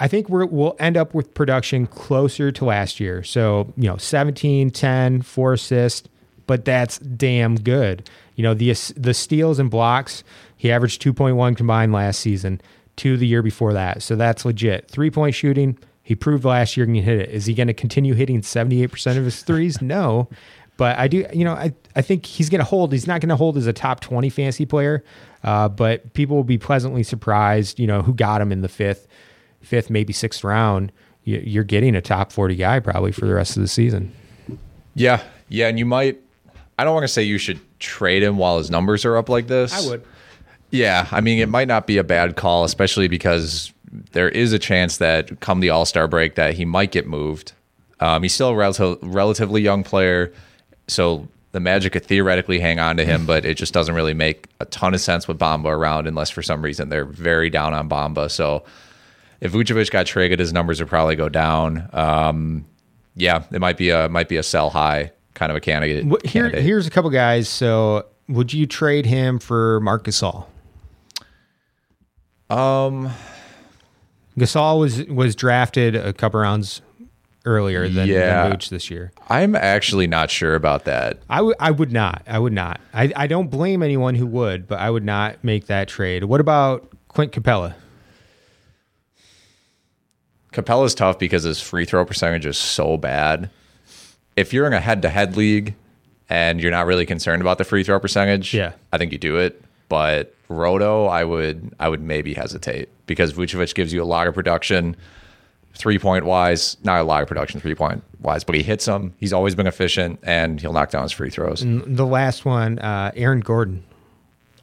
I 0.00 0.08
think 0.08 0.28
we're, 0.28 0.46
we'll 0.46 0.76
end 0.78 0.96
up 0.96 1.12
with 1.14 1.34
production 1.34 1.86
closer 1.86 2.52
to 2.52 2.64
last 2.64 3.00
year. 3.00 3.22
So, 3.24 3.72
you 3.76 3.88
know, 3.88 3.96
17, 3.96 4.70
10, 4.70 5.22
four 5.22 5.54
assists, 5.54 6.08
but 6.46 6.64
that's 6.64 6.98
damn 6.98 7.56
good. 7.56 8.08
You 8.36 8.44
know, 8.44 8.54
the 8.54 8.72
the 8.96 9.14
steals 9.14 9.58
and 9.58 9.70
blocks, 9.70 10.22
he 10.56 10.70
averaged 10.70 11.02
2.1 11.02 11.56
combined 11.56 11.92
last 11.92 12.20
season, 12.20 12.60
two 12.96 13.16
the 13.16 13.26
year 13.26 13.42
before 13.42 13.72
that. 13.72 14.02
So 14.02 14.14
that's 14.14 14.44
legit. 14.44 14.88
Three 14.88 15.10
point 15.10 15.34
shooting, 15.34 15.76
he 16.08 16.14
proved 16.14 16.44
last 16.44 16.76
year 16.76 16.86
he 16.86 16.94
can 16.94 17.02
hit 17.02 17.18
it. 17.18 17.30
Is 17.30 17.44
he 17.44 17.52
going 17.52 17.66
to 17.66 17.74
continue 17.74 18.14
hitting 18.14 18.40
78% 18.40 19.18
of 19.18 19.24
his 19.24 19.42
threes? 19.42 19.82
No. 19.88 20.28
But 20.78 20.96
I 20.96 21.08
do, 21.08 21.26
you 21.32 21.44
know, 21.44 21.54
I, 21.54 21.74
I 21.96 22.02
think 22.02 22.24
he's 22.24 22.48
going 22.48 22.60
to 22.60 22.64
hold. 22.64 22.92
He's 22.92 23.08
not 23.08 23.20
going 23.20 23.30
to 23.30 23.36
hold 23.36 23.56
as 23.56 23.66
a 23.66 23.72
top 23.72 23.98
20 23.98 24.30
fantasy 24.30 24.64
player, 24.64 25.02
uh, 25.42 25.68
but 25.68 26.14
people 26.14 26.36
will 26.36 26.44
be 26.44 26.56
pleasantly 26.56 27.02
surprised, 27.02 27.80
you 27.80 27.86
know, 27.88 28.00
who 28.00 28.14
got 28.14 28.40
him 28.40 28.52
in 28.52 28.60
the 28.60 28.68
fifth, 28.68 29.08
fifth, 29.60 29.90
maybe 29.90 30.12
sixth 30.12 30.44
round. 30.44 30.92
You, 31.24 31.42
you're 31.44 31.64
getting 31.64 31.94
a 31.94 32.00
top 32.00 32.32
40 32.32 32.56
guy 32.56 32.80
probably 32.80 33.12
for 33.12 33.26
the 33.26 33.34
rest 33.34 33.56
of 33.56 33.62
the 33.62 33.68
season. 33.68 34.12
Yeah. 34.94 35.22
Yeah. 35.48 35.68
And 35.68 35.78
you 35.78 35.86
might, 35.86 36.18
I 36.78 36.84
don't 36.84 36.94
want 36.94 37.04
to 37.04 37.08
say 37.08 37.22
you 37.22 37.38
should 37.38 37.60
trade 37.78 38.22
him 38.22 38.36
while 38.36 38.58
his 38.58 38.70
numbers 38.70 39.04
are 39.04 39.16
up 39.16 39.28
like 39.28 39.46
this. 39.46 39.72
I 39.72 39.88
would. 39.90 40.04
Yeah. 40.70 41.06
I 41.10 41.20
mean, 41.20 41.38
it 41.38 41.48
might 41.48 41.68
not 41.68 41.86
be 41.86 41.98
a 41.98 42.04
bad 42.04 42.36
call, 42.36 42.64
especially 42.64 43.08
because 43.08 43.72
there 44.12 44.28
is 44.28 44.52
a 44.52 44.58
chance 44.58 44.98
that 44.98 45.40
come 45.40 45.60
the 45.60 45.70
All 45.70 45.84
Star 45.84 46.08
break 46.08 46.34
that 46.34 46.54
he 46.54 46.64
might 46.64 46.92
get 46.92 47.06
moved. 47.06 47.52
Um, 48.00 48.22
he's 48.22 48.34
still 48.34 48.50
a 48.50 48.54
rel- 48.54 48.98
relatively 49.02 49.62
young 49.62 49.82
player. 49.82 50.32
So 50.86 51.28
the 51.52 51.60
Magic 51.60 51.92
could 51.92 52.04
theoretically 52.04 52.60
hang 52.60 52.78
on 52.78 52.96
to 52.98 53.04
him, 53.04 53.26
but 53.26 53.44
it 53.44 53.54
just 53.54 53.72
doesn't 53.72 53.94
really 53.94 54.14
make 54.14 54.46
a 54.60 54.64
ton 54.66 54.94
of 54.94 55.00
sense 55.00 55.26
with 55.26 55.38
Bamba 55.38 55.66
around 55.66 56.06
unless 56.06 56.30
for 56.30 56.42
some 56.42 56.62
reason 56.62 56.88
they're 56.88 57.04
very 57.04 57.50
down 57.50 57.74
on 57.74 57.88
Bamba. 57.88 58.30
So 58.30 58.64
if 59.40 59.52
Vucevic 59.52 59.90
got 59.90 60.06
traded, 60.06 60.38
his 60.38 60.52
numbers 60.52 60.80
would 60.80 60.88
probably 60.88 61.16
go 61.16 61.28
down. 61.28 61.88
Um, 61.92 62.66
yeah, 63.14 63.44
it 63.52 63.60
might 63.60 63.76
be 63.76 63.90
a 63.90 64.08
might 64.08 64.28
be 64.28 64.36
a 64.36 64.42
sell 64.42 64.70
high 64.70 65.12
kind 65.34 65.50
of 65.50 65.56
a 65.56 65.60
candidate. 65.60 66.04
Here, 66.24 66.44
candidate. 66.44 66.62
here's 66.64 66.86
a 66.86 66.90
couple 66.90 67.10
guys. 67.10 67.48
So 67.48 68.06
would 68.28 68.52
you 68.52 68.66
trade 68.66 69.06
him 69.06 69.38
for 69.38 69.80
Marc 69.80 70.04
Gasol? 70.04 70.46
Um, 72.50 73.10
Gasol 74.38 74.80
was 74.80 75.04
was 75.06 75.34
drafted 75.36 75.94
a 75.94 76.12
couple 76.12 76.40
rounds 76.40 76.80
earlier 77.44 77.88
than, 77.88 78.08
Yeah. 78.08 78.48
than 78.48 78.58
this 78.70 78.90
year. 78.90 79.12
I'm 79.28 79.54
actually 79.54 80.06
not 80.06 80.30
sure 80.30 80.54
about 80.54 80.84
that. 80.84 81.18
I 81.30 81.42
would 81.42 81.56
I 81.60 81.70
would 81.70 81.92
not. 81.92 82.22
I 82.26 82.38
would 82.38 82.52
not. 82.52 82.80
I, 82.94 83.12
I 83.16 83.26
don't 83.26 83.48
blame 83.50 83.82
anyone 83.82 84.14
who 84.14 84.26
would, 84.26 84.66
but 84.66 84.78
I 84.80 84.90
would 84.90 85.04
not 85.04 85.42
make 85.44 85.66
that 85.66 85.88
trade. 85.88 86.24
What 86.24 86.40
about 86.40 86.90
Clint 87.08 87.32
Capela? 87.32 87.74
Capela's 90.58 90.94
tough 90.94 91.18
because 91.18 91.44
his 91.44 91.60
free 91.60 91.84
throw 91.84 92.04
percentage 92.04 92.44
is 92.44 92.58
so 92.58 92.96
bad. 92.96 93.48
If 94.36 94.52
you're 94.52 94.66
in 94.66 94.72
a 94.72 94.80
head 94.80 95.02
to 95.02 95.08
head 95.08 95.36
league 95.36 95.74
and 96.28 96.60
you're 96.60 96.72
not 96.72 96.86
really 96.86 97.06
concerned 97.06 97.40
about 97.42 97.58
the 97.58 97.64
free 97.64 97.84
throw 97.84 98.00
percentage, 98.00 98.52
Yeah. 98.54 98.72
I 98.92 98.98
think 98.98 99.12
you 99.12 99.18
do 99.18 99.36
it. 99.36 99.62
But 99.88 100.34
Roto, 100.48 101.06
I 101.06 101.24
would 101.24 101.72
I 101.78 101.88
would 101.88 102.02
maybe 102.02 102.34
hesitate 102.34 102.88
because 103.06 103.32
Vucevic 103.34 103.74
gives 103.74 103.92
you 103.92 104.02
a 104.02 104.04
lot 104.04 104.26
of 104.26 104.34
production, 104.34 104.96
three 105.74 105.98
point 105.98 106.24
wise, 106.24 106.76
not 106.82 107.00
a 107.00 107.04
lot 107.04 107.22
of 107.22 107.28
production 107.28 107.60
three 107.60 107.74
point 107.74 108.02
wise, 108.20 108.42
but 108.44 108.54
he 108.56 108.62
hits 108.62 108.84
them. 108.84 109.14
He's 109.18 109.32
always 109.32 109.54
been 109.54 109.66
efficient 109.66 110.18
and 110.24 110.60
he'll 110.60 110.72
knock 110.72 110.90
down 110.90 111.04
his 111.04 111.12
free 111.12 111.30
throws. 111.30 111.62
And 111.62 111.96
the 111.96 112.04
last 112.06 112.44
one, 112.44 112.78
uh, 112.80 113.12
Aaron 113.14 113.40
Gordon. 113.40 113.84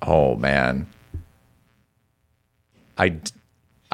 Oh 0.01 0.35
man, 0.35 0.87
I 2.97 3.19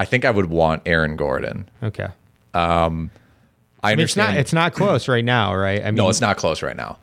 I 0.02 0.06
think 0.06 0.26
I 0.26 0.32
would 0.32 0.48
want 0.48 0.82
Aaron 0.88 1.16
Gordon. 1.16 1.70
Okay. 1.84 2.08
Um, 2.56 3.12
I 3.84 3.92
I 3.92 3.96
mean, 3.96 4.04
it's 4.04 4.18
understand. 4.18 4.34
not 4.34 4.40
it's 4.40 4.54
not 4.54 4.74
close 4.74 5.08
right 5.08 5.24
now, 5.24 5.54
right? 5.54 5.80
I 5.80 5.86
mean, 5.86 5.96
no, 5.96 6.10
it's 6.10 6.22
not 6.22 6.38
close 6.38 6.64
right 6.64 6.76
now. 6.76 6.98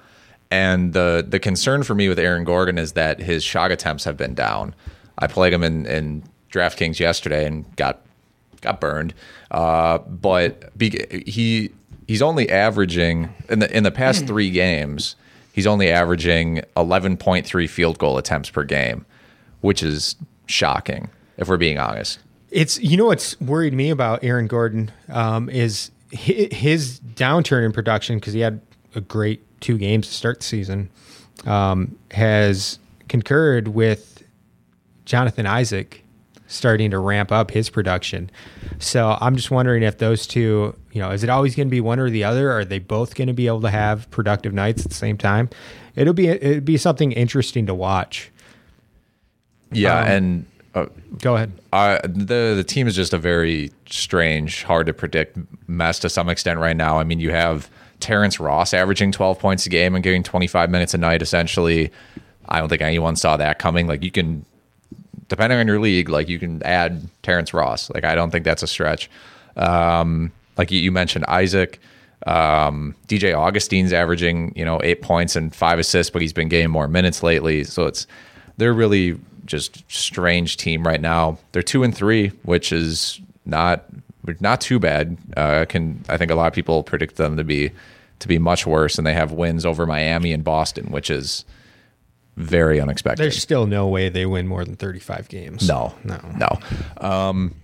And 0.50 0.94
the 0.94 1.24
the 1.26 1.38
concern 1.38 1.84
for 1.84 1.94
me 1.94 2.08
with 2.08 2.18
Aaron 2.18 2.42
Gordon 2.42 2.76
is 2.76 2.94
that 2.94 3.20
his 3.20 3.44
shot 3.44 3.70
attempts 3.70 4.02
have 4.02 4.16
been 4.16 4.34
down. 4.34 4.74
I 5.16 5.28
played 5.28 5.52
him 5.52 5.62
in, 5.62 5.86
in 5.86 6.24
DraftKings 6.50 6.98
yesterday 6.98 7.46
and 7.46 7.64
got 7.76 8.00
got 8.62 8.80
burned. 8.80 9.14
Uh, 9.52 9.98
but 9.98 10.76
be, 10.76 10.90
he 11.24 11.70
he's 12.08 12.20
only 12.20 12.50
averaging 12.50 13.32
in 13.48 13.60
the 13.60 13.76
in 13.76 13.84
the 13.84 13.92
past 13.92 14.26
three 14.26 14.50
games. 14.50 15.14
He's 15.52 15.68
only 15.68 15.88
averaging 15.88 16.62
eleven 16.76 17.16
point 17.16 17.46
three 17.46 17.68
field 17.68 17.98
goal 17.98 18.18
attempts 18.18 18.50
per 18.50 18.64
game, 18.64 19.06
which 19.60 19.84
is 19.84 20.16
shocking 20.46 21.10
if 21.36 21.46
we're 21.48 21.58
being 21.58 21.78
honest. 21.78 22.18
It's 22.50 22.78
you 22.78 22.96
know 22.96 23.06
what's 23.06 23.40
worried 23.40 23.74
me 23.74 23.90
about 23.90 24.24
Aaron 24.24 24.46
Gordon 24.46 24.90
um, 25.08 25.48
is 25.50 25.90
hi- 26.12 26.48
his 26.50 27.00
downturn 27.14 27.64
in 27.64 27.72
production 27.72 28.18
because 28.18 28.32
he 28.32 28.40
had 28.40 28.60
a 28.94 29.00
great 29.00 29.42
two 29.60 29.76
games 29.76 30.08
to 30.08 30.14
start 30.14 30.38
the 30.38 30.44
season 30.44 30.88
um, 31.46 31.96
has 32.12 32.78
concurred 33.08 33.68
with 33.68 34.22
Jonathan 35.04 35.46
Isaac 35.46 36.04
starting 36.46 36.90
to 36.90 36.98
ramp 36.98 37.30
up 37.30 37.50
his 37.50 37.68
production. 37.68 38.30
So 38.78 39.18
I'm 39.20 39.36
just 39.36 39.50
wondering 39.50 39.82
if 39.82 39.98
those 39.98 40.26
two, 40.26 40.74
you 40.92 41.00
know, 41.02 41.10
is 41.10 41.22
it 41.22 41.28
always 41.28 41.54
going 41.54 41.68
to 41.68 41.70
be 41.70 41.82
one 41.82 41.98
or 41.98 42.08
the 42.08 42.24
other? 42.24 42.50
Or 42.50 42.60
are 42.60 42.64
they 42.64 42.78
both 42.78 43.14
going 43.14 43.28
to 43.28 43.34
be 43.34 43.46
able 43.46 43.60
to 43.60 43.70
have 43.70 44.10
productive 44.10 44.54
nights 44.54 44.82
at 44.84 44.88
the 44.88 44.96
same 44.96 45.18
time? 45.18 45.50
It'll 45.94 46.14
be 46.14 46.28
it'll 46.28 46.60
be 46.62 46.78
something 46.78 47.12
interesting 47.12 47.66
to 47.66 47.74
watch. 47.74 48.30
Yeah, 49.70 50.00
Um, 50.00 50.08
and 50.08 50.46
uh, 50.82 50.88
go 51.18 51.36
ahead. 51.36 51.52
Uh, 51.72 51.98
the 52.04 52.54
the 52.56 52.64
team 52.64 52.86
is 52.86 52.94
just 52.94 53.12
a 53.12 53.18
very 53.18 53.70
strange, 53.86 54.62
hard 54.64 54.86
to 54.86 54.92
predict 54.92 55.38
mess 55.68 55.98
to 56.00 56.08
some 56.08 56.28
extent 56.28 56.58
right 56.58 56.76
now. 56.76 56.98
I 56.98 57.04
mean, 57.04 57.20
you 57.20 57.30
have 57.30 57.70
Terrence 58.00 58.38
Ross 58.40 58.72
averaging 58.74 59.12
12 59.12 59.38
points 59.38 59.66
a 59.66 59.68
game 59.68 59.94
and 59.94 60.04
getting 60.04 60.22
25 60.22 60.70
minutes 60.70 60.94
a 60.94 60.98
night. 60.98 61.22
Essentially, 61.22 61.90
I 62.48 62.58
don't 62.60 62.68
think 62.68 62.82
anyone 62.82 63.16
saw 63.16 63.36
that 63.36 63.58
coming. 63.58 63.86
Like 63.86 64.02
you 64.02 64.10
can, 64.10 64.44
depending 65.28 65.58
on 65.58 65.66
your 65.66 65.80
league, 65.80 66.08
like 66.08 66.28
you 66.28 66.38
can 66.38 66.62
add 66.62 67.08
Terrence 67.22 67.52
Ross. 67.52 67.90
Like 67.90 68.04
I 68.04 68.14
don't 68.14 68.30
think 68.30 68.44
that's 68.44 68.62
a 68.62 68.68
stretch. 68.68 69.10
Um, 69.56 70.32
like 70.56 70.70
you, 70.70 70.80
you 70.80 70.92
mentioned, 70.92 71.24
Isaac. 71.26 71.80
Um, 72.26 72.96
DJ 73.06 73.32
Augustin's 73.32 73.92
averaging, 73.92 74.52
you 74.56 74.64
know, 74.64 74.80
eight 74.82 75.02
points 75.02 75.36
and 75.36 75.54
five 75.54 75.78
assists, 75.78 76.10
but 76.10 76.20
he's 76.20 76.32
been 76.32 76.48
getting 76.48 76.68
more 76.68 76.88
minutes 76.88 77.22
lately. 77.22 77.62
So 77.62 77.86
it's 77.86 78.08
they're 78.56 78.74
really 78.74 79.18
just 79.48 79.82
strange 79.90 80.56
team 80.56 80.86
right 80.86 81.00
now. 81.00 81.38
They're 81.50 81.62
two 81.62 81.82
and 81.82 81.94
three, 81.94 82.28
which 82.44 82.70
is 82.70 83.20
not 83.44 83.84
not 84.40 84.60
too 84.60 84.78
bad. 84.78 85.16
Uh, 85.36 85.64
can 85.68 86.04
I 86.08 86.16
think 86.16 86.30
a 86.30 86.36
lot 86.36 86.46
of 86.46 86.52
people 86.52 86.84
predict 86.84 87.16
them 87.16 87.36
to 87.36 87.42
be 87.44 87.72
to 88.20 88.28
be 88.28 88.38
much 88.38 88.66
worse, 88.66 88.98
and 88.98 89.06
they 89.06 89.14
have 89.14 89.32
wins 89.32 89.66
over 89.66 89.86
Miami 89.86 90.32
and 90.32 90.44
Boston, 90.44 90.86
which 90.90 91.10
is 91.10 91.44
very 92.36 92.80
unexpected. 92.80 93.22
There's 93.22 93.40
still 93.42 93.66
no 93.66 93.88
way 93.88 94.08
they 94.08 94.26
win 94.26 94.46
more 94.46 94.64
than 94.64 94.76
35 94.76 95.28
games. 95.28 95.66
No, 95.66 95.94
no, 96.04 96.20
no. 96.36 96.58
Um, 97.04 97.54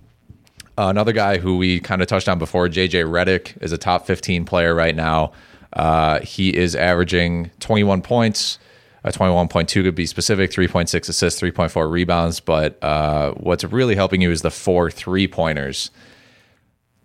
another 0.76 1.12
guy 1.12 1.39
who 1.39 1.57
we 1.57 1.78
kind 1.78 2.03
of 2.03 2.09
touched 2.09 2.28
on 2.28 2.41
before, 2.41 2.68
JJ 2.68 3.05
Redick, 3.05 3.61
is 3.62 3.70
a 3.70 3.78
top 3.78 4.07
15 4.07 4.45
player 4.45 4.74
right 4.74 4.97
now. 4.97 5.32
Uh, 5.74 6.20
he 6.20 6.57
is 6.57 6.74
averaging 6.74 7.51
21 7.61 8.03
points, 8.03 8.59
uh, 9.05 9.11
21.2 9.11 9.67
to 9.69 9.93
be 9.93 10.07
specific, 10.07 10.51
3.6 10.51 11.09
assists, 11.09 11.41
3.4 11.41 11.91
rebounds. 11.91 12.41
But 12.41 12.83
uh, 12.83 13.33
what's 13.33 13.65
really 13.65 13.95
helping 13.95 14.21
you 14.21 14.31
is 14.31 14.43
the 14.43 14.51
four 14.51 14.91
three 14.91 15.29
pointers. 15.29 15.91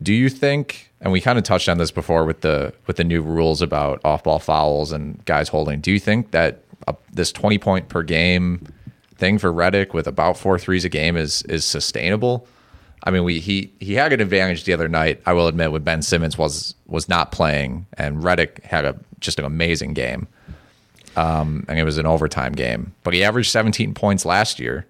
Do 0.02 0.14
you 0.14 0.30
think? 0.30 0.92
And 1.02 1.12
we 1.12 1.22
kind 1.22 1.38
of 1.38 1.44
touched 1.44 1.70
on 1.70 1.78
this 1.78 1.92
before 1.92 2.26
with 2.26 2.42
the 2.42 2.74
with 2.88 2.98
the 2.98 3.04
new 3.04 3.22
rules 3.22 3.62
about 3.62 4.02
off 4.04 4.24
ball 4.24 4.40
fouls 4.40 4.92
and 4.92 5.24
guys 5.26 5.50
holding. 5.50 5.82
Do 5.82 5.92
you 5.92 6.00
think 6.00 6.32
that 6.32 6.64
uh, 6.88 6.94
this 7.12 7.32
20 7.32 7.58
point 7.58 7.90
per 7.90 8.04
game 8.04 8.66
thing 9.16 9.38
for 9.38 9.52
Redick 9.52 9.94
with 9.94 10.08
about 10.08 10.38
four 10.38 10.58
threes 10.58 10.86
a 10.86 10.90
game 10.90 11.18
is 11.18 11.42
is 11.44 11.66
sustainable? 11.66 12.48
I 13.04 13.12
mean, 13.12 13.24
we 13.24 13.40
he 13.40 13.74
he 13.80 13.94
had 13.94 14.12
an 14.12 14.20
advantage 14.20 14.66
the 14.66 14.74
other 14.74 14.88
night. 14.88 15.22
I 15.26 15.34
will 15.34 15.48
admit 15.48 15.72
when 15.72 15.84
Ben 15.84 16.02
Simmons 16.02 16.38
was 16.38 16.76
was 16.88 17.08
not 17.08 17.32
playing 17.32 17.86
and 17.94 18.24
Redick 18.24 18.64
had 18.64 18.86
a 18.86 18.98
just 19.20 19.40
an 19.40 19.46
amazing 19.46 19.94
game. 19.94 20.28
Um, 21.16 21.66
and 21.68 21.80
it 21.80 21.84
was 21.84 21.98
an 21.98 22.06
overtime 22.06 22.54
game, 22.54 22.94
but 23.04 23.14
he 23.14 23.24
averaged 23.24 23.52
17 23.52 23.94
points 23.94 24.26
last 24.26 24.60
year. 24.60 24.86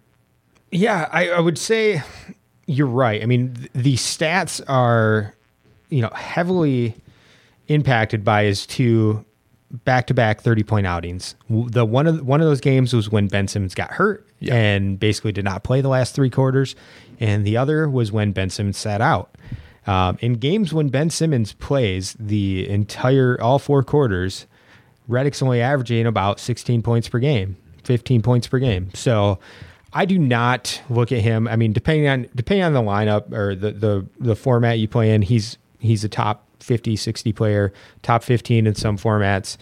Yeah, 0.72 1.10
I, 1.12 1.30
I 1.30 1.40
would 1.40 1.58
say 1.58 2.04
you're 2.68 2.88
right. 2.88 3.24
I 3.24 3.26
mean, 3.26 3.56
th- 3.56 3.70
the 3.74 3.96
stats 3.96 4.62
are, 4.68 5.34
you 5.90 6.02
know, 6.02 6.10
heavily 6.10 6.96
impacted 7.68 8.24
by 8.24 8.44
his 8.44 8.68
two 8.68 9.26
back-to-back 9.86 10.42
30-point 10.44 10.86
outings. 10.86 11.36
The 11.50 11.86
one 11.86 12.08
of 12.08 12.26
one 12.26 12.42
of 12.42 12.48
those 12.48 12.62
games 12.62 12.94
was 12.94 13.10
when 13.10 13.28
Ben 13.28 13.48
Simmons 13.48 13.74
got 13.76 13.92
hurt 13.92 14.28
and 14.50 15.00
basically 15.00 15.32
did 15.32 15.46
not 15.46 15.64
play 15.64 15.82
the 15.82 15.90
last 15.90 16.16
three 16.16 16.30
quarters, 16.30 16.76
and 17.20 17.46
the 17.46 17.58
other 17.58 17.90
was 17.90 18.12
when 18.12 18.32
Ben 18.32 18.50
Simmons 18.50 18.78
sat 18.78 19.02
out. 19.02 19.36
Um, 19.88 20.18
in 20.22 20.34
games 20.34 20.74
when 20.74 20.90
Ben 20.90 21.10
Simmons 21.10 21.54
plays 21.54 22.16
the 22.20 22.70
entire 22.70 23.40
all 23.42 23.58
four 23.58 23.82
quarters, 23.84 24.46
Redick's 25.10 25.42
only 25.42 25.62
averaging 25.62 26.06
about 26.06 26.40
16 26.40 26.82
points 26.82 27.10
per 27.10 27.20
game, 27.20 27.58
15 27.84 28.22
points 28.22 28.48
per 28.48 28.60
game. 28.60 28.92
So 28.94 29.40
I 29.92 30.06
do 30.06 30.20
not 30.20 30.82
look 30.90 31.12
at 31.12 31.20
him. 31.22 31.48
I 31.48 31.56
mean, 31.56 31.74
depending 31.74 32.08
on 32.08 32.28
depending 32.36 32.64
on 32.64 32.74
the 32.74 32.82
lineup 32.82 33.34
or 33.34 33.56
the 33.56 33.72
the 33.72 34.06
the 34.20 34.36
format 34.36 34.78
you 34.80 34.88
play 34.88 35.14
in, 35.14 35.24
he's 35.24 35.58
he's 35.80 36.04
a 36.04 36.10
top 36.10 36.46
50, 36.60 36.96
60 36.96 37.34
player, 37.34 37.74
top 38.04 38.24
15 38.24 38.68
in 38.68 38.76
some 38.76 38.98
formats. 38.98 39.58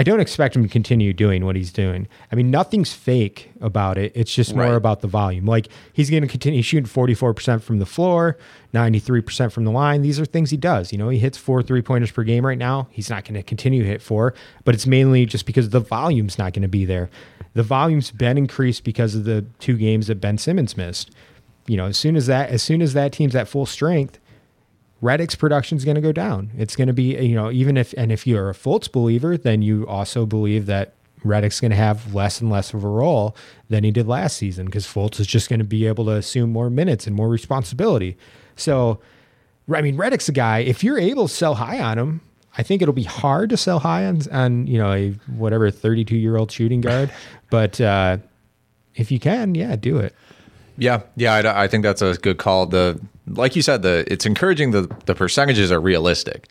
I 0.00 0.02
don't 0.02 0.20
expect 0.20 0.56
him 0.56 0.62
to 0.62 0.68
continue 0.68 1.12
doing 1.12 1.44
what 1.44 1.56
he's 1.56 1.70
doing. 1.70 2.08
I 2.32 2.34
mean, 2.34 2.50
nothing's 2.50 2.94
fake 2.94 3.52
about 3.60 3.98
it. 3.98 4.12
It's 4.14 4.34
just 4.34 4.54
more 4.54 4.64
Right. 4.64 4.74
about 4.74 5.02
the 5.02 5.08
volume. 5.08 5.44
Like 5.44 5.68
he's 5.92 6.08
going 6.08 6.22
to 6.22 6.26
continue 6.26 6.62
shooting 6.62 6.86
44% 6.88 7.60
from 7.60 7.80
the 7.80 7.84
floor, 7.84 8.38
93% 8.72 9.52
from 9.52 9.64
the 9.64 9.70
line. 9.70 10.00
These 10.00 10.18
are 10.18 10.24
things 10.24 10.48
he 10.48 10.56
does. 10.56 10.90
You 10.90 10.96
know, 10.96 11.10
he 11.10 11.18
hits 11.18 11.36
four 11.36 11.62
three 11.62 11.82
pointers 11.82 12.10
per 12.12 12.22
game 12.22 12.46
right 12.46 12.56
now. 12.56 12.88
He's 12.90 13.10
not 13.10 13.24
going 13.24 13.34
to 13.34 13.42
continue 13.42 13.82
to 13.82 13.88
hit 13.88 14.00
four, 14.00 14.32
but 14.64 14.74
it's 14.74 14.86
mainly 14.86 15.26
just 15.26 15.44
because 15.44 15.68
the 15.68 15.80
volume's 15.80 16.38
not 16.38 16.54
going 16.54 16.62
to 16.62 16.68
be 16.68 16.86
there. 16.86 17.10
The 17.52 17.62
volume's 17.62 18.10
been 18.10 18.38
increased 18.38 18.84
because 18.84 19.14
of 19.14 19.24
the 19.24 19.44
two 19.58 19.76
games 19.76 20.06
that 20.06 20.14
Ben 20.18 20.38
Simmons 20.38 20.78
missed. 20.78 21.10
You 21.66 21.76
know, 21.76 21.86
as 21.86 21.98
soon 21.98 22.16
as 22.16 22.26
that 22.26 22.48
as 22.48 22.62
soon 22.62 22.80
as 22.80 22.94
that 22.94 23.12
team's 23.12 23.36
at 23.36 23.48
full 23.48 23.66
strength, 23.66 24.18
Redick's 25.02 25.34
production 25.34 25.78
is 25.78 25.84
going 25.84 25.94
to 25.94 26.00
go 26.00 26.12
down. 26.12 26.50
It's 26.56 26.76
going 26.76 26.88
to 26.88 26.92
be, 26.92 27.16
you 27.16 27.34
know, 27.34 27.50
even 27.50 27.76
if, 27.76 27.94
and 27.96 28.12
if 28.12 28.26
you're 28.26 28.50
a 28.50 28.54
Fultz 28.54 28.90
believer, 28.90 29.36
then 29.36 29.62
you 29.62 29.86
also 29.86 30.26
believe 30.26 30.66
that 30.66 30.94
Redick's 31.24 31.60
going 31.60 31.70
to 31.70 31.76
have 31.76 32.14
less 32.14 32.40
and 32.40 32.50
less 32.50 32.74
of 32.74 32.84
a 32.84 32.88
role 32.88 33.34
than 33.68 33.84
he 33.84 33.90
did 33.90 34.06
last 34.06 34.36
season 34.36 34.66
because 34.66 34.86
Fultz 34.86 35.20
is 35.20 35.26
just 35.26 35.48
going 35.48 35.58
to 35.58 35.64
be 35.64 35.86
able 35.86 36.04
to 36.06 36.12
assume 36.12 36.50
more 36.50 36.70
minutes 36.70 37.06
and 37.06 37.16
more 37.16 37.28
responsibility. 37.28 38.16
So, 38.56 39.00
I 39.72 39.80
mean, 39.80 39.96
Redick's 39.96 40.28
a 40.28 40.32
guy, 40.32 40.58
if 40.58 40.84
you're 40.84 40.98
able 40.98 41.28
to 41.28 41.34
sell 41.34 41.54
high 41.54 41.80
on 41.80 41.98
him, 41.98 42.20
I 42.58 42.62
think 42.62 42.82
it'll 42.82 42.94
be 42.94 43.04
hard 43.04 43.50
to 43.50 43.56
sell 43.56 43.78
high 43.78 44.04
on, 44.06 44.20
on 44.32 44.66
you 44.66 44.78
know, 44.78 44.92
a 44.92 45.10
whatever 45.28 45.70
32 45.70 46.16
year 46.16 46.36
old 46.36 46.50
shooting 46.50 46.80
guard. 46.80 47.10
but 47.50 47.80
uh, 47.80 48.18
if 48.94 49.10
you 49.10 49.18
can, 49.18 49.54
yeah, 49.54 49.76
do 49.76 49.98
it. 49.98 50.14
Yeah, 50.76 51.02
yeah, 51.16 51.34
I, 51.34 51.64
I 51.64 51.68
think 51.68 51.84
that's 51.84 52.02
a 52.02 52.14
good 52.14 52.38
call. 52.38 52.66
The 52.66 53.00
like 53.36 53.56
you 53.56 53.62
said, 53.62 53.82
the 53.82 54.04
it's 54.08 54.26
encouraging. 54.26 54.70
The 54.70 54.94
the 55.06 55.14
percentages 55.14 55.70
are 55.72 55.80
realistic, 55.80 56.48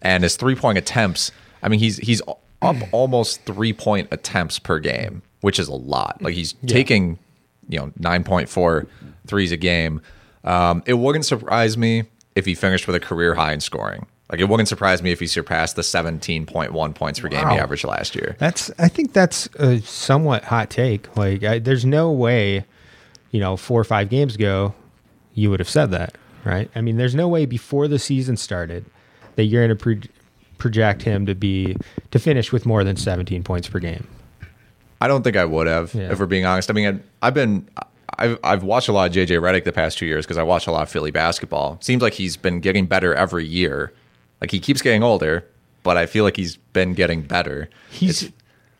and 0.00 0.22
his 0.22 0.36
three 0.36 0.54
point 0.54 0.78
attempts. 0.78 1.32
I 1.62 1.68
mean, 1.68 1.80
he's 1.80 1.98
he's 1.98 2.22
up 2.62 2.76
almost 2.92 3.44
three 3.44 3.72
point 3.72 4.08
attempts 4.10 4.58
per 4.58 4.78
game, 4.78 5.22
which 5.40 5.58
is 5.58 5.68
a 5.68 5.74
lot. 5.74 6.20
Like 6.22 6.34
he's 6.34 6.54
taking 6.66 7.18
you 7.68 7.78
know 7.78 7.86
9.4 7.98 8.86
threes 9.26 9.52
a 9.52 9.56
game. 9.56 10.00
Um, 10.44 10.82
it 10.86 10.94
wouldn't 10.94 11.24
surprise 11.24 11.76
me 11.76 12.04
if 12.34 12.46
he 12.46 12.54
finished 12.54 12.86
with 12.86 12.96
a 12.96 13.00
career 13.00 13.34
high 13.34 13.52
in 13.52 13.60
scoring. 13.60 14.06
Like 14.30 14.40
it 14.40 14.48
wouldn't 14.48 14.68
surprise 14.68 15.02
me 15.02 15.12
if 15.12 15.20
he 15.20 15.26
surpassed 15.26 15.76
the 15.76 15.82
17.1 15.82 16.94
points 16.94 17.20
per 17.20 17.28
game 17.28 17.46
he 17.50 17.58
averaged 17.58 17.84
last 17.84 18.14
year. 18.14 18.34
That's 18.38 18.70
I 18.78 18.88
think 18.88 19.12
that's 19.12 19.46
a 19.56 19.78
somewhat 19.80 20.44
hot 20.44 20.70
take. 20.70 21.14
Like 21.16 21.44
I, 21.44 21.58
there's 21.58 21.84
no 21.84 22.10
way, 22.10 22.64
you 23.30 23.40
know, 23.40 23.56
four 23.56 23.80
or 23.80 23.84
five 23.84 24.08
games 24.08 24.34
ago, 24.34 24.74
you 25.34 25.50
would 25.50 25.60
have 25.60 25.68
said 25.68 25.90
that, 25.92 26.16
right? 26.44 26.70
I 26.74 26.80
mean, 26.80 26.96
there's 26.96 27.14
no 27.14 27.28
way 27.28 27.46
before 27.46 27.88
the 27.88 27.98
season 27.98 28.36
started 28.36 28.84
that 29.36 29.44
you're 29.44 29.66
going 29.66 29.76
to 29.78 29.82
pro- 29.82 30.10
project 30.58 31.02
him 31.02 31.26
to 31.26 31.34
be 31.34 31.76
to 32.10 32.18
finish 32.18 32.52
with 32.52 32.66
more 32.66 32.84
than 32.84 32.96
17 32.96 33.42
points 33.42 33.68
per 33.68 33.78
game. 33.78 34.06
I 35.00 35.08
don't 35.08 35.22
think 35.22 35.36
I 35.36 35.44
would 35.44 35.66
have, 35.66 35.92
Yeah. 35.94 36.12
if 36.12 36.20
we're 36.20 36.26
being 36.26 36.44
honest. 36.44 36.70
I 36.70 36.74
mean, 36.74 36.86
I've- 36.86 37.00
I've 37.22 37.34
been, 37.34 37.68
I've, 38.18 38.38
I've 38.44 38.62
watched 38.62 38.88
a 38.88 38.92
lot 38.92 39.08
of 39.08 39.14
JJ 39.16 39.40
Redick 39.40 39.64
the 39.64 39.72
past 39.72 39.98
two 39.98 40.06
years 40.06 40.24
because 40.24 40.38
I 40.38 40.42
watch 40.44 40.66
a 40.66 40.70
lot 40.70 40.82
of 40.82 40.88
Philly 40.90 41.10
basketball. 41.10 41.78
Seems 41.80 42.02
like 42.02 42.12
he's 42.14 42.36
been 42.36 42.60
getting 42.60 42.86
better 42.86 43.14
every 43.14 43.46
year. 43.46 43.92
Like 44.40 44.50
he 44.50 44.60
keeps 44.60 44.82
getting 44.82 45.02
older, 45.02 45.44
but 45.82 45.96
I 45.96 46.06
feel 46.06 46.22
like 46.24 46.36
he's 46.36 46.56
been 46.56 46.94
getting 46.94 47.22
better. 47.22 47.68
He's 47.90 48.30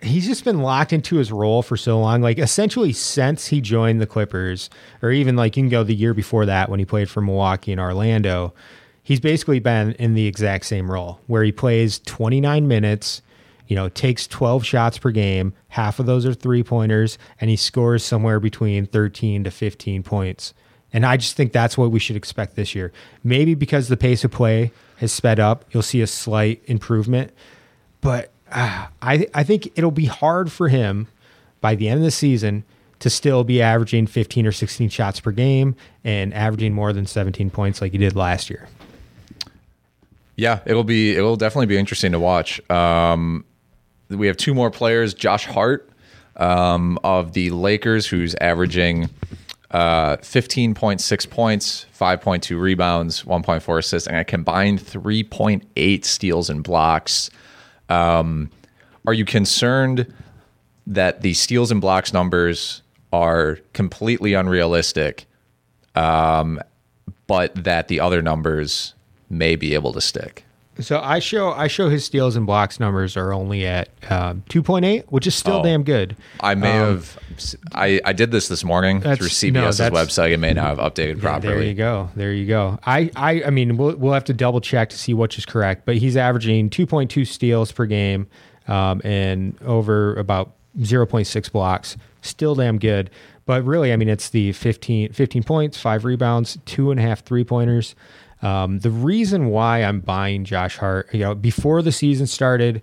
he's 0.03 0.26
just 0.26 0.44
been 0.44 0.61
locked 0.62 0.92
into 0.92 1.16
his 1.16 1.32
role 1.32 1.62
for 1.62 1.76
so 1.76 1.98
long. 1.98 2.20
Like 2.20 2.38
essentially 2.38 2.92
since 2.92 3.46
he 3.46 3.61
joined 3.61 4.00
the 4.00 4.07
Clippers, 4.07 4.68
or 5.00 5.11
even 5.11 5.36
like 5.36 5.57
you 5.57 5.62
can 5.62 5.70
go 5.70 5.84
the 5.84 5.94
year 5.94 6.14
before 6.14 6.46
that 6.46 6.68
when 6.68 6.78
he 6.78 6.84
played 6.84 7.09
for 7.09 7.20
Milwaukee 7.20 7.72
and 7.72 7.80
Orlando, 7.80 8.53
he's 9.03 9.20
basically 9.20 9.61
been 9.61 9.92
in 9.92 10.14
the 10.14 10.26
exact 10.26 10.66
same 10.66 10.90
role 10.90 11.20
where 11.26 11.42
he 11.42 11.53
plays 11.53 11.98
29 12.00 12.66
minutes, 12.66 13.22
you 13.68 13.76
know, 13.76 13.88
takes 13.88 14.26
12 14.26 14.64
shots 14.64 14.98
per 14.98 15.11
game, 15.11 15.55
half 15.68 15.98
of 15.98 16.07
those 16.07 16.26
are 16.26 16.34
three 16.34 16.62
pointers, 16.62 17.16
and 17.40 17.48
he 17.48 17.57
scores 17.57 18.05
somewhere 18.05 18.40
between 18.40 18.86
13 18.86 19.44
to 19.44 19.50
15 19.50 20.03
points. 20.03 20.55
And 20.92 21.07
I 21.07 21.16
just 21.16 21.36
think 21.36 21.53
that's 21.53 21.78
what 21.78 21.90
we 21.90 21.98
should 21.98 22.16
expect 22.16 22.55
this 22.55 22.74
year. 22.74 22.92
Maybe 23.24 23.55
because 23.55 23.88
the 23.88 23.96
pace 23.96 24.24
of 24.24 24.30
play 24.30 24.72
has 24.96 25.11
sped 25.11 25.40
up, 25.40 25.64
you'll 25.70 25.82
see 25.82 26.03
a 26.03 26.07
slight 26.07 26.62
improvement 26.66 27.32
but 28.03 28.32
uh, 28.53 28.86
I 29.03 29.26
I 29.34 29.42
think 29.42 29.72
it'll 29.76 29.90
be 29.90 30.07
hard 30.07 30.53
for 30.53 30.68
him 30.68 31.09
by 31.61 31.74
the 31.74 31.88
end 31.88 31.98
of 31.98 32.05
the 32.05 32.11
season 32.11 32.64
to 33.03 33.11
still 33.11 33.42
be 33.42 33.61
averaging 33.61 34.07
15 34.07 34.46
or 34.46 34.53
16 34.53 34.88
shots 34.88 35.18
per 35.18 35.32
game 35.32 35.74
and 36.05 36.32
averaging 36.32 36.72
more 36.72 36.92
than 36.92 37.05
17 37.05 37.50
points 37.50 37.80
like 37.80 37.90
he 37.90 37.98
did 37.98 38.14
last 38.14 38.48
year. 38.48 38.68
Yeah, 40.36 40.61
it'll 40.66 40.84
be, 40.84 41.16
it'll 41.16 41.34
definitely 41.34 41.66
be 41.66 41.78
interesting 41.78 42.12
to 42.12 42.20
watch. 42.20 42.61
Um, 42.70 43.44
we 44.09 44.28
have 44.28 44.36
two 44.36 44.55
more 44.55 44.70
players, 44.70 45.14
Josh 45.14 45.46
Hart 45.46 45.90
um, 46.36 46.96
of 47.03 47.32
the 47.32 47.50
Lakers, 47.50 48.07
who's 48.07 48.36
averaging 48.36 49.11
uh, 49.72 50.18
15.6 50.18 51.30
points, 51.30 51.86
5.2 51.98 52.61
rebounds, 52.61 53.24
1.4 53.24 53.78
assists, 53.78 54.07
and 54.07 54.16
a 54.16 54.24
combined 54.24 54.78
3.8 54.78 56.05
steals 56.05 56.48
and 56.48 56.62
blocks. 56.62 57.30
Um, 57.93 58.51
are 59.07 59.12
you 59.12 59.24
concerned 59.24 60.12
that 60.86 61.22
the 61.22 61.34
steals 61.34 61.70
and 61.70 61.80
blocks 61.80 62.12
numbers 62.12 62.82
are 63.12 63.59
completely 63.72 64.34
unrealistic, 64.34 65.26
um, 65.95 66.61
but 67.26 67.64
that 67.64 67.88
the 67.88 68.01
other 68.01 68.22
numbers 68.22 68.95
may 69.28 69.57
be 69.57 69.74
able 69.74 69.93
to 69.93 70.01
stick? 70.01 70.45
So 70.81 70.99
I 71.01 71.18
show 71.18 71.51
I 71.53 71.66
show 71.66 71.91
his 71.91 72.05
steals 72.05 72.35
and 72.35 72.47
blocks 72.47 72.81
numbers 72.81 73.14
are 73.16 73.33
only 73.35 73.66
at 73.66 73.91
um, 74.11 74.43
2.8, 74.49 75.05
which 75.09 75.27
is 75.27 75.35
still 75.35 75.57
Oh. 75.57 75.62
damn 75.62 75.83
good. 75.83 76.16
I 76.41 76.55
may 76.55 76.70
Um, 76.79 76.97
have. 76.97 77.18
I, 77.75 78.01
I 78.05 78.12
did 78.14 78.31
this 78.31 78.49
this 78.49 78.64
morning 78.64 79.01
through 79.01 79.11
That's- 79.16 79.43
no, 79.45 79.64
CBS's 79.68 79.91
website. 79.91 80.31
It 80.31 80.39
may 80.39 80.55
not 80.55 80.68
have 80.68 80.79
updated 80.79 81.20
properly. 81.20 81.55
There 81.55 81.62
you 81.62 81.75
go. 81.75 82.09
There 82.16 82.33
you 82.33 82.47
go. 82.47 82.79
I, 82.87 83.11
I, 83.16 83.43
I 83.45 83.51
mean, 83.51 83.77
we'll, 83.77 83.97
we'll 83.97 84.12
have 84.14 84.25
to 84.25 84.33
double 84.35 84.61
check 84.62 84.89
to 84.91 84.99
see 84.99 85.12
which 85.12 85.37
is 85.37 85.45
correct, 85.45 85.85
but 85.85 85.97
he's 85.99 86.16
averaging 86.16 86.70
2.2 86.70 87.27
steals 87.27 87.70
per 87.70 87.85
game 87.87 88.27
um, 88.66 89.03
and 89.05 89.61
over 89.62 90.14
about 90.16 90.53
0.6 90.79 91.53
blocks. 91.53 91.97
Still 92.23 92.55
damn 92.55 92.79
good. 92.79 93.11
But 93.45 93.64
really, 93.64 93.93
I 93.93 93.97
mean, 93.97 94.09
it's 94.09 94.31
the 94.31 94.53
15, 94.53 95.12
15 95.12 95.43
points, 95.43 95.79
five 95.79 96.05
rebounds, 96.05 96.57
two 96.64 96.91
and 96.93 97.01
a 97.01 97.03
half 97.03 97.25
three 97.25 97.45
pointers. 97.45 97.95
Um, 98.43 98.80
the 98.80 98.90
reason 98.90 99.47
why 99.47 99.84
I'm 99.84 100.01
buying 100.01 100.45
Josh 100.45 100.76
Hart, 100.76 101.09
you 101.14 101.20
know, 101.20 101.34
before 101.34 101.80
the 101.82 101.93
season 101.93 102.26
started, 102.26 102.82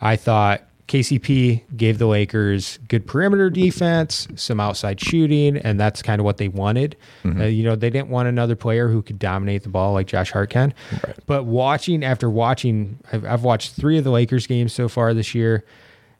I 0.00 0.16
thought 0.16 0.62
KCP 0.86 1.62
gave 1.76 1.98
the 1.98 2.06
Lakers 2.06 2.78
good 2.88 3.06
perimeter 3.06 3.48
defense, 3.50 4.28
some 4.36 4.60
outside 4.60 5.00
shooting, 5.00 5.56
and 5.56 5.80
that's 5.80 6.02
kind 6.02 6.20
of 6.20 6.24
what 6.26 6.36
they 6.36 6.48
wanted. 6.48 6.94
Mhm. 7.24 7.40
Uh, 7.40 7.44
you 7.44 7.64
know, 7.64 7.74
they 7.74 7.88
didn't 7.90 8.08
want 8.10 8.28
another 8.28 8.54
player 8.54 8.88
who 8.88 9.00
could 9.02 9.18
dominate 9.18 9.62
the 9.62 9.70
ball 9.70 9.94
like 9.94 10.06
Josh 10.06 10.30
Hart 10.30 10.50
can. 10.50 10.74
But 11.26 11.44
watching 11.46 12.04
after 12.04 12.28
watching, 12.28 12.98
I've, 13.12 13.24
I've 13.24 13.42
watched 13.44 13.72
three 13.72 13.96
of 13.98 14.04
the 14.04 14.10
Lakers 14.10 14.46
games 14.46 14.72
so 14.74 14.88
far 14.88 15.14
this 15.14 15.34
year, 15.34 15.64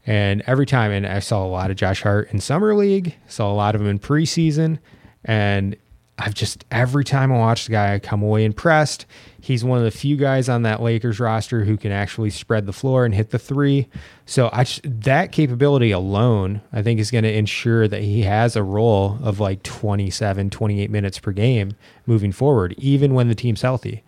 and 0.06 0.42
every 0.46 0.66
time, 0.66 0.90
and 0.92 1.06
I 1.06 1.18
saw 1.18 1.44
a 1.44 1.48
lot 1.48 1.70
of 1.70 1.76
Josh 1.76 2.02
Hart 2.02 2.30
in 2.32 2.40
summer 2.40 2.74
league, 2.74 3.14
saw 3.28 3.52
a 3.52 3.54
lot 3.54 3.74
of 3.74 3.82
him 3.82 3.86
in 3.86 3.98
preseason, 3.98 4.78
and 5.26 5.76
I've 6.16 6.34
just 6.34 6.64
every 6.70 7.02
time 7.04 7.32
I 7.32 7.38
watch 7.38 7.66
the 7.66 7.72
guy, 7.72 7.94
I 7.94 7.98
come 7.98 8.22
away 8.22 8.44
impressed. 8.44 9.04
He's 9.40 9.64
one 9.64 9.78
of 9.78 9.84
the 9.84 9.90
few 9.90 10.16
guys 10.16 10.48
on 10.48 10.62
that 10.62 10.80
Lakers 10.80 11.18
roster 11.18 11.64
who 11.64 11.76
can 11.76 11.90
actually 11.90 12.30
spread 12.30 12.66
the 12.66 12.72
floor 12.72 13.04
and 13.04 13.12
hit 13.14 13.30
the 13.30 13.38
three. 13.38 13.88
So 14.24 14.48
I 14.52 14.62
just, 14.64 14.80
that 14.84 15.32
capability 15.32 15.90
alone, 15.90 16.62
I 16.72 16.82
think, 16.82 17.00
is 17.00 17.10
going 17.10 17.24
to 17.24 17.32
ensure 17.36 17.88
that 17.88 18.02
he 18.02 18.22
has 18.22 18.54
a 18.54 18.62
role 18.62 19.18
of 19.22 19.40
like 19.40 19.62
27, 19.64 20.50
28 20.50 20.88
minutes 20.90 21.18
per 21.18 21.32
game 21.32 21.76
moving 22.06 22.30
forward, 22.32 22.74
even 22.78 23.12
when 23.14 23.26
the 23.28 23.34
team's 23.34 23.62
healthy. 23.62 24.02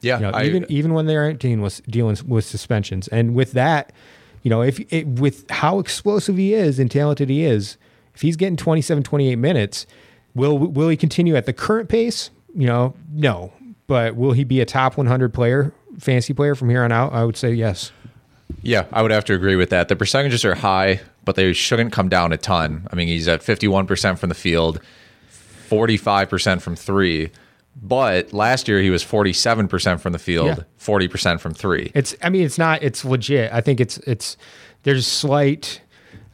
Yeah, 0.00 0.16
You 0.16 0.22
know, 0.22 0.30
I- 0.30 0.44
even 0.44 0.66
even 0.70 0.94
when 0.94 1.04
they 1.06 1.16
aren't 1.16 1.38
dealing 1.40 1.60
with 1.60 1.84
dealing 1.86 2.16
with 2.26 2.46
suspensions, 2.46 3.06
and 3.08 3.34
with 3.34 3.52
that, 3.52 3.92
you 4.42 4.48
know, 4.48 4.62
if 4.62 4.80
it, 4.90 5.06
with 5.06 5.48
how 5.50 5.78
explosive 5.78 6.38
he 6.38 6.54
is 6.54 6.78
and 6.78 6.90
talented 6.90 7.28
he 7.28 7.44
is, 7.44 7.76
if 8.14 8.22
he's 8.22 8.36
getting 8.36 8.56
27, 8.56 9.02
28 9.02 9.36
minutes, 9.36 9.86
will 10.34 10.58
will 10.58 10.88
he 10.88 10.96
continue 10.96 11.36
at 11.36 11.46
the 11.46 11.52
current 11.52 11.88
pace? 11.88 12.30
You 12.54 12.66
know, 12.66 12.94
no. 13.12 13.52
But 13.86 14.14
will 14.16 14.32
he 14.32 14.44
be 14.44 14.60
a 14.60 14.64
top 14.66 14.96
100 14.96 15.34
player, 15.34 15.72
fantasy 15.98 16.32
player 16.32 16.54
from 16.54 16.70
here 16.70 16.84
on 16.84 16.92
out? 16.92 17.12
I 17.12 17.24
would 17.24 17.36
say 17.36 17.52
yes. 17.52 17.90
Yeah, 18.62 18.86
I 18.92 19.02
would 19.02 19.10
have 19.10 19.24
to 19.26 19.34
agree 19.34 19.56
with 19.56 19.70
that. 19.70 19.88
The 19.88 19.96
percentages 19.96 20.44
are 20.44 20.54
high, 20.54 21.00
but 21.24 21.34
they 21.36 21.52
shouldn't 21.52 21.92
come 21.92 22.08
down 22.08 22.32
a 22.32 22.36
ton. 22.36 22.86
I 22.92 22.96
mean, 22.96 23.08
he's 23.08 23.26
at 23.28 23.40
51% 23.42 24.18
from 24.18 24.28
the 24.28 24.34
field, 24.34 24.80
45% 25.68 26.60
from 26.60 26.76
three. 26.76 27.30
But 27.80 28.32
last 28.32 28.68
year 28.68 28.80
he 28.82 28.90
was 28.90 29.04
47% 29.04 30.00
from 30.00 30.12
the 30.12 30.18
field, 30.18 30.48
Yeah. 30.48 30.64
40% 30.78 31.40
from 31.40 31.54
three. 31.54 31.92
It's 31.94 32.14
I 32.22 32.28
mean 32.28 32.42
it's 32.44 32.58
not 32.58 32.82
it's 32.82 33.04
legit. 33.04 33.52
I 33.52 33.60
think 33.60 33.80
it's 33.80 33.98
it's 33.98 34.36
there's 34.82 35.06
slight 35.06 35.80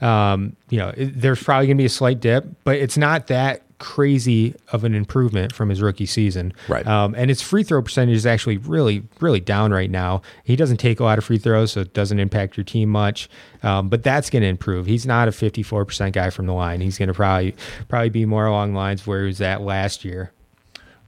um 0.00 0.56
you 0.70 0.78
know 0.78 0.92
it- 0.96 1.20
there's 1.20 1.42
probably 1.42 1.66
going 1.66 1.76
to 1.76 1.80
be 1.82 1.86
a 1.86 1.90
slight 1.90 2.20
dip, 2.20 2.46
but 2.64 2.76
it's 2.76 2.96
not 2.96 3.26
that 3.28 3.62
crazy 3.78 4.54
of 4.72 4.84
an 4.84 4.94
improvement 4.94 5.52
from 5.52 5.68
his 5.68 5.82
rookie 5.82 6.06
season. 6.06 6.52
Right. 6.68 6.86
Um, 6.86 7.14
and 7.14 7.28
his 7.28 7.42
free 7.42 7.62
throw 7.62 7.82
percentage 7.82 8.16
is 8.16 8.26
actually 8.26 8.56
really, 8.56 9.02
really 9.20 9.40
down 9.40 9.72
right 9.72 9.90
now. 9.90 10.22
He 10.44 10.56
doesn't 10.56 10.78
take 10.78 11.00
a 11.00 11.04
lot 11.04 11.18
of 11.18 11.24
free 11.24 11.38
throws, 11.38 11.72
so 11.72 11.80
it 11.80 11.92
doesn't 11.92 12.18
impact 12.18 12.56
your 12.56 12.64
team 12.64 12.88
much. 12.88 13.28
Um, 13.62 13.88
but 13.88 14.02
that's 14.02 14.30
going 14.30 14.42
to 14.42 14.48
improve. 14.48 14.86
He's 14.86 15.06
not 15.06 15.28
a 15.28 15.30
54% 15.30 16.12
guy 16.12 16.30
from 16.30 16.46
the 16.46 16.54
line. 16.54 16.80
He's 16.80 16.98
going 16.98 17.08
to 17.08 17.14
probably 17.14 17.54
probably 17.88 18.10
be 18.10 18.24
more 18.24 18.46
along 18.46 18.72
the 18.72 18.78
lines 18.78 19.06
where 19.06 19.22
he 19.22 19.26
was 19.26 19.40
at 19.40 19.62
last 19.62 20.04
year. 20.04 20.32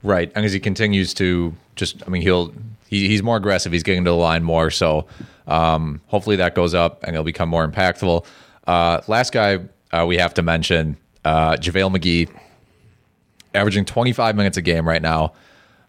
Right, 0.03 0.31
and 0.37 0.45
as 0.45 0.53
he 0.53 0.61
continues 0.61 1.13
to 1.15 1.55
just, 1.75 2.03
I 2.07 2.11
mean, 2.11 2.23
he'll 2.23 2.53
he, 2.89 3.09
he's 3.09 3.23
more 3.23 3.37
aggressive. 3.37 3.73
He's 3.73 3.83
getting 3.83 4.05
to 4.05 4.11
the 4.11 4.17
line 4.17 4.45
more, 4.45 4.71
so 4.71 5.07
um, 5.47 6.01
hopefully 6.07 6.37
that 6.37 6.55
goes 6.55 6.75
up 6.75 7.03
and 7.03 7.15
he'll 7.15 7.25
become 7.25 7.49
more 7.49 7.67
impactful. 7.67 8.25
Uh, 8.67 9.01
last 9.09 9.33
guy 9.33 9.59
uh, 9.93 10.05
we 10.07 10.19
have 10.19 10.35
to 10.35 10.43
mention, 10.43 10.97
uh, 11.25 11.53
JaVale 11.53 11.97
McGee, 11.97 12.29
averaging 13.55 13.85
25 13.85 14.37
minutes 14.37 14.57
a 14.57 14.63
game 14.63 14.87
right 14.87 15.03
now. 15.03 15.33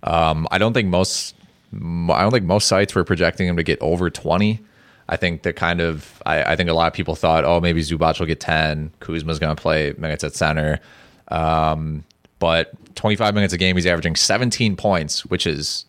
Um, 0.03 0.47
I 0.51 0.57
don't 0.57 0.73
think 0.73 0.89
most 0.89 1.35
I 1.73 2.21
don't 2.21 2.31
think 2.31 2.45
most 2.45 2.67
sites 2.67 2.95
were 2.95 3.03
projecting 3.03 3.47
him 3.47 3.57
to 3.57 3.63
get 3.63 3.79
over 3.81 4.09
20. 4.09 4.59
I 5.07 5.15
think 5.17 5.43
that 5.43 5.55
kind 5.55 5.81
of 5.81 6.21
I, 6.25 6.43
I 6.43 6.55
think 6.55 6.69
a 6.69 6.73
lot 6.73 6.87
of 6.87 6.93
people 6.93 7.15
thought, 7.15 7.45
oh, 7.45 7.59
maybe 7.59 7.81
Zubac 7.81 8.19
will 8.19 8.27
get 8.27 8.39
10. 8.39 8.91
Kuzma's 8.99 9.39
going 9.39 9.55
to 9.55 9.61
play 9.61 9.93
minutes 9.97 10.23
at 10.23 10.35
center. 10.35 10.79
Um, 11.27 12.03
but 12.39 12.71
25 12.95 13.33
minutes 13.35 13.53
a 13.53 13.57
game, 13.57 13.75
he's 13.75 13.85
averaging 13.85 14.15
17 14.15 14.75
points, 14.75 15.25
which 15.25 15.45
is 15.45 15.85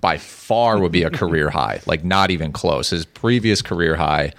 by 0.00 0.16
far 0.16 0.78
would 0.78 0.92
be 0.92 1.02
a 1.02 1.10
career 1.10 1.50
high, 1.50 1.80
like 1.86 2.04
not 2.04 2.30
even 2.30 2.52
close. 2.52 2.90
His 2.90 3.04
previous 3.04 3.60
career 3.60 3.96
high 3.96 4.32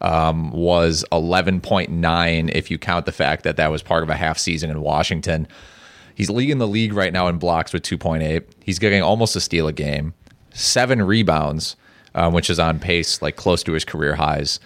um, 0.00 0.50
was 0.52 1.04
11.9 1.12 2.50
if 2.54 2.70
you 2.70 2.78
count 2.78 3.06
the 3.06 3.12
fact 3.12 3.44
that 3.44 3.56
that 3.56 3.70
was 3.70 3.82
part 3.82 4.02
of 4.02 4.10
a 4.10 4.16
half 4.16 4.38
season 4.38 4.70
in 4.70 4.80
Washington. 4.80 5.48
He's 6.20 6.28
leading 6.28 6.58
the 6.58 6.68
league 6.68 6.92
right 6.92 7.14
now 7.14 7.28
in 7.28 7.38
blocks 7.38 7.72
with 7.72 7.82
2.8. 7.82 8.44
He's 8.62 8.78
getting 8.78 9.02
almost 9.02 9.34
a 9.36 9.40
steal 9.40 9.66
a 9.68 9.72
game, 9.72 10.12
seven 10.52 11.00
rebounds, 11.00 11.76
um, 12.14 12.34
which 12.34 12.50
is 12.50 12.58
on 12.58 12.78
pace, 12.78 13.22
like 13.22 13.36
close 13.36 13.62
to 13.62 13.72
his 13.72 13.86
career 13.86 14.16
highs. 14.16 14.60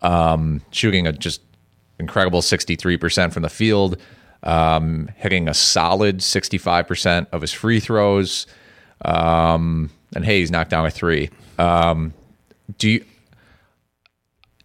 Um, 0.00 0.62
shooting 0.70 1.06
a 1.06 1.12
just 1.12 1.42
incredible 1.98 2.40
63% 2.40 3.34
from 3.34 3.42
the 3.42 3.50
field, 3.50 4.00
um, 4.44 5.10
hitting 5.18 5.46
a 5.46 5.52
solid 5.52 6.20
65% 6.20 7.26
of 7.32 7.42
his 7.42 7.52
free 7.52 7.80
throws. 7.80 8.46
Um, 9.04 9.90
and 10.16 10.24
hey, 10.24 10.40
he's 10.40 10.50
knocked 10.50 10.70
down 10.70 10.86
a 10.86 10.90
three. 10.90 11.28
Um, 11.58 12.14
do 12.78 12.88
you 12.88 13.04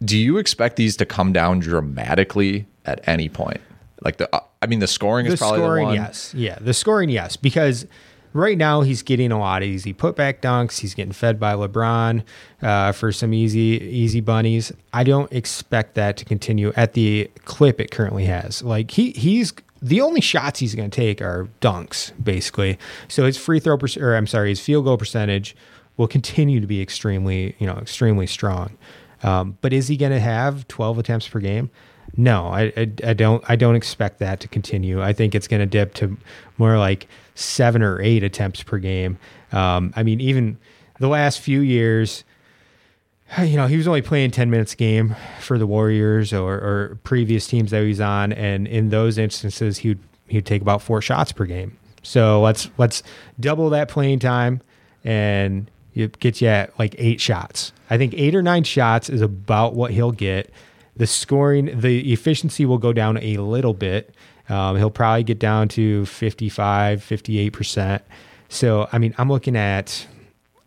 do 0.02 0.16
you 0.16 0.38
expect 0.38 0.76
these 0.76 0.96
to 0.96 1.04
come 1.04 1.34
down 1.34 1.58
dramatically 1.58 2.66
at 2.86 3.06
any 3.06 3.28
point? 3.28 3.60
Like 4.02 4.16
the, 4.16 4.34
uh, 4.34 4.40
I 4.62 4.66
mean, 4.66 4.78
the 4.80 4.86
scoring 4.86 5.26
is 5.26 5.38
probably 5.38 5.60
scoring, 5.60 5.84
the 5.84 5.86
one. 5.86 5.94
yes, 5.94 6.34
yeah, 6.34 6.58
the 6.60 6.74
scoring, 6.74 7.08
yes, 7.08 7.36
because 7.36 7.86
right 8.32 8.58
now 8.58 8.82
he's 8.82 9.02
getting 9.02 9.32
a 9.32 9.38
lot 9.38 9.62
of 9.62 9.68
easy 9.68 9.94
putback 9.94 10.40
dunks. 10.40 10.80
He's 10.80 10.94
getting 10.94 11.12
fed 11.12 11.40
by 11.40 11.54
LeBron 11.54 12.22
uh, 12.62 12.92
for 12.92 13.10
some 13.12 13.32
easy 13.32 13.58
easy 13.58 14.20
bunnies. 14.20 14.72
I 14.92 15.04
don't 15.04 15.32
expect 15.32 15.94
that 15.94 16.16
to 16.18 16.24
continue 16.24 16.72
at 16.76 16.92
the 16.92 17.30
clip 17.44 17.80
it 17.80 17.90
currently 17.90 18.26
has. 18.26 18.62
Like 18.62 18.90
he 18.90 19.12
he's 19.12 19.52
the 19.82 20.00
only 20.00 20.20
shots 20.20 20.60
he's 20.60 20.74
going 20.74 20.90
to 20.90 20.94
take 20.94 21.22
are 21.22 21.48
dunks, 21.60 22.12
basically. 22.22 22.78
So 23.08 23.24
his 23.24 23.38
free 23.38 23.60
throw, 23.60 23.78
per- 23.78 23.86
or 23.98 24.14
I'm 24.14 24.26
sorry, 24.26 24.50
his 24.50 24.60
field 24.60 24.84
goal 24.84 24.98
percentage 24.98 25.56
will 25.96 26.08
continue 26.08 26.60
to 26.60 26.66
be 26.66 26.82
extremely, 26.82 27.56
you 27.58 27.66
know, 27.66 27.78
extremely 27.78 28.26
strong. 28.26 28.76
Um, 29.22 29.58
but 29.60 29.72
is 29.72 29.88
he 29.88 29.96
going 29.96 30.12
to 30.12 30.20
have 30.20 30.66
12 30.68 30.98
attempts 30.98 31.28
per 31.28 31.40
game? 31.40 31.70
No, 32.16 32.46
I, 32.48 32.72
I, 32.76 32.92
I 33.04 33.12
don't. 33.12 33.42
I 33.48 33.56
don't 33.56 33.76
expect 33.76 34.18
that 34.18 34.40
to 34.40 34.48
continue. 34.48 35.02
I 35.02 35.12
think 35.12 35.34
it's 35.34 35.48
going 35.48 35.60
to 35.60 35.66
dip 35.66 35.94
to 35.94 36.16
more 36.58 36.78
like 36.78 37.08
seven 37.34 37.82
or 37.82 38.00
eight 38.00 38.22
attempts 38.22 38.62
per 38.62 38.78
game. 38.78 39.18
Um, 39.52 39.92
I 39.96 40.02
mean, 40.02 40.20
even 40.20 40.58
the 40.98 41.08
last 41.08 41.40
few 41.40 41.60
years, 41.60 42.24
you 43.38 43.56
know, 43.56 43.66
he 43.66 43.76
was 43.76 43.88
only 43.88 44.02
playing 44.02 44.30
10 44.30 44.50
minutes 44.50 44.74
a 44.74 44.76
game 44.76 45.16
for 45.40 45.58
the 45.58 45.66
Warriors 45.66 46.32
or, 46.32 46.54
or 46.54 46.98
previous 47.04 47.46
teams 47.46 47.70
that 47.70 47.82
he 47.82 47.88
was 47.88 48.00
on. 48.00 48.32
And 48.32 48.66
in 48.66 48.90
those 48.90 49.18
instances, 49.18 49.78
he 49.78 49.88
would, 49.88 50.00
he'd 50.28 50.46
take 50.46 50.62
about 50.62 50.82
four 50.82 51.00
shots 51.00 51.32
per 51.32 51.46
game. 51.46 51.76
So 52.02 52.40
let's, 52.40 52.70
let's 52.78 53.02
double 53.38 53.70
that 53.70 53.88
playing 53.88 54.18
time 54.20 54.62
and 55.04 55.70
it 55.94 56.18
gets 56.18 56.40
you 56.40 56.48
at 56.48 56.78
like 56.78 56.94
eight 56.98 57.20
shots. 57.20 57.72
I 57.88 57.98
think 57.98 58.14
eight 58.14 58.34
or 58.34 58.42
nine 58.42 58.64
shots 58.64 59.08
is 59.08 59.22
about 59.22 59.74
what 59.74 59.90
he'll 59.90 60.12
get. 60.12 60.52
The 60.96 61.06
scoring, 61.06 61.80
the 61.80 62.12
efficiency 62.12 62.66
will 62.66 62.78
go 62.78 62.92
down 62.92 63.18
a 63.18 63.36
little 63.38 63.74
bit. 63.74 64.14
Um, 64.48 64.76
he'll 64.76 64.90
probably 64.90 65.22
get 65.22 65.38
down 65.38 65.68
to 65.68 66.04
55, 66.06 67.00
58%. 67.00 68.00
So, 68.48 68.88
I 68.92 68.98
mean, 68.98 69.14
I'm 69.16 69.28
looking 69.30 69.56
at, 69.56 70.06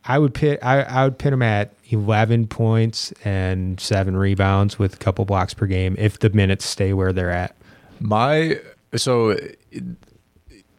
I 0.05 0.17
would 0.19 0.33
pit, 0.33 0.59
I, 0.63 0.83
I 0.83 1.03
would 1.03 1.17
pit 1.17 1.33
him 1.33 1.41
at 1.41 1.73
11 1.89 2.47
points 2.47 3.11
and 3.25 3.79
seven 3.79 4.15
rebounds 4.15 4.79
with 4.79 4.95
a 4.95 4.97
couple 4.97 5.25
blocks 5.25 5.53
per 5.53 5.65
game 5.65 5.95
if 5.99 6.19
the 6.19 6.29
minutes 6.29 6.65
stay 6.65 6.93
where 6.93 7.11
they're 7.11 7.29
at. 7.29 7.55
My 7.99 8.59
so 8.95 9.37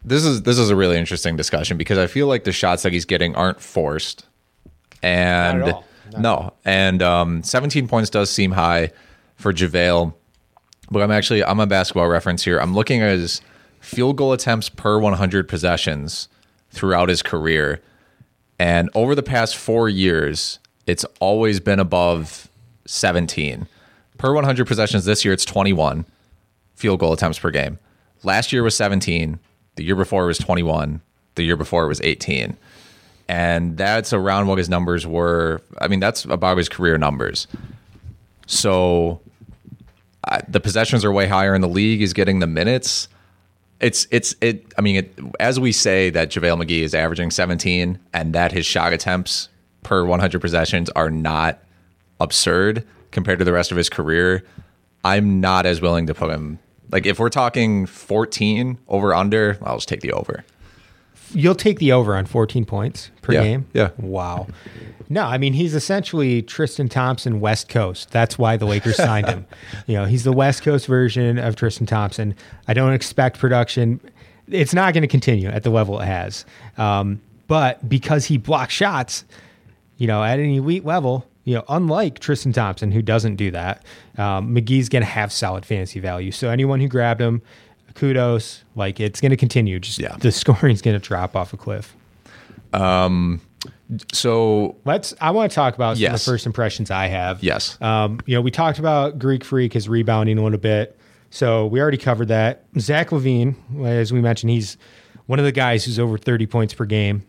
this 0.03 0.25
is 0.25 0.43
this 0.43 0.57
is 0.57 0.69
a 0.69 0.75
really 0.75 0.97
interesting 0.97 1.35
discussion 1.35 1.77
because 1.77 1.97
I 1.97 2.07
feel 2.07 2.27
like 2.27 2.43
the 2.43 2.51
shots 2.51 2.83
that 2.83 2.93
he's 2.93 3.05
getting 3.05 3.35
aren't 3.35 3.61
forced, 3.61 4.25
and 5.01 5.59
Not 5.59 5.67
at 5.67 5.73
all. 5.75 5.85
no, 6.19 6.53
and 6.63 7.01
um, 7.01 7.43
17 7.43 7.87
points 7.87 8.09
does 8.09 8.29
seem 8.29 8.51
high 8.51 8.91
for 9.35 9.53
JaVale, 9.53 10.13
but 10.89 11.01
I'm 11.01 11.11
actually 11.11 11.43
I'm 11.43 11.59
a 11.59 11.67
basketball 11.67 12.07
reference 12.07 12.43
here. 12.43 12.59
I'm 12.59 12.73
looking 12.73 13.01
at 13.01 13.17
his 13.17 13.41
field 13.79 14.17
goal 14.17 14.33
attempts 14.33 14.69
per 14.69 14.99
100 14.99 15.47
possessions 15.47 16.27
throughout 16.71 17.09
his 17.09 17.21
career, 17.21 17.81
and 18.59 18.89
over 18.95 19.15
the 19.15 19.23
past 19.23 19.55
four 19.55 19.89
years, 19.89 20.59
it's 20.87 21.05
always 21.19 21.59
been 21.59 21.79
above 21.79 22.49
17 22.85 23.67
per 24.17 24.33
100 24.33 24.67
possessions. 24.67 25.05
This 25.05 25.25
year, 25.25 25.33
it's 25.33 25.45
21 25.45 26.05
field 26.75 26.99
goal 26.99 27.13
attempts 27.13 27.39
per 27.39 27.51
game. 27.51 27.79
Last 28.23 28.51
year 28.53 28.63
was 28.63 28.75
17. 28.75 29.39
The 29.75 29.83
year 29.83 29.95
before 29.95 30.25
was 30.25 30.37
21. 30.37 31.01
The 31.35 31.43
year 31.43 31.57
before 31.57 31.85
it 31.85 31.87
was 31.87 32.01
18. 32.01 32.57
And 33.27 33.77
that's 33.77 34.13
around 34.13 34.47
what 34.47 34.57
his 34.57 34.69
numbers 34.69 35.05
were. 35.05 35.61
I 35.79 35.87
mean, 35.87 35.99
that's 35.99 36.25
about 36.25 36.57
his 36.57 36.69
career 36.69 36.97
numbers. 36.97 37.47
So 38.45 39.21
uh, 40.27 40.41
the 40.47 40.59
possessions 40.59 41.03
are 41.03 41.11
way 41.11 41.27
higher 41.27 41.55
in 41.55 41.61
the 41.61 41.69
league. 41.69 41.99
He's 41.99 42.13
getting 42.13 42.39
the 42.39 42.47
minutes. 42.47 43.07
It's 43.79 44.07
it's 44.11 44.35
it. 44.41 44.73
I 44.77 44.81
mean, 44.81 44.95
it, 44.97 45.19
as 45.39 45.59
we 45.59 45.71
say 45.71 46.09
that 46.11 46.29
JaVale 46.29 46.63
McGee 46.63 46.81
is 46.81 46.93
averaging 46.93 47.31
17, 47.31 47.99
and 48.13 48.33
that 48.33 48.51
his 48.51 48.65
shot 48.65 48.93
attempts 48.93 49.49
per 49.83 50.05
100 50.05 50.39
possessions 50.39 50.89
are 50.91 51.11
not 51.11 51.59
absurd 52.19 52.87
compared 53.11 53.39
to 53.39 53.45
the 53.45 53.53
rest 53.53 53.71
of 53.71 53.77
his 53.77 53.89
career. 53.89 54.43
I'm 55.03 55.39
not 55.41 55.65
as 55.65 55.81
willing 55.81 56.07
to 56.07 56.13
put 56.13 56.31
him 56.31 56.59
like 56.91 57.05
if 57.05 57.19
we're 57.19 57.29
talking 57.29 57.85
14 57.85 58.77
over 58.87 59.13
under, 59.13 59.57
I'll 59.63 59.77
just 59.77 59.89
take 59.89 60.01
the 60.01 60.11
over. 60.11 60.45
You'll 61.35 61.55
take 61.55 61.79
the 61.79 61.91
over 61.91 62.15
on 62.15 62.25
14 62.25 62.65
points 62.65 63.11
per 63.21 63.33
Yeah, 63.33 63.43
game? 63.43 63.65
yeah. 63.73 63.89
Wow. 63.97 64.47
No, 65.09 65.23
I 65.23 65.37
mean, 65.37 65.53
he's 65.53 65.75
essentially 65.75 66.41
Tristan 66.41 66.89
Thompson 66.89 67.39
West 67.39 67.69
Coast. 67.69 68.09
That's 68.11 68.39
why 68.39 68.57
the 68.57 68.65
Lakers 68.65 68.95
signed 68.97 69.27
him. 69.27 69.45
You 69.85 69.95
know, 69.95 70.05
he's 70.05 70.23
the 70.23 70.31
West 70.33 70.63
Coast 70.63 70.87
version 70.87 71.37
of 71.37 71.55
Tristan 71.55 71.85
Thompson. 71.85 72.33
I 72.67 72.73
don't 72.73 72.93
expect 72.93 73.37
production. 73.37 73.99
It's 74.47 74.73
not 74.73 74.93
going 74.93 75.01
to 75.03 75.07
continue 75.07 75.49
at 75.49 75.63
the 75.63 75.69
level 75.69 75.99
it 76.01 76.05
has. 76.05 76.45
Um, 76.77 77.21
but 77.47 77.87
because 77.87 78.25
he 78.25 78.37
blocks 78.37 78.73
shots, 78.73 79.25
you 79.97 80.07
know, 80.07 80.23
at 80.23 80.39
an 80.39 80.49
elite 80.49 80.85
level, 80.85 81.27
you 81.43 81.53
know, 81.53 81.63
unlike 81.69 82.17
Tristan 82.19 82.53
Thompson, 82.53 82.91
who 82.91 83.03
doesn't 83.03 83.35
do 83.35 83.51
that, 83.51 83.83
um, 84.17 84.55
McGee's 84.55 84.89
going 84.89 85.03
to 85.03 85.09
have 85.09 85.31
solid 85.31 85.63
fantasy 85.65 85.99
value. 85.99 86.31
So 86.31 86.49
anyone 86.49 86.79
who 86.79 86.87
grabbed 86.87 87.21
him, 87.21 87.43
kudos. 87.95 88.63
Like 88.75 88.99
it's 88.99 89.19
going 89.19 89.31
to 89.31 89.37
continue. 89.37 89.79
Just 89.79 89.99
Yeah. 89.99 90.15
the 90.17 90.31
scoring's 90.31 90.81
going 90.81 90.99
to 90.99 91.05
drop 91.05 91.35
off 91.35 91.51
a 91.53 91.57
cliff. 91.57 91.95
Um, 92.73 93.41
so 94.11 94.75
Let's. 94.85 95.13
I 95.21 95.31
want 95.31 95.51
to 95.51 95.55
talk 95.55 95.75
about 95.75 95.97
some 95.97 96.05
of 96.07 96.11
the 96.13 96.19
first 96.31 96.45
impressions 96.45 96.91
I 96.91 97.07
have. 97.07 97.41
Yes. 97.43 97.79
Um, 97.81 98.19
you 98.25 98.35
know, 98.35 98.41
we 98.41 98.51
talked 98.51 98.79
about 98.79 99.17
Greek 99.17 99.43
Freak, 99.43 99.73
his 99.73 99.89
rebounding 99.89 100.37
a 100.37 100.43
little 100.43 100.59
bit. 100.59 100.97
So 101.29 101.65
we 101.67 101.81
already 101.81 101.97
covered 101.97 102.27
that. 102.29 102.65
Zach 102.79 103.09
LaVine, 103.09 103.55
as 103.85 104.13
we 104.13 104.21
mentioned, 104.21 104.51
he's 104.51 104.77
one 105.25 105.39
of 105.39 105.45
the 105.45 105.51
guys 105.51 105.83
who's 105.85 105.99
over 105.99 106.17
30 106.17 106.45
points 106.47 106.73
per 106.73 106.85
game. 106.85 107.23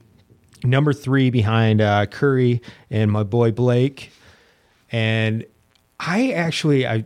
Number 0.64 0.92
three 0.92 1.30
behind 1.30 1.80
uh, 1.80 2.06
Curry 2.06 2.60
and 2.90 3.10
my 3.10 3.22
boy 3.22 3.52
Blake. 3.52 4.10
And 4.92 5.44
I 5.98 6.30
actually, 6.32 6.86
I 6.86 7.04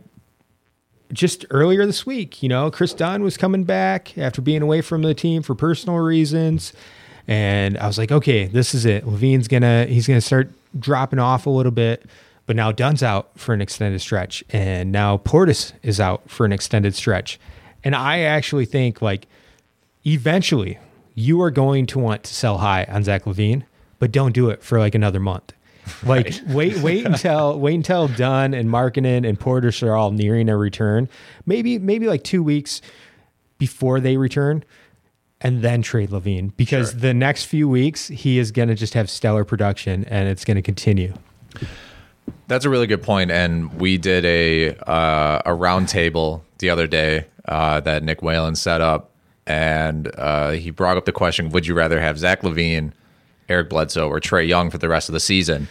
just 1.13 1.45
earlier 1.49 1.85
this 1.85 2.05
week, 2.05 2.41
you 2.41 2.49
know, 2.49 2.71
Kris 2.71 2.93
Dunn 2.93 3.23
was 3.23 3.37
coming 3.37 3.63
back 3.63 4.17
after 4.17 4.41
being 4.41 4.61
away 4.61 4.81
from 4.81 5.01
the 5.01 5.13
team 5.13 5.41
for 5.41 5.55
personal 5.55 5.99
reasons. 5.99 6.73
And 7.27 7.77
I 7.77 7.87
was 7.87 7.97
like, 7.97 8.11
okay, 8.11 8.45
this 8.45 8.73
is 8.73 8.85
it. 8.85 9.05
LaVine's 9.05 9.47
gonna 9.47 9.85
he's 9.85 10.07
gonna 10.07 10.21
start 10.21 10.49
dropping 10.77 11.19
off 11.19 11.45
a 11.45 11.49
little 11.49 11.71
bit. 11.71 12.05
But 12.47 12.55
now 12.55 12.71
Dunn's 12.71 13.03
out 13.03 13.29
for 13.37 13.53
an 13.53 13.61
extended 13.61 14.01
stretch. 14.01 14.43
And 14.49 14.91
now 14.91 15.17
Portis 15.17 15.73
is 15.83 15.99
out 15.99 16.29
for 16.29 16.45
an 16.45 16.51
extended 16.51 16.95
stretch. 16.95 17.39
And 17.83 17.95
I 17.95 18.21
actually 18.21 18.65
think 18.65 19.01
like 19.01 19.27
eventually 20.05 20.79
you 21.15 21.41
are 21.41 21.51
going 21.51 21.85
to 21.87 21.99
want 21.99 22.23
to 22.23 22.33
sell 22.33 22.57
high 22.57 22.85
on 22.85 23.03
Zach 23.03 23.25
LaVine, 23.25 23.63
but 23.99 24.11
don't 24.11 24.33
do 24.33 24.49
it 24.49 24.63
for 24.63 24.79
like 24.79 24.95
another 24.95 25.19
month. 25.19 25.53
Like 26.03 26.25
right. 26.25 26.43
wait, 26.47 26.77
wait 26.77 27.05
until 27.07 27.59
wait 27.59 27.75
until 27.75 28.07
Dunn 28.07 28.53
and 28.53 28.69
Markkanen 28.69 29.27
and 29.27 29.39
Porter 29.39 29.71
are 29.87 29.95
all 29.95 30.11
nearing 30.11 30.49
a 30.49 30.57
return. 30.57 31.09
Maybe 31.45 31.79
maybe 31.79 32.07
like 32.07 32.23
two 32.23 32.43
weeks 32.43 32.81
before 33.57 33.99
they 33.99 34.17
return, 34.17 34.63
and 35.39 35.61
then 35.61 35.81
trade 35.81 36.09
LaVine 36.09 36.55
because 36.55 36.91
sure. 36.91 36.99
the 36.99 37.13
next 37.13 37.45
few 37.45 37.67
weeks 37.67 38.07
he 38.07 38.37
is 38.37 38.51
going 38.51 38.69
to 38.69 38.75
just 38.75 38.93
have 38.93 39.09
stellar 39.09 39.43
production 39.43 40.05
and 40.05 40.27
it's 40.27 40.45
going 40.45 40.55
to 40.55 40.61
continue. 40.61 41.13
That's 42.47 42.65
a 42.65 42.69
really 42.69 42.87
good 42.87 43.03
point, 43.03 43.31
and 43.31 43.73
we 43.79 43.97
did 43.97 44.25
a 44.25 44.75
uh, 44.75 45.41
a 45.45 45.51
roundtable 45.51 46.41
the 46.59 46.69
other 46.69 46.87
day 46.87 47.25
uh, 47.45 47.79
that 47.81 48.03
Nick 48.03 48.21
Whalen 48.21 48.55
set 48.55 48.81
up, 48.81 49.11
and 49.47 50.11
uh, 50.17 50.51
he 50.51 50.69
brought 50.69 50.97
up 50.97 51.05
the 51.05 51.11
question: 51.11 51.49
Would 51.49 51.65
you 51.65 51.73
rather 51.73 51.99
have 51.99 52.17
Zach 52.17 52.41
LaVine, 52.41 52.91
Eric 53.51 53.69
Bledsoe, 53.69 54.07
or 54.07 54.19
Trae 54.19 54.47
Young 54.47 54.69
for 54.69 54.77
the 54.77 54.89
rest 54.89 55.09
of 55.09 55.13
the 55.13 55.19
season? 55.19 55.67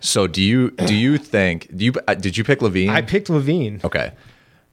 So, 0.00 0.26
do 0.26 0.42
you 0.42 0.70
do 0.70 0.94
you 0.94 1.18
think 1.18 1.74
do 1.76 1.84
you 1.84 1.92
uh, 2.06 2.14
did 2.14 2.36
you 2.36 2.44
pick 2.44 2.60
LaVine? 2.60 2.90
I 2.90 3.02
picked 3.02 3.28
LaVine. 3.28 3.82
Okay, 3.84 4.12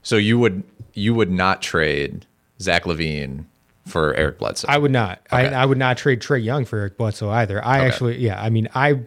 so 0.02 0.16
you 0.16 0.38
would 0.38 0.62
you 0.92 1.14
would 1.14 1.30
not 1.30 1.60
trade 1.60 2.26
Zach 2.60 2.84
LaVine 2.84 3.46
for 3.86 4.14
Eric 4.14 4.38
Bledsoe. 4.38 4.66
I 4.68 4.78
would 4.78 4.90
not. 4.90 5.20
Okay. 5.32 5.48
I, 5.48 5.62
I, 5.62 5.66
would 5.66 5.78
not 5.78 5.98
trade 5.98 6.20
Trae 6.20 6.42
Young 6.42 6.64
for 6.64 6.78
Eric 6.78 6.96
Bledsoe 6.96 7.28
either. 7.28 7.62
I 7.62 7.78
okay. 7.78 7.86
actually, 7.86 8.18
yeah. 8.18 8.40
I 8.40 8.48
mean, 8.48 8.68
I 8.74 9.00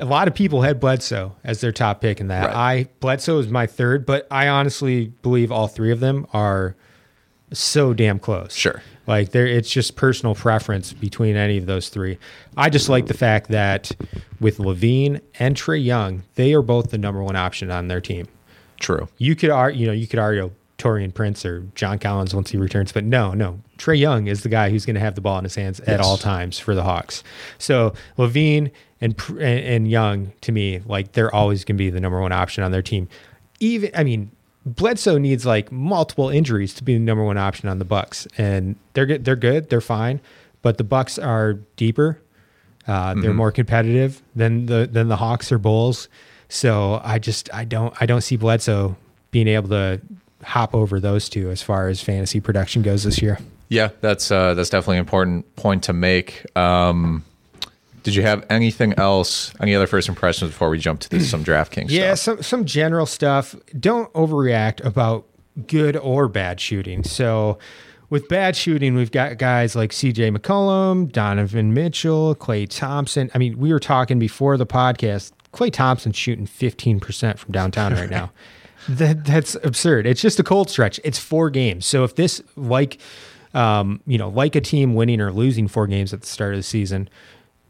a 0.00 0.04
lot 0.04 0.26
of 0.26 0.34
people 0.34 0.62
had 0.62 0.80
Bledsoe 0.80 1.36
as 1.44 1.60
their 1.60 1.72
top 1.72 2.00
pick 2.00 2.20
in 2.20 2.28
that. 2.28 2.46
Right. 2.46 2.56
I 2.56 2.88
Bledsoe 3.00 3.38
is 3.38 3.48
my 3.48 3.66
third, 3.66 4.06
but 4.06 4.26
I 4.30 4.48
honestly 4.48 5.12
believe 5.22 5.52
all 5.52 5.68
three 5.68 5.92
of 5.92 6.00
them 6.00 6.26
are 6.32 6.76
so 7.52 7.92
damn 7.92 8.18
close. 8.18 8.54
Sure. 8.54 8.82
Like 9.06 9.30
there, 9.30 9.46
it's 9.46 9.70
just 9.70 9.96
personal 9.96 10.34
preference 10.34 10.92
between 10.92 11.36
any 11.36 11.58
of 11.58 11.66
those 11.66 11.88
three. 11.88 12.18
I 12.56 12.70
just 12.70 12.88
like 12.88 13.06
the 13.06 13.14
fact 13.14 13.48
that 13.48 13.90
with 14.40 14.58
LaVine 14.58 15.20
and 15.38 15.56
Trae 15.56 15.82
Young, 15.82 16.22
they 16.36 16.54
are 16.54 16.62
both 16.62 16.90
the 16.90 16.98
number 16.98 17.22
one 17.22 17.36
option 17.36 17.70
on 17.70 17.88
their 17.88 18.00
team. 18.00 18.28
True. 18.78 19.08
You 19.18 19.34
could 19.34 19.50
argue, 19.50 19.80
you 19.80 19.86
know, 19.86 19.92
you 19.92 20.06
could 20.06 20.18
argue 20.18 20.50
Taurean 20.82 21.14
Prince 21.14 21.46
or 21.46 21.60
John 21.74 21.98
Collins 21.98 22.34
once 22.34 22.50
he 22.50 22.58
returns. 22.58 22.92
But 22.92 23.04
no, 23.04 23.32
no, 23.32 23.60
Trae 23.78 23.98
Young 23.98 24.26
is 24.26 24.42
the 24.42 24.48
guy 24.48 24.70
who's 24.70 24.84
going 24.84 24.94
to 24.94 25.00
have 25.00 25.14
the 25.14 25.20
ball 25.20 25.38
in 25.38 25.44
his 25.44 25.54
hands 25.54 25.80
at 25.80 26.00
all 26.00 26.16
times 26.16 26.58
for 26.58 26.74
the 26.74 26.82
Hawks. 26.82 27.22
So 27.58 27.94
LaVine 28.18 28.70
and 29.00 29.20
and 29.40 29.88
Young 29.88 30.32
to 30.40 30.52
me, 30.52 30.80
like 30.86 31.12
they're 31.12 31.32
always 31.34 31.64
going 31.64 31.76
to 31.76 31.78
be 31.78 31.90
the 31.90 32.00
number 32.00 32.20
one 32.20 32.32
option 32.32 32.64
on 32.64 32.72
their 32.72 32.82
team. 32.82 33.08
Even 33.60 33.90
I 33.94 34.02
mean, 34.02 34.32
Bledsoe 34.64 35.18
needs 35.18 35.44
like 35.44 35.72
multiple 35.72 36.28
injuries 36.28 36.74
to 36.74 36.84
be 36.84 36.94
the 36.94 37.00
number 37.00 37.24
one 37.24 37.38
option 37.38 37.68
on 37.68 37.78
the 37.78 37.84
Bucks, 37.84 38.28
and 38.38 38.76
they're 38.92 39.06
good. 39.06 39.24
They're 39.24 39.36
good. 39.36 39.70
They're 39.70 39.80
fine, 39.80 40.20
but 40.62 40.78
the 40.78 40.84
Bucks 40.84 41.18
are 41.18 41.54
deeper. 41.76 42.20
Uh, 42.86 43.14
they're 43.14 43.24
mm-hmm. 43.24 43.36
more 43.36 43.52
competitive 43.52 44.22
than 44.34 44.66
the 44.66 44.88
than 44.90 45.08
the 45.08 45.16
Hawks 45.16 45.50
or 45.50 45.58
Bulls. 45.58 46.08
So 46.48 47.00
I 47.02 47.18
just 47.18 47.52
I 47.52 47.64
don't 47.64 47.94
I 48.00 48.06
don't 48.06 48.20
see 48.20 48.36
Bledsoe 48.36 48.96
being 49.30 49.48
able 49.48 49.68
to 49.70 50.00
hop 50.44 50.74
over 50.74 51.00
those 51.00 51.28
two 51.28 51.50
as 51.50 51.62
far 51.62 51.88
as 51.88 52.00
fantasy 52.00 52.40
production 52.40 52.82
goes 52.82 53.04
this 53.04 53.22
year. 53.22 53.38
Yeah, 53.68 53.88
that's 54.00 54.30
uh, 54.30 54.54
that's 54.54 54.68
definitely 54.68 54.96
an 54.96 55.00
important 55.00 55.56
point 55.56 55.84
to 55.84 55.92
make. 55.92 56.44
Um, 56.56 57.24
did 58.02 58.14
you 58.14 58.22
have 58.22 58.44
anything 58.50 58.94
else? 58.94 59.52
Any 59.60 59.74
other 59.74 59.86
first 59.86 60.08
impressions 60.08 60.50
before 60.50 60.70
we 60.70 60.78
jump 60.78 61.00
to 61.00 61.10
this, 61.10 61.30
some 61.30 61.44
DraftKings? 61.44 61.86
Yeah, 61.90 62.14
stuff? 62.14 62.36
some 62.36 62.42
some 62.42 62.64
general 62.64 63.06
stuff. 63.06 63.54
Don't 63.78 64.12
overreact 64.12 64.84
about 64.84 65.26
good 65.66 65.96
or 65.96 66.28
bad 66.28 66.60
shooting. 66.60 67.04
So. 67.04 67.58
With 68.10 68.28
bad 68.28 68.54
shooting, 68.56 68.94
we've 68.94 69.10
got 69.10 69.38
guys 69.38 69.74
like 69.74 69.90
CJ 69.90 70.36
McCollum, 70.36 71.10
Donovan 71.10 71.72
Mitchell, 71.72 72.34
Klay 72.34 72.68
Thompson. 72.68 73.30
I 73.34 73.38
mean, 73.38 73.58
we 73.58 73.72
were 73.72 73.80
talking 73.80 74.18
before 74.18 74.58
the 74.58 74.66
podcast. 74.66 75.32
Klay 75.54 75.72
Thompson's 75.72 76.16
shooting 76.16 76.46
15% 76.46 77.38
from 77.38 77.52
downtown 77.52 77.94
right 77.94 78.10
now. 78.10 78.30
That 78.88 79.24
that's 79.24 79.54
absurd. 79.62 80.06
It's 80.06 80.20
just 80.20 80.40
a 80.40 80.42
cold 80.42 80.68
stretch. 80.68 80.98
It's 81.04 81.16
four 81.16 81.50
games. 81.50 81.86
So 81.86 82.02
if 82.02 82.16
this 82.16 82.42
like 82.56 82.98
um, 83.54 84.00
you 84.06 84.18
know, 84.18 84.28
like 84.28 84.56
a 84.56 84.60
team 84.60 84.94
winning 84.94 85.20
or 85.20 85.30
losing 85.32 85.68
four 85.68 85.86
games 85.86 86.12
at 86.12 86.20
the 86.20 86.26
start 86.26 86.54
of 86.54 86.58
the 86.58 86.62
season, 86.62 87.08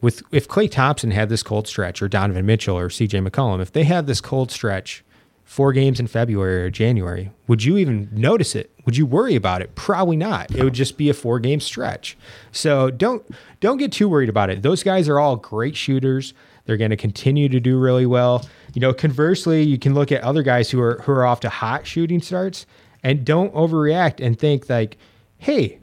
with 0.02 0.22
if 0.30 0.46
Klay 0.46 0.70
Thompson 0.70 1.12
had 1.12 1.30
this 1.30 1.42
cold 1.42 1.66
stretch 1.66 2.02
or 2.02 2.08
Donovan 2.08 2.44
Mitchell 2.44 2.76
or 2.76 2.88
CJ 2.88 3.26
McCollum, 3.26 3.62
if 3.62 3.72
they 3.72 3.84
had 3.84 4.06
this 4.06 4.20
cold 4.20 4.50
stretch 4.50 5.02
four 5.44 5.72
games 5.72 6.00
in 6.00 6.06
February 6.06 6.64
or 6.64 6.70
January, 6.70 7.30
would 7.46 7.62
you 7.62 7.78
even 7.78 8.08
notice 8.12 8.54
it? 8.54 8.70
Would 8.84 8.96
you 8.96 9.06
worry 9.06 9.36
about 9.36 9.62
it? 9.62 9.74
Probably 9.74 10.16
not. 10.16 10.50
It 10.54 10.64
would 10.64 10.74
just 10.74 10.96
be 10.96 11.08
a 11.08 11.14
four 11.14 11.38
game 11.38 11.60
stretch. 11.60 12.16
So 12.50 12.90
don't 12.90 13.24
don't 13.60 13.78
get 13.78 13.92
too 13.92 14.08
worried 14.08 14.28
about 14.28 14.50
it. 14.50 14.62
Those 14.62 14.82
guys 14.82 15.08
are 15.08 15.18
all 15.18 15.36
great 15.36 15.76
shooters. 15.76 16.34
They're 16.64 16.76
going 16.76 16.90
to 16.90 16.96
continue 16.96 17.48
to 17.48 17.60
do 17.60 17.78
really 17.78 18.06
well. 18.06 18.46
You 18.74 18.80
know, 18.80 18.92
conversely, 18.92 19.62
you 19.62 19.78
can 19.78 19.94
look 19.94 20.12
at 20.12 20.22
other 20.22 20.42
guys 20.42 20.70
who 20.70 20.80
are 20.80 21.00
who 21.02 21.12
are 21.12 21.24
off 21.24 21.40
to 21.40 21.48
hot 21.48 21.86
shooting 21.86 22.20
starts 22.20 22.66
and 23.02 23.24
don't 23.24 23.52
overreact 23.54 24.24
and 24.24 24.38
think 24.38 24.68
like, 24.68 24.96
"Hey, 25.38 25.78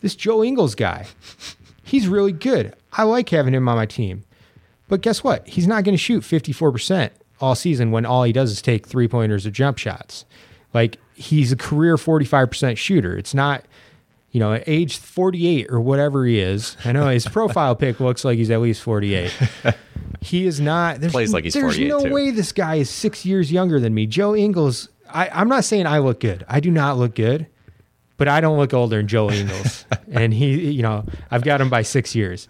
this 0.00 0.14
Joe 0.14 0.44
Ingles 0.44 0.74
guy, 0.74 1.06
he's 1.84 2.06
really 2.06 2.32
good. 2.32 2.74
I 2.96 3.04
like 3.04 3.28
having 3.28 3.54
him 3.54 3.68
on 3.68 3.76
my 3.76 3.86
team." 3.86 4.24
But 4.88 5.00
guess 5.00 5.24
what? 5.24 5.46
He's 5.48 5.66
not 5.66 5.82
going 5.82 5.94
to 5.94 5.98
shoot 6.02 6.22
54% 6.22 7.10
all 7.40 7.56
season 7.56 7.90
when 7.90 8.06
all 8.06 8.22
he 8.22 8.32
does 8.32 8.52
is 8.52 8.62
take 8.62 8.86
three-pointers 8.86 9.44
or 9.44 9.50
jump 9.50 9.78
shots. 9.78 10.24
Like 10.72 10.98
he's 11.14 11.50
a 11.50 11.56
career 11.56 11.96
45% 11.96 12.76
shooter. 12.76 13.16
It's 13.18 13.34
not 13.34 13.64
you 14.30 14.40
know, 14.40 14.52
at 14.52 14.64
age 14.66 14.98
48 14.98 15.70
or 15.70 15.80
whatever 15.80 16.26
he 16.26 16.38
is. 16.38 16.76
I 16.84 16.92
know 16.92 17.08
his 17.08 17.26
profile 17.26 17.74
pic 17.76 18.00
looks 18.00 18.22
like 18.22 18.36
he's 18.36 18.50
at 18.50 18.60
least 18.60 18.82
48. 18.82 19.32
He 20.20 20.46
is 20.46 20.60
not. 20.60 21.00
There's, 21.00 21.12
Plays 21.12 21.32
like 21.32 21.44
he's 21.44 21.54
There's 21.54 21.78
no 21.78 22.02
too. 22.02 22.12
way 22.12 22.30
this 22.32 22.50
guy 22.50 22.76
is 22.76 22.90
six 22.90 23.24
years 23.24 23.52
younger 23.52 23.78
than 23.78 23.94
me. 23.94 24.06
Joe 24.06 24.34
Ingles. 24.34 24.88
I, 25.08 25.28
I'm 25.28 25.48
not 25.48 25.64
saying 25.64 25.86
I 25.86 25.98
look 25.98 26.18
good. 26.18 26.44
I 26.48 26.58
do 26.58 26.70
not 26.70 26.98
look 26.98 27.14
good, 27.14 27.46
but 28.16 28.26
I 28.26 28.40
don't 28.40 28.58
look 28.58 28.74
older 28.74 28.96
than 28.96 29.06
Joe 29.06 29.30
Ingles. 29.30 29.84
and 30.10 30.34
he, 30.34 30.72
you 30.72 30.82
know, 30.82 31.04
I've 31.30 31.44
got 31.44 31.60
him 31.60 31.70
by 31.70 31.82
six 31.82 32.14
years. 32.16 32.48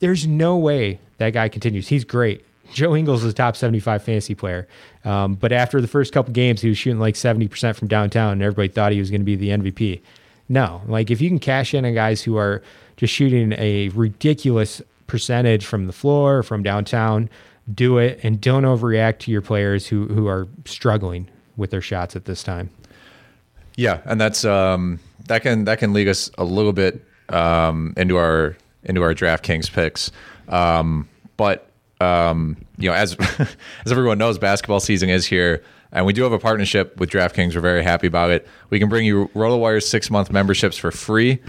There's 0.00 0.26
no 0.26 0.56
way 0.56 1.00
that 1.18 1.30
guy 1.30 1.48
continues. 1.48 1.88
He's 1.88 2.04
great. 2.04 2.44
Joe 2.72 2.94
Ingles 2.94 3.24
is 3.24 3.32
a 3.32 3.34
top 3.34 3.56
75 3.56 4.02
fantasy 4.02 4.34
player. 4.34 4.68
Um, 5.04 5.34
but 5.34 5.52
after 5.52 5.80
the 5.80 5.88
first 5.88 6.12
couple 6.12 6.32
games, 6.32 6.60
he 6.60 6.68
was 6.68 6.76
shooting 6.76 7.00
like 7.00 7.14
70% 7.14 7.74
from 7.74 7.88
downtown, 7.88 8.32
and 8.32 8.42
everybody 8.42 8.68
thought 8.68 8.92
he 8.92 8.98
was 8.98 9.10
going 9.10 9.22
to 9.22 9.24
be 9.24 9.36
the 9.36 9.48
MVP. 9.48 10.02
No, 10.48 10.82
like 10.86 11.10
if 11.10 11.20
you 11.20 11.28
can 11.28 11.38
cash 11.38 11.74
in 11.74 11.84
on 11.84 11.94
guys 11.94 12.22
who 12.22 12.36
are 12.36 12.62
just 12.96 13.12
shooting 13.12 13.52
a 13.52 13.88
ridiculous 13.90 14.82
percentage 15.06 15.64
from 15.64 15.86
the 15.86 15.92
floor, 15.92 16.42
from 16.42 16.62
downtown, 16.62 17.28
do 17.72 17.98
it 17.98 18.18
and 18.22 18.40
don't 18.40 18.62
overreact 18.62 19.18
to 19.18 19.30
your 19.30 19.42
players 19.42 19.86
who 19.86 20.06
who 20.06 20.26
are 20.26 20.48
struggling 20.64 21.28
with 21.56 21.70
their 21.70 21.82
shots 21.82 22.16
at 22.16 22.24
this 22.24 22.42
time. 22.42 22.70
Yeah, 23.76 24.00
and 24.06 24.20
that's 24.20 24.44
um, 24.44 25.00
that 25.26 25.42
can 25.42 25.64
that 25.64 25.78
can 25.78 25.92
lead 25.92 26.08
us 26.08 26.30
a 26.38 26.44
little 26.44 26.72
bit 26.72 27.04
um, 27.28 27.92
into 27.96 28.16
our 28.16 28.56
into 28.88 29.02
our 29.02 29.14
DraftKings 29.14 29.70
picks. 29.70 30.10
Um, 30.48 31.08
but 31.36 31.70
um, 32.00 32.56
you 32.78 32.88
know, 32.88 32.94
as 32.94 33.16
as 33.84 33.92
everyone 33.92 34.18
knows, 34.18 34.38
basketball 34.38 34.80
season 34.80 35.10
is 35.10 35.26
here, 35.26 35.62
and 35.92 36.06
we 36.06 36.12
do 36.12 36.22
have 36.22 36.32
a 36.32 36.38
partnership 36.38 36.98
with 36.98 37.10
DraftKings. 37.10 37.54
We're 37.54 37.60
very 37.60 37.82
happy 37.82 38.06
about 38.06 38.30
it. 38.30 38.46
We 38.70 38.78
can 38.78 38.88
bring 38.88 39.04
you 39.04 39.28
RotoWire's 39.34 39.88
six 39.88 40.10
month 40.10 40.30
memberships 40.30 40.76
for 40.76 40.90
free. 40.90 41.40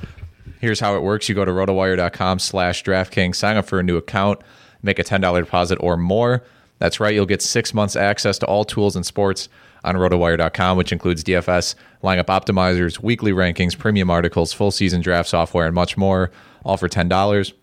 Here's 0.59 0.79
how 0.79 0.95
it 0.95 1.03
works. 1.03 1.29
You 1.29 1.35
go 1.35 1.45
to 1.45 1.51
rotowire.com 1.51 2.39
slash 2.39 2.83
DraftKings, 2.83 3.35
sign 3.35 3.55
up 3.55 3.65
for 3.65 3.79
a 3.79 3.83
new 3.83 3.95
account, 3.95 4.41
make 4.83 4.99
a 4.99 5.03
$10 5.03 5.21
deposit 5.39 5.77
or 5.79 5.95
more. 5.95 6.43
That's 6.79 6.99
right. 6.99 7.13
You'll 7.13 7.25
get 7.25 7.41
six 7.41 7.73
months 7.73 7.95
access 7.95 8.37
to 8.39 8.45
all 8.45 8.65
tools 8.65 8.95
and 8.95 9.05
sports 9.05 9.47
on 9.83 9.95
rotowire.com, 9.95 10.77
which 10.77 10.91
includes 10.91 11.23
DFS, 11.23 11.75
lineup 12.03 12.25
optimizers, 12.25 12.99
weekly 12.99 13.31
rankings, 13.31 13.77
premium 13.77 14.09
articles, 14.09 14.51
full 14.51 14.71
season 14.71 15.01
draft 15.01 15.29
software, 15.29 15.65
and 15.65 15.75
much 15.75 15.95
more, 15.95 16.31
all 16.63 16.77
for 16.77 16.89
$10, 16.89 17.53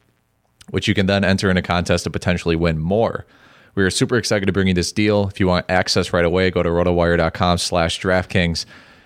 which 0.71 0.89
you 0.89 0.95
can 0.95 1.07
then 1.07 1.25
enter 1.25 1.51
in 1.51 1.57
a 1.57 1.63
contest 1.63 2.05
to 2.05 2.11
potentially 2.11 2.57
win 2.57 2.79
more. 2.79 3.27
We 3.75 3.85
are 3.85 3.91
super 3.91 4.17
excited 4.17 4.47
to 4.47 4.53
bring 4.53 4.69
you 4.69 4.75
this 4.75 4.91
deal. 4.91 5.29
If 5.29 5.39
you 5.39 5.47
want 5.47 5.67
access 5.69 6.13
right 6.13 6.25
away, 6.25 6.51
go 6.51 6.63
to 6.63 6.71
rotowire.com 6.71 7.59
slash 7.59 8.01
DraftKings 8.01 8.65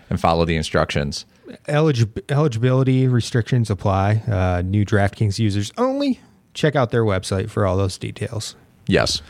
and 0.09 0.21
follow 0.21 0.45
the 0.45 0.57
instructions. 0.57 1.27
Elig- 1.67 2.23
eligibility 2.31 3.09
restrictions 3.09 3.69
apply. 3.69 4.23
Uh, 4.29 4.63
new 4.63 4.85
DraftKings 4.85 5.39
users 5.41 5.73
only. 5.77 6.21
Check 6.55 6.77
out 6.77 6.91
their 6.91 7.05
website 7.05 7.51
for 7.51 7.67
all 7.67 7.77
those 7.77 7.99
details. 7.99 8.55
Yes. 8.87 9.23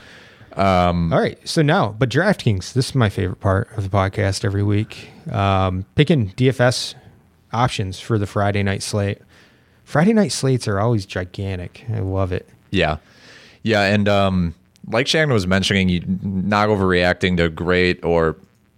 Um, 0.55 1.13
all 1.13 1.21
right. 1.21 1.39
So 1.49 1.63
now, 1.63 1.95
but 1.99 2.11
DraftKings, 2.11 2.75
this 2.75 2.91
is 2.91 2.95
my 2.95 3.09
favorite 3.09 3.41
part 3.41 3.71
of 3.77 3.89
the 3.89 3.97
podcast 3.97 4.45
every 4.45 4.63
week. 4.63 5.11
Um, 5.31 5.87
picking 5.95 6.31
DFS 6.31 6.95
options 7.53 8.01
for 8.01 8.19
the 8.19 8.27
Friday 8.27 8.63
night 8.63 8.83
slate. 8.83 9.19
Friday 9.91 10.13
night 10.13 10.31
slates 10.31 10.69
are 10.69 10.79
always 10.79 11.05
gigantic. 11.05 11.85
I 11.93 11.99
love 11.99 12.31
it. 12.31 12.49
Yeah. 12.71 12.99
Yeah. 13.65 13.83
And 13.83 14.09
um, 14.09 14.55
like 14.87 15.09
Shannon 15.09 15.33
was 15.33 15.49
mentioning, 15.49 15.89
you 15.89 16.05
not 16.23 16.69
overreacting 16.69 17.37
to 17.39 17.49
great 17.49 18.05
or 18.05 18.37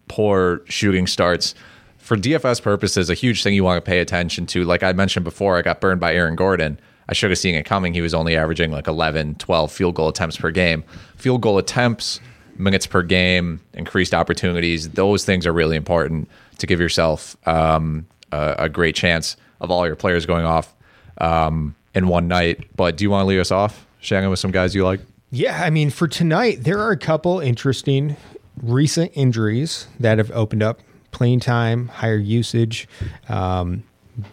poor 0.08 0.62
shooting 0.64 1.06
starts 1.06 1.54
for 1.98 2.16
DFS 2.16 2.62
purposes, 2.62 3.10
a 3.10 3.14
huge 3.14 3.42
thing 3.42 3.52
you 3.52 3.62
want 3.62 3.76
to 3.76 3.86
pay 3.86 3.98
attention 3.98 4.46
to. 4.46 4.64
Like 4.64 4.82
I 4.82 4.94
mentioned 4.94 5.24
before, 5.24 5.58
I 5.58 5.60
got 5.60 5.82
burned 5.82 6.00
by 6.00 6.14
Aaron 6.14 6.34
Gordon. 6.34 6.80
I 7.10 7.12
should 7.12 7.28
have 7.28 7.38
seen 7.38 7.56
it 7.56 7.64
coming. 7.64 7.92
He 7.92 8.00
was 8.00 8.14
only 8.14 8.34
averaging 8.34 8.72
like 8.72 8.86
11, 8.86 9.34
12 9.34 9.70
field 9.70 9.94
goal 9.94 10.08
attempts 10.08 10.38
per 10.38 10.50
game. 10.50 10.82
Field 11.16 11.42
goal 11.42 11.58
attempts, 11.58 12.20
minutes 12.56 12.86
per 12.86 13.02
game, 13.02 13.60
increased 13.74 14.14
opportunities, 14.14 14.88
those 14.88 15.26
things 15.26 15.46
are 15.46 15.52
really 15.52 15.76
important 15.76 16.30
to 16.56 16.66
give 16.66 16.80
yourself 16.80 17.36
um, 17.46 18.06
a, 18.32 18.54
a, 18.60 18.68
great 18.70 18.94
chance 18.94 19.36
of 19.60 19.70
all 19.70 19.86
your 19.86 19.96
players 19.96 20.24
going 20.24 20.46
off 20.46 20.74
um, 21.22 21.74
in 21.94 22.08
one 22.08 22.28
night. 22.28 22.68
But 22.76 22.98
do 22.98 23.04
you 23.04 23.10
want 23.10 23.22
to 23.22 23.26
lead 23.26 23.40
us 23.40 23.50
off, 23.50 23.86
Shannon, 24.00 24.28
with 24.28 24.38
some 24.38 24.50
guys 24.50 24.74
you 24.74 24.84
like? 24.84 25.00
Yeah, 25.30 25.62
I 25.64 25.70
mean, 25.70 25.88
for 25.88 26.06
tonight, 26.06 26.64
there 26.64 26.78
are 26.78 26.90
a 26.90 26.98
couple 26.98 27.40
interesting 27.40 28.16
recent 28.62 29.12
injuries 29.14 29.86
that 29.98 30.18
have 30.18 30.30
opened 30.32 30.62
up 30.62 30.80
playing 31.10 31.40
time, 31.40 31.88
higher 31.88 32.18
usage. 32.18 32.86
Um, 33.30 33.84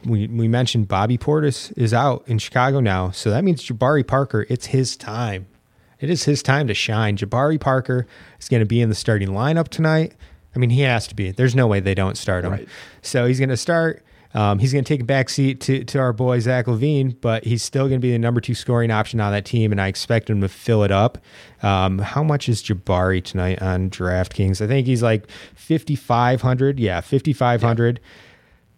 we, 0.03 0.27
we 0.27 0.49
mentioned 0.49 0.89
Bobby 0.89 1.17
Portis 1.17 1.71
is 1.77 1.93
out 1.93 2.23
in 2.27 2.37
Chicago 2.37 2.81
now. 2.81 3.11
So 3.11 3.29
that 3.29 3.45
means 3.45 3.63
Jabari 3.63 4.05
Parker, 4.05 4.45
it's 4.49 4.67
his 4.67 4.97
time. 4.97 5.47
It 6.01 6.09
is 6.09 6.23
his 6.23 6.41
time 6.43 6.67
to 6.67 6.73
shine. 6.73 7.17
Jabari 7.17 7.59
Parker 7.59 8.07
is 8.39 8.49
going 8.49 8.61
to 8.61 8.65
be 8.65 8.81
in 8.81 8.89
the 8.89 8.95
starting 8.95 9.29
lineup 9.29 9.67
tonight. 9.69 10.15
I 10.55 10.59
mean, 10.59 10.69
he 10.69 10.81
has 10.81 11.07
to 11.07 11.15
be. 11.15 11.31
There's 11.31 11.55
no 11.55 11.67
way 11.67 11.79
they 11.79 11.93
don't 11.93 12.17
start 12.17 12.43
him. 12.43 12.51
Right. 12.51 12.67
So 13.01 13.25
he's 13.25 13.39
going 13.39 13.49
to 13.49 13.57
start. 13.57 14.03
Um, 14.33 14.59
he's 14.59 14.71
going 14.71 14.83
to 14.83 14.87
take 14.87 15.01
a 15.01 15.05
backseat 15.05 15.59
to, 15.61 15.83
to 15.85 15.99
our 15.99 16.13
boy 16.13 16.39
Zach 16.39 16.67
LaVine, 16.67 17.19
but 17.19 17.45
he's 17.45 17.63
still 17.63 17.87
going 17.87 17.99
to 17.99 18.05
be 18.05 18.11
the 18.11 18.19
number 18.19 18.39
two 18.39 18.53
scoring 18.53 18.91
option 18.91 19.19
on 19.19 19.31
that 19.31 19.45
team, 19.45 19.71
and 19.71 19.81
I 19.81 19.87
expect 19.87 20.29
him 20.29 20.41
to 20.41 20.47
fill 20.47 20.83
it 20.83 20.91
up. 20.91 21.17
Um, 21.63 21.97
how 21.97 22.23
much 22.23 22.47
is 22.47 22.61
Jabari 22.61 23.23
tonight 23.23 23.61
on 23.61 23.89
DraftKings? 23.89 24.61
I 24.61 24.67
think 24.67 24.85
he's 24.85 25.01
like 25.01 25.29
5,500. 25.55 26.79
Yeah, 26.79 27.01
5,500. 27.01 27.99
Yeah. 28.01 28.09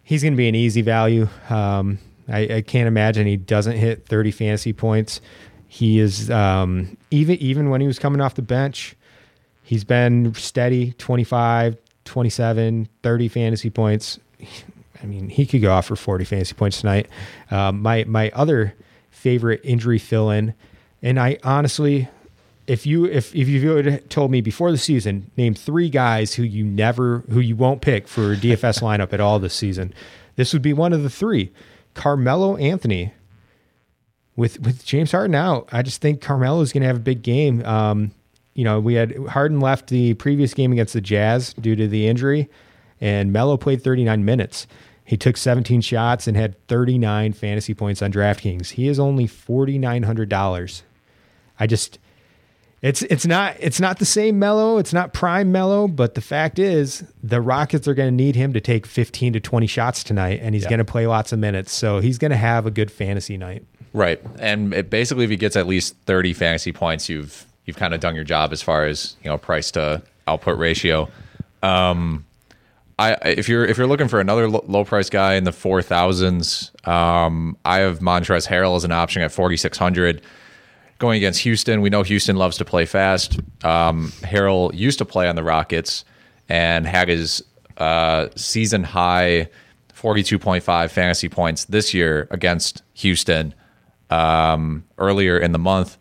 He's 0.04 0.22
going 0.22 0.32
to 0.32 0.36
be 0.36 0.48
an 0.48 0.54
easy 0.54 0.82
value. 0.82 1.28
Um, 1.50 1.98
I, 2.28 2.56
I, 2.56 2.62
can't 2.62 2.88
imagine 2.88 3.26
he 3.26 3.36
doesn't 3.36 3.76
hit 3.76 4.06
30 4.06 4.30
fantasy 4.30 4.72
points. 4.72 5.20
He 5.68 5.98
is 5.98 6.30
um, 6.30 6.96
even 7.10 7.36
even 7.36 7.70
when 7.70 7.80
he 7.80 7.86
was 7.86 7.98
coming 7.98 8.20
off 8.20 8.34
the 8.34 8.42
bench, 8.42 8.94
he's 9.62 9.84
been 9.84 10.34
steady 10.34 10.92
25, 10.98 11.76
27, 12.04 12.88
30 13.02 13.28
fantasy 13.28 13.70
points. 13.70 14.18
I 15.02 15.06
mean, 15.06 15.28
he 15.28 15.46
could 15.46 15.62
go 15.62 15.72
off 15.72 15.86
for 15.86 15.96
40 15.96 16.24
fantasy 16.24 16.54
points 16.54 16.80
tonight. 16.80 17.08
Um, 17.50 17.82
my 17.82 18.04
my 18.04 18.30
other 18.34 18.74
favorite 19.10 19.60
injury 19.64 19.98
fill 19.98 20.30
in, 20.30 20.54
and 21.02 21.18
I 21.18 21.38
honestly, 21.42 22.08
if 22.66 22.86
you 22.86 23.04
if 23.06 23.34
if 23.34 23.48
you 23.48 23.70
had 23.70 24.10
told 24.10 24.30
me 24.30 24.40
before 24.40 24.70
the 24.70 24.78
season, 24.78 25.30
name 25.36 25.54
three 25.54 25.88
guys 25.88 26.34
who 26.34 26.42
you 26.42 26.64
never 26.64 27.24
who 27.30 27.40
you 27.40 27.56
won't 27.56 27.82
pick 27.82 28.06
for 28.08 28.32
a 28.32 28.36
DFS 28.36 28.80
lineup 28.82 29.12
at 29.12 29.20
all 29.20 29.38
this 29.38 29.54
season, 29.54 29.92
this 30.36 30.52
would 30.52 30.62
be 30.62 30.72
one 30.72 30.92
of 30.92 31.02
the 31.02 31.10
three. 31.10 31.52
Carmelo 31.94 32.56
Anthony. 32.56 33.12
With 34.34 34.60
with 34.60 34.86
James 34.86 35.12
Harden 35.12 35.34
out, 35.34 35.68
I 35.72 35.82
just 35.82 36.00
think 36.00 36.22
Carmelo 36.22 36.62
is 36.62 36.72
going 36.72 36.80
to 36.80 36.86
have 36.86 36.96
a 36.96 37.00
big 37.00 37.20
game. 37.20 37.62
Um, 37.66 38.12
you 38.54 38.64
know, 38.64 38.80
we 38.80 38.94
had 38.94 39.14
Harden 39.28 39.60
left 39.60 39.88
the 39.88 40.14
previous 40.14 40.54
game 40.54 40.72
against 40.72 40.94
the 40.94 41.02
Jazz 41.02 41.52
due 41.52 41.76
to 41.76 41.86
the 41.86 42.06
injury, 42.06 42.48
and 42.98 43.30
Melo 43.30 43.58
played 43.58 43.82
39 43.82 44.24
minutes. 44.24 44.66
He 45.04 45.16
took 45.16 45.36
17 45.36 45.80
shots 45.80 46.26
and 46.26 46.36
had 46.36 46.64
39 46.68 47.32
fantasy 47.32 47.74
points 47.74 48.02
on 48.02 48.12
DraftKings. 48.12 48.70
He 48.70 48.88
is 48.88 48.98
only 48.98 49.26
$4,900. 49.26 50.82
I 51.58 51.66
just, 51.66 51.98
it's 52.82 53.02
it's 53.02 53.24
not 53.24 53.54
it's 53.60 53.78
not 53.78 54.00
the 54.00 54.04
same 54.04 54.40
Melo 54.40 54.78
It's 54.78 54.92
not 54.92 55.12
prime 55.12 55.52
Melo 55.52 55.86
but 55.86 56.16
the 56.16 56.20
fact 56.20 56.58
is 56.58 57.04
the 57.22 57.40
Rockets 57.40 57.86
are 57.86 57.94
going 57.94 58.08
to 58.08 58.24
need 58.24 58.34
him 58.34 58.52
to 58.54 58.60
take 58.60 58.86
15 58.86 59.34
to 59.34 59.40
20 59.40 59.66
shots 59.68 60.02
tonight, 60.02 60.40
and 60.42 60.54
he's 60.54 60.64
yeah. 60.64 60.70
going 60.70 60.78
to 60.78 60.84
play 60.84 61.06
lots 61.06 61.32
of 61.32 61.38
minutes. 61.38 61.72
So 61.72 62.00
he's 62.00 62.18
going 62.18 62.32
to 62.32 62.36
have 62.36 62.66
a 62.66 62.72
good 62.72 62.90
fantasy 62.90 63.36
night. 63.36 63.64
Right, 63.94 64.20
and 64.38 64.74
it, 64.74 64.90
basically, 64.90 65.24
if 65.24 65.30
he 65.30 65.36
gets 65.36 65.54
at 65.54 65.66
least 65.66 65.94
30 66.06 66.32
fantasy 66.32 66.72
points, 66.72 67.08
you've 67.08 67.46
you've 67.66 67.76
kind 67.76 67.94
of 67.94 68.00
done 68.00 68.14
your 68.14 68.24
job 68.24 68.52
as 68.52 68.62
far 68.62 68.86
as 68.86 69.16
you 69.22 69.30
know 69.30 69.38
price 69.38 69.70
to 69.72 70.02
output 70.26 70.58
ratio. 70.58 71.08
Um, 71.62 72.24
I 72.98 73.12
if 73.24 73.48
you're 73.48 73.64
if 73.64 73.78
you're 73.78 73.86
looking 73.86 74.08
for 74.08 74.20
another 74.20 74.48
low 74.48 74.84
price 74.84 75.10
guy 75.10 75.34
in 75.34 75.44
the 75.44 75.52
four 75.52 75.82
thousands, 75.82 76.70
um, 76.84 77.56
I 77.64 77.78
have 77.78 78.00
Montrezl 78.00 78.48
Harrell 78.48 78.76
as 78.76 78.84
an 78.84 78.92
option 78.92 79.22
at 79.22 79.32
forty 79.32 79.56
six 79.56 79.78
hundred. 79.78 80.22
Going 80.98 81.16
against 81.16 81.40
Houston, 81.40 81.80
we 81.80 81.90
know 81.90 82.02
Houston 82.04 82.36
loves 82.36 82.56
to 82.58 82.64
play 82.64 82.84
fast. 82.84 83.40
Um, 83.64 84.08
Harrell 84.20 84.72
used 84.72 84.98
to 84.98 85.04
play 85.04 85.28
on 85.28 85.34
the 85.34 85.42
Rockets 85.42 86.04
and 86.48 86.86
had 86.86 87.08
his 87.08 87.42
uh, 87.78 88.28
season 88.36 88.84
high 88.84 89.48
forty 89.92 90.22
two 90.22 90.38
point 90.38 90.62
five 90.62 90.92
fantasy 90.92 91.28
points 91.28 91.64
this 91.64 91.92
year 91.92 92.28
against 92.30 92.82
Houston 92.94 93.54
um, 94.10 94.84
earlier 94.98 95.38
in 95.38 95.52
the 95.52 95.58
month. 95.58 95.98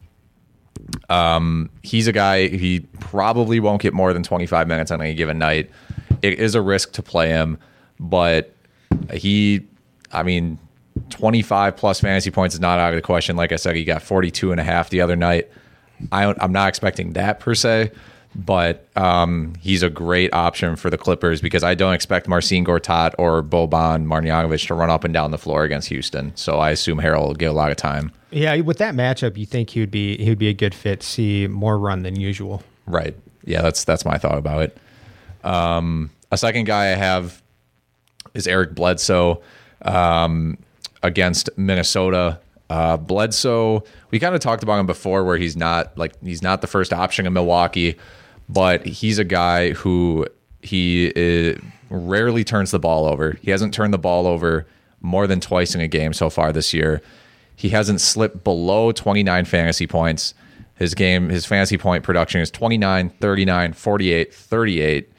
Um, 1.09 1.69
he's 1.83 2.07
a 2.07 2.11
guy 2.11 2.47
he 2.47 2.81
probably 2.99 3.59
won't 3.59 3.81
get 3.81 3.93
more 3.93 4.13
than 4.13 4.23
25 4.23 4.67
minutes 4.67 4.91
on 4.91 4.99
any 4.99 5.13
given 5.13 5.37
night 5.37 5.69
it 6.21 6.39
is 6.39 6.55
a 6.55 6.61
risk 6.61 6.93
to 6.93 7.03
play 7.03 7.29
him, 7.29 7.57
but 7.99 8.53
he, 9.13 9.65
I 10.11 10.23
mean, 10.23 10.59
25 11.09 11.77
plus 11.77 12.01
fantasy 12.01 12.31
points 12.31 12.55
is 12.55 12.61
not 12.61 12.79
out 12.79 12.93
of 12.93 12.95
the 12.95 13.01
question. 13.01 13.35
Like 13.35 13.51
I 13.51 13.55
said, 13.55 13.75
he 13.75 13.83
got 13.83 14.01
42 14.01 14.51
and 14.51 14.59
a 14.59 14.63
half 14.63 14.89
the 14.89 15.01
other 15.01 15.15
night. 15.15 15.49
I, 16.11 16.33
I'm 16.39 16.51
not 16.51 16.67
expecting 16.67 17.13
that 17.13 17.39
per 17.39 17.53
se, 17.53 17.91
but 18.33 18.87
um, 18.95 19.53
he's 19.59 19.83
a 19.83 19.89
great 19.89 20.33
option 20.33 20.75
for 20.75 20.89
the 20.89 20.97
Clippers 20.97 21.41
because 21.41 21.63
I 21.63 21.75
don't 21.75 21.93
expect 21.93 22.27
Marcin 22.27 22.65
Gortat 22.65 23.13
or 23.17 23.43
Boban 23.43 24.05
Marjanovic 24.05 24.65
to 24.67 24.73
run 24.73 24.89
up 24.89 25.03
and 25.03 25.13
down 25.13 25.31
the 25.31 25.37
floor 25.37 25.63
against 25.63 25.89
Houston. 25.89 26.35
So 26.35 26.59
I 26.59 26.71
assume 26.71 26.99
Harrell 26.99 27.27
will 27.27 27.35
get 27.35 27.51
a 27.51 27.53
lot 27.53 27.71
of 27.71 27.77
time. 27.77 28.11
Yeah, 28.31 28.55
with 28.61 28.77
that 28.77 28.95
matchup, 28.95 29.37
you 29.37 29.45
think 29.45 29.71
he 29.71 29.81
would 29.81 29.91
be 29.91 30.17
he 30.17 30.29
would 30.29 30.39
be 30.39 30.47
a 30.47 30.53
good 30.53 30.73
fit. 30.73 31.03
See 31.03 31.47
more 31.47 31.77
run 31.77 32.03
than 32.03 32.19
usual. 32.19 32.63
Right. 32.85 33.15
Yeah, 33.43 33.61
that's 33.61 33.83
that's 33.83 34.05
my 34.05 34.17
thought 34.17 34.37
about 34.37 34.61
it. 34.61 34.77
Um, 35.43 36.11
a 36.31 36.37
second 36.37 36.65
guy 36.65 36.91
I 36.91 36.95
have 36.95 37.41
is 38.33 38.47
Eric 38.47 38.75
Bledsoe 38.75 39.41
um, 39.83 40.57
against 41.03 41.49
Minnesota. 41.57 42.39
Uh, 42.69 42.97
Bledsoe, 42.97 43.83
we 44.11 44.19
kind 44.19 44.33
of 44.33 44.41
talked 44.41 44.63
about 44.63 44.79
him 44.79 44.85
before, 44.85 45.23
where 45.25 45.37
he's 45.37 45.57
not 45.57 45.97
like 45.97 46.13
he's 46.23 46.41
not 46.41 46.61
the 46.61 46.67
first 46.67 46.93
option 46.93 47.25
in 47.25 47.33
Milwaukee, 47.33 47.97
but 48.47 48.85
he's 48.85 49.19
a 49.19 49.25
guy 49.25 49.71
who 49.71 50.25
he 50.61 51.11
is, 51.15 51.57
uh, 51.57 51.61
rarely 51.89 52.43
turns 52.43 52.71
the 52.71 52.79
ball 52.79 53.05
over. 53.05 53.37
He 53.41 53.51
hasn't 53.51 53.73
turned 53.73 53.93
the 53.93 53.97
ball 53.97 54.25
over 54.25 54.65
more 55.01 55.27
than 55.27 55.41
twice 55.41 55.75
in 55.75 55.81
a 55.81 55.87
game 55.87 56.13
so 56.13 56.29
far 56.29 56.53
this 56.53 56.73
year. 56.73 57.01
He 57.55 57.69
hasn't 57.69 57.99
slipped 57.99 58.43
below 58.43 58.91
29 58.91 59.45
fantasy 59.45 59.87
points. 59.87 60.33
His 60.75 60.95
game, 60.95 61.29
his 61.29 61.45
fantasy 61.45 61.77
point 61.77 62.03
production 62.03 62.41
is 62.41 62.49
29, 62.49 63.09
39, 63.09 63.73
48, 63.73 64.33
38. 64.33 65.11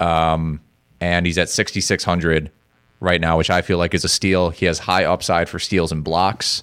Um, 0.00 0.60
and 1.00 1.26
he's 1.26 1.38
at 1.38 1.48
6,600 1.48 2.50
right 3.00 3.20
now, 3.20 3.36
which 3.36 3.50
I 3.50 3.62
feel 3.62 3.78
like 3.78 3.94
is 3.94 4.04
a 4.04 4.08
steal. 4.08 4.50
He 4.50 4.66
has 4.66 4.78
high 4.78 5.04
upside 5.04 5.48
for 5.48 5.58
steals 5.58 5.92
and 5.92 6.02
blocks. 6.02 6.62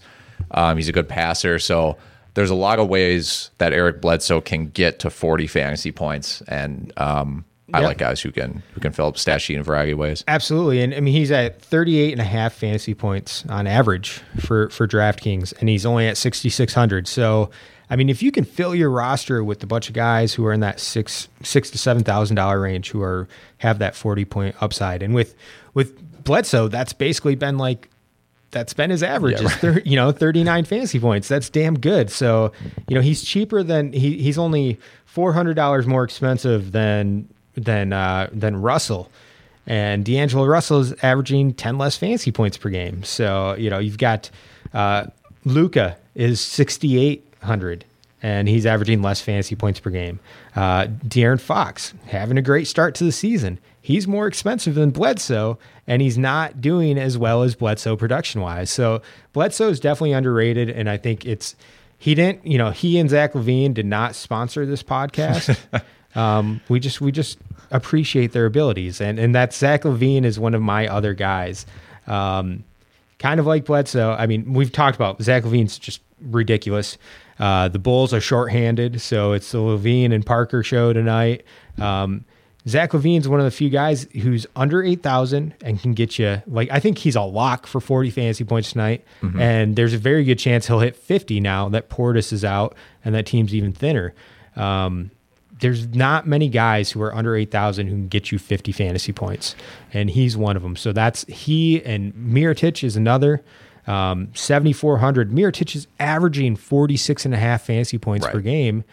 Um, 0.51 0.77
he's 0.77 0.89
a 0.89 0.91
good 0.91 1.07
passer. 1.07 1.59
So 1.59 1.97
there's 2.33 2.49
a 2.49 2.55
lot 2.55 2.79
of 2.79 2.87
ways 2.87 3.51
that 3.57 3.73
Eric 3.73 4.01
Bledsoe 4.01 4.41
can 4.41 4.67
get 4.67 4.99
to 4.99 5.09
40 5.09 5.47
fantasy 5.47 5.91
points. 5.91 6.41
And, 6.47 6.91
um, 6.97 7.45
I 7.73 7.79
like 7.79 7.97
guys 7.97 8.19
who 8.21 8.31
can 8.31 8.63
who 8.73 8.81
can 8.81 8.91
fill 8.91 9.07
up 9.07 9.17
stat 9.17 9.41
sheet 9.41 9.55
in 9.55 9.61
a 9.61 9.63
variety 9.63 9.91
of 9.93 9.97
ways. 9.97 10.23
Absolutely. 10.27 10.81
And 10.81 10.93
I 10.93 10.99
mean 10.99 11.13
he's 11.13 11.31
at 11.31 11.61
38 11.61 12.11
and 12.11 12.21
a 12.21 12.25
half 12.25 12.53
fantasy 12.53 12.93
points 12.93 13.45
on 13.47 13.67
average 13.67 14.21
for 14.39 14.69
for 14.69 14.87
DraftKings 14.87 15.53
and 15.59 15.69
he's 15.69 15.85
only 15.85 16.07
at 16.07 16.17
6600. 16.17 17.07
So 17.07 17.49
I 17.91 17.97
mean, 17.97 18.07
if 18.07 18.23
you 18.23 18.31
can 18.31 18.45
fill 18.45 18.73
your 18.73 18.89
roster 18.89 19.43
with 19.43 19.61
a 19.61 19.67
bunch 19.67 19.89
of 19.89 19.93
guys 19.93 20.33
who 20.33 20.45
are 20.45 20.53
in 20.53 20.61
that 20.61 20.79
six 20.79 21.27
six 21.43 21.69
to 21.71 21.77
seven 21.77 22.05
thousand 22.05 22.37
dollar 22.37 22.61
range, 22.61 22.89
who 22.89 23.01
are 23.01 23.27
have 23.57 23.79
that 23.79 23.95
forty 23.95 24.23
point 24.23 24.55
upside, 24.61 25.03
and 25.03 25.13
with 25.13 25.35
with 25.73 26.23
Bledsoe, 26.23 26.69
that's 26.69 26.93
basically 26.93 27.35
been 27.35 27.57
like 27.57 27.89
that's 28.51 28.73
been 28.73 28.89
his 28.89 29.03
average 29.03 29.41
yeah, 29.41 29.47
right. 29.47 29.55
is 29.55 29.61
30, 29.61 29.89
you 29.89 29.95
know 29.97 30.11
39 30.11 30.65
fantasy 30.65 30.99
points. 30.99 31.27
That's 31.27 31.49
damn 31.49 31.77
good. 31.77 32.09
So 32.09 32.53
you 32.87 32.95
know 32.95 33.01
he's 33.01 33.23
cheaper 33.23 33.61
than 33.61 33.91
he, 33.91 34.17
he's 34.21 34.37
only 34.37 34.79
$400 35.13 35.85
more 35.85 36.03
expensive 36.05 36.71
than 36.71 37.27
than 37.55 37.91
uh, 37.91 38.29
than 38.31 38.61
russell. 38.61 39.11
And 39.67 40.05
d'angelo 40.05 40.45
russell 40.45 40.79
is 40.79 40.93
averaging 41.03 41.53
10 41.55 41.77
less 41.77 41.97
fantasy 41.97 42.31
points 42.31 42.55
per 42.55 42.69
game. 42.69 43.03
So 43.03 43.55
you 43.55 43.69
know 43.69 43.79
you've 43.79 43.97
got 43.97 44.29
uh, 44.73 45.07
luka 45.43 45.97
is 46.15 46.39
68 46.39 47.25
hundred, 47.41 47.85
and 48.21 48.47
he's 48.47 48.65
averaging 48.65 49.01
less 49.01 49.21
fantasy 49.21 49.55
points 49.55 49.79
per 49.79 49.89
game. 49.89 50.19
Uh, 50.55 50.87
De'Aaron 51.07 51.39
Fox 51.39 51.93
having 52.07 52.37
a 52.37 52.41
great 52.41 52.67
start 52.67 52.95
to 52.95 53.03
the 53.03 53.11
season. 53.11 53.59
He's 53.81 54.07
more 54.07 54.27
expensive 54.27 54.75
than 54.75 54.91
Bledsoe, 54.91 55.57
and 55.87 56.01
he's 56.01 56.17
not 56.17 56.61
doing 56.61 56.97
as 56.97 57.17
well 57.17 57.41
as 57.43 57.55
Bledsoe 57.55 57.95
production 57.95 58.41
wise. 58.41 58.69
So 58.69 59.01
Bledsoe 59.33 59.69
is 59.69 59.79
definitely 59.79 60.13
underrated, 60.13 60.69
and 60.69 60.89
I 60.89 60.97
think 60.97 61.25
it's 61.25 61.55
he 61.97 62.15
didn't. 62.15 62.45
You 62.45 62.57
know, 62.57 62.71
he 62.71 62.99
and 62.99 63.09
Zach 63.09 63.33
LaVine 63.33 63.73
did 63.73 63.85
not 63.85 64.15
sponsor 64.15 64.65
this 64.65 64.83
podcast. 64.83 65.57
Um, 66.15 66.61
we 66.67 66.79
just 66.79 66.99
we 66.99 67.11
just 67.11 67.37
appreciate 67.71 68.33
their 68.33 68.45
abilities, 68.45 68.99
and 68.99 69.17
and 69.19 69.33
that 69.35 69.53
Zach 69.53 69.83
LaVine 69.83 70.25
is 70.25 70.39
one 70.39 70.53
of 70.53 70.61
my 70.61 70.87
other 70.87 71.13
guys. 71.13 71.65
Um, 72.07 72.63
kind 73.19 73.39
of 73.39 73.45
like 73.45 73.65
Bledsoe. 73.65 74.11
I 74.11 74.27
mean, 74.27 74.53
we've 74.53 74.71
talked 74.71 74.95
about 74.95 75.21
Zach 75.21 75.43
LaVine's 75.43 75.77
just 75.79 76.01
ridiculous. 76.21 76.97
Uh, 77.39 77.67
the 77.67 77.79
Bulls 77.79 78.13
are 78.13 78.21
shorthanded, 78.21 79.01
so 79.01 79.33
it's 79.33 79.51
the 79.51 79.57
LaVine 79.57 80.13
and 80.13 80.25
Parker 80.25 80.61
show 80.63 80.93
tonight. 80.93 81.43
Um, 81.79 82.25
Zach 82.67 82.91
LaVine's 82.91 83.27
one 83.27 83.39
of 83.39 83.45
the 83.45 83.49
few 83.51 83.71
guys 83.71 84.03
who's 84.21 84.45
under 84.55 84.83
8,000 84.83 85.55
and 85.63 85.81
can 85.81 85.93
get 85.93 86.19
you, 86.19 86.43
like, 86.45 86.69
I 86.71 86.79
think 86.79 86.99
he's 86.99 87.15
a 87.15 87.21
lock 87.23 87.65
for 87.65 87.81
40 87.81 88.11
fantasy 88.11 88.43
points 88.43 88.71
tonight. 88.73 89.03
Mhm. 89.23 89.39
And 89.41 89.75
there's 89.75 89.93
a 89.93 89.97
very 89.97 90.23
good 90.23 90.37
chance 90.37 90.67
he'll 90.67 90.79
hit 90.81 90.95
50 90.95 91.39
now 91.39 91.69
that 91.69 91.89
Portis 91.89 92.31
is 92.31 92.45
out 92.45 92.75
and 93.03 93.15
that 93.15 93.25
team's 93.25 93.55
even 93.55 93.71
thinner. 93.73 94.13
Um, 94.55 95.09
there's 95.59 95.87
not 95.87 96.27
many 96.27 96.49
guys 96.49 96.91
who 96.91 97.01
are 97.01 97.15
under 97.15 97.35
8,000 97.35 97.87
who 97.87 97.93
can 97.93 98.07
get 98.07 98.31
you 98.31 98.37
50 98.37 98.71
fantasy 98.71 99.11
points. 99.11 99.55
And 99.91 100.11
he's 100.11 100.37
one 100.37 100.55
of 100.55 100.61
them. 100.61 100.75
So 100.75 100.91
that's 100.93 101.25
he 101.25 101.83
and 101.83 102.13
Mirotic 102.13 102.83
is 102.83 102.95
another. 102.95 103.41
Um, 103.87 104.29
7,400. 104.33 105.31
Mirotic 105.31 105.75
is 105.75 105.87
averaging 105.99 106.55
46 106.55 107.25
and 107.25 107.33
a 107.33 107.37
half 107.37 107.63
fantasy 107.63 107.97
points 107.97 108.27
per 108.27 108.39
game 108.39 108.83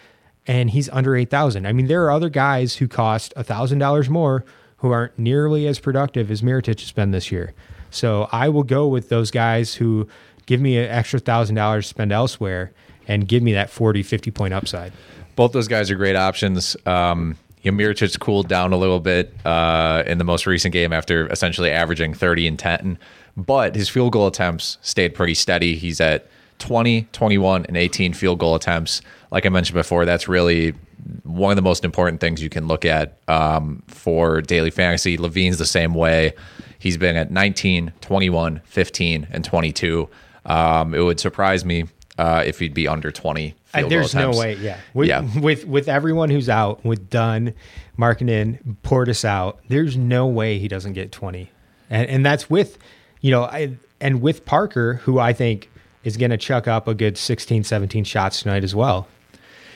and 0.48 0.70
he's 0.70 0.88
under 0.88 1.14
8,000. 1.14 1.66
I 1.66 1.72
mean, 1.72 1.86
there 1.86 2.04
are 2.04 2.10
other 2.10 2.30
guys 2.30 2.76
who 2.76 2.88
cost 2.88 3.34
$1,000 3.36 4.08
more 4.08 4.44
who 4.78 4.90
aren't 4.90 5.18
nearly 5.18 5.66
as 5.66 5.78
productive 5.78 6.30
as 6.30 6.40
Mirotic 6.40 6.80
has 6.80 6.90
been 6.90 7.10
this 7.10 7.30
year. 7.30 7.52
So 7.90 8.28
I 8.32 8.48
will 8.48 8.62
go 8.62 8.88
with 8.88 9.10
those 9.10 9.30
guys 9.30 9.74
who 9.74 10.08
give 10.46 10.60
me 10.60 10.78
an 10.78 10.90
extra 10.90 11.20
$1,000 11.20 11.76
to 11.76 11.82
spend 11.82 12.12
elsewhere 12.12 12.72
and 13.06 13.28
give 13.28 13.42
me 13.42 13.52
that 13.52 13.70
40, 13.70 14.02
50 14.02 14.30
point 14.30 14.54
upside. 14.54 14.92
Both 15.36 15.52
those 15.52 15.68
guys 15.68 15.90
are 15.90 15.96
great 15.96 16.16
options. 16.16 16.76
Um, 16.86 17.36
you 17.62 17.70
know, 17.70 17.78
Mirotic 17.78 18.18
cooled 18.18 18.48
down 18.48 18.72
a 18.72 18.76
little 18.76 19.00
bit 19.00 19.34
uh, 19.44 20.02
in 20.06 20.18
the 20.18 20.24
most 20.24 20.46
recent 20.46 20.72
game 20.72 20.92
after 20.92 21.26
essentially 21.28 21.70
averaging 21.70 22.14
30 22.14 22.46
and 22.46 22.58
10, 22.58 22.98
but 23.38 23.76
his 23.76 23.88
field 23.88 24.12
goal 24.12 24.26
attempts 24.26 24.78
stayed 24.82 25.14
pretty 25.14 25.34
steady. 25.34 25.76
He's 25.76 26.00
at 26.00 26.26
20, 26.58 27.02
21, 27.12 27.66
and 27.66 27.76
18 27.76 28.12
field 28.12 28.40
goal 28.40 28.56
attempts. 28.56 29.00
Like 29.30 29.46
I 29.46 29.48
mentioned 29.48 29.76
before, 29.76 30.04
that's 30.04 30.28
really 30.28 30.74
one 31.22 31.52
of 31.52 31.56
the 31.56 31.62
most 31.62 31.84
important 31.84 32.20
things 32.20 32.42
you 32.42 32.50
can 32.50 32.66
look 32.66 32.84
at 32.84 33.18
um, 33.28 33.82
for 33.86 34.40
daily 34.40 34.70
fantasy. 34.70 35.16
LaVine's 35.16 35.58
the 35.58 35.66
same 35.66 35.94
way. 35.94 36.32
He's 36.80 36.96
been 36.96 37.16
at 37.16 37.30
19, 37.30 37.92
21, 38.00 38.60
15, 38.64 39.28
and 39.30 39.44
22. 39.44 40.08
Um, 40.44 40.94
it 40.94 41.00
would 41.00 41.20
surprise 41.20 41.64
me 41.64 41.84
uh, 42.18 42.42
if 42.44 42.58
he'd 42.58 42.74
be 42.74 42.88
under 42.88 43.12
20. 43.12 43.54
Uh, 43.74 43.88
there's 43.88 44.14
no 44.14 44.30
way. 44.30 44.54
Yeah. 44.56 44.78
With, 44.94 45.08
yeah. 45.08 45.40
with 45.40 45.66
with 45.66 45.88
everyone 45.88 46.30
who's 46.30 46.48
out, 46.48 46.84
with 46.84 47.08
Dunn, 47.10 47.54
Markkanen, 47.98 48.76
Portis 48.82 49.24
out, 49.24 49.60
there's 49.68 49.96
no 49.96 50.26
way 50.26 50.58
he 50.58 50.68
doesn't 50.68 50.94
get 50.94 51.12
20. 51.12 51.50
And 51.90 52.08
and 52.08 52.26
that's 52.26 52.50
with, 52.50 52.78
you 53.20 53.30
know, 53.30 53.44
I, 53.44 53.76
and 54.00 54.20
with 54.20 54.44
Parker, 54.44 54.94
who 54.94 55.18
I 55.18 55.32
think 55.32 55.70
is 56.04 56.16
going 56.16 56.30
to 56.30 56.36
chuck 56.36 56.68
up 56.68 56.88
a 56.88 56.94
good 56.94 57.18
16, 57.18 57.64
17 57.64 58.04
shots 58.04 58.42
tonight 58.42 58.64
as 58.64 58.74
well. 58.74 59.08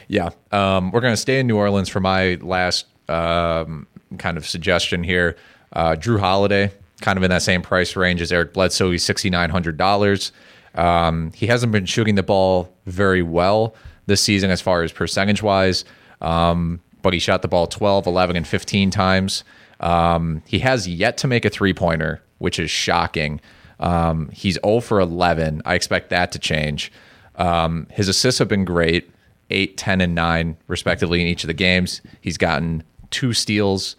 Yeah. 0.09 0.31
Um, 0.51 0.91
we're 0.91 1.01
going 1.01 1.13
to 1.13 1.21
stay 1.21 1.41
in 1.41 1.47
New 1.47 1.57
Orleans 1.57 1.89
for 1.89 2.01
my 2.01 2.39
last 2.41 2.87
um, 3.09 3.87
kind 4.19 4.37
of 4.37 4.47
suggestion 4.47 5.03
here. 5.03 5.37
Uh, 5.73 5.97
Jrue 5.99 6.21
Holiday, 6.21 6.71
kind 7.01 7.17
of 7.17 7.23
in 7.23 7.31
that 7.31 7.43
same 7.43 7.63
price 7.63 7.97
range 7.97 8.21
as 8.21 8.31
Eric 8.31 8.53
Bledsoe. 8.53 8.91
He's 8.91 9.05
$6,900. 9.05 10.33
Um, 10.75 11.33
he 11.35 11.47
hasn't 11.47 11.73
been 11.73 11.87
shooting 11.87 12.15
the 12.15 12.23
ball 12.23 12.73
very 12.87 13.23
well 13.23 13.75
this 14.07 14.23
season 14.23 14.51
as 14.51 14.61
far 14.61 14.83
as 14.83 14.93
percentage 14.93 15.43
wise, 15.43 15.85
um, 16.21 16.81
but 17.03 17.13
he 17.13 17.19
shot 17.19 17.43
the 17.43 17.49
ball 17.49 17.67
12, 17.67 18.07
11, 18.07 18.37
and 18.37 18.47
15 18.47 18.91
times. 18.91 19.45
Um, 19.81 20.43
he 20.47 20.61
has 20.61 20.89
yet 20.89 21.17
to 21.19 21.27
make 21.27 21.45
a 21.45 21.51
three 21.51 21.75
pointer, 21.75 22.23
which 22.43 22.59
is 22.59 22.71
shocking. 22.71 23.41
Um, 23.81 24.29
he's 24.33 24.59
0 24.65 24.81
for 24.81 25.01
11. 25.01 25.63
I 25.65 25.75
expect 25.75 26.11
that 26.11 26.33
to 26.33 26.39
change. 26.39 26.93
Um, 27.37 27.87
his 27.91 28.09
assists 28.09 28.39
have 28.39 28.49
been 28.49 28.65
great 28.65 29.11
8, 29.51 29.77
10, 29.77 30.01
and 30.01 30.15
9, 30.15 30.57
respectively, 30.67 31.21
in 31.21 31.27
each 31.27 31.45
of 31.45 31.49
the 31.49 31.55
games. 31.55 32.01
He's 32.21 32.39
gotten 32.39 32.83
two 33.11 33.33
steals 33.33 33.97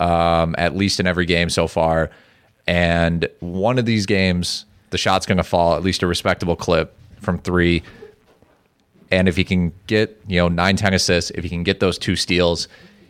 um, 0.00 0.54
at 0.58 0.76
least 0.76 1.00
in 1.00 1.06
every 1.06 1.26
game 1.26 1.50
so 1.50 1.66
far. 1.66 2.10
And 2.66 3.28
one 3.40 3.78
of 3.78 3.86
these 3.86 4.06
games, 4.06 4.66
the 4.90 4.98
shot's 4.98 5.26
going 5.26 5.38
to 5.38 5.44
fall 5.44 5.76
at 5.76 5.82
least 5.82 6.02
a 6.02 6.06
respectable 6.06 6.56
clip 6.56 6.94
from 7.20 7.38
three. 7.38 7.82
And 9.10 9.28
if 9.28 9.36
he 9.36 9.44
can 9.44 9.72
get, 9.86 10.20
you 10.26 10.38
know, 10.38 10.48
9, 10.48 10.76
10 10.76 10.94
assists, 10.94 11.30
if 11.32 11.44
he 11.44 11.48
can 11.48 11.62
get 11.62 11.80
those 11.80 11.96
two 11.96 12.16
steals, 12.16 12.68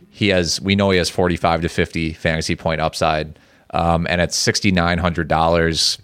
he 0.09 0.29
has, 0.29 0.61
we 0.61 0.75
know 0.75 0.91
he 0.91 0.97
has 0.97 1.09
45 1.09 1.61
to 1.61 1.69
50 1.69 2.13
fantasy 2.13 2.55
point 2.55 2.81
upside. 2.81 3.37
Um, 3.71 4.07
and 4.09 4.21
at 4.21 4.29
$6,900, 4.29 5.99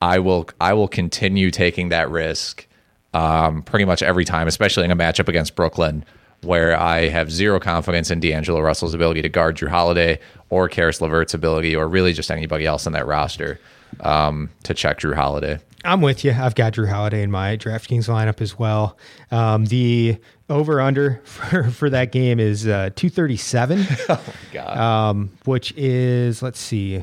I 0.00 0.18
will, 0.18 0.48
I 0.60 0.72
will 0.72 0.88
continue 0.88 1.50
taking 1.50 1.90
that 1.90 2.10
risk 2.10 2.66
um, 3.14 3.62
pretty 3.62 3.84
much 3.84 4.02
every 4.02 4.24
time, 4.24 4.48
especially 4.48 4.84
in 4.84 4.90
a 4.90 4.96
matchup 4.96 5.28
against 5.28 5.54
Brooklyn, 5.54 6.04
where 6.42 6.78
I 6.78 7.08
have 7.08 7.30
zero 7.30 7.60
confidence 7.60 8.10
in 8.10 8.20
D'Angelo 8.20 8.60
Russell's 8.60 8.92
ability 8.92 9.22
to 9.22 9.28
guard 9.28 9.56
Jrue 9.56 9.68
Holiday 9.68 10.18
or 10.50 10.68
Caris 10.68 11.00
LeVert's 11.00 11.34
ability, 11.34 11.74
or 11.74 11.88
really 11.88 12.12
just 12.12 12.30
anybody 12.30 12.66
else 12.66 12.86
on 12.86 12.92
that 12.92 13.06
roster 13.06 13.58
um, 14.00 14.50
to 14.64 14.74
check 14.74 14.98
Jrue 15.00 15.14
Holiday. 15.14 15.58
I'm 15.84 16.00
with 16.00 16.24
you. 16.24 16.32
I've 16.32 16.54
got 16.54 16.72
Jrue 16.72 16.88
Holiday 16.88 17.22
in 17.22 17.30
my 17.30 17.56
DraftKings 17.56 18.08
lineup 18.08 18.40
as 18.40 18.58
well. 18.58 18.96
Um, 19.30 19.66
the 19.66 20.18
over 20.50 20.80
under 20.80 21.20
for, 21.24 21.70
for 21.70 21.90
that 21.90 22.12
game 22.12 22.40
is 22.40 22.66
uh, 22.66 22.90
237. 22.96 23.86
God. 24.52 24.76
Um, 24.76 25.30
which 25.44 25.72
is, 25.76 26.42
let's 26.42 26.60
see, 26.60 27.02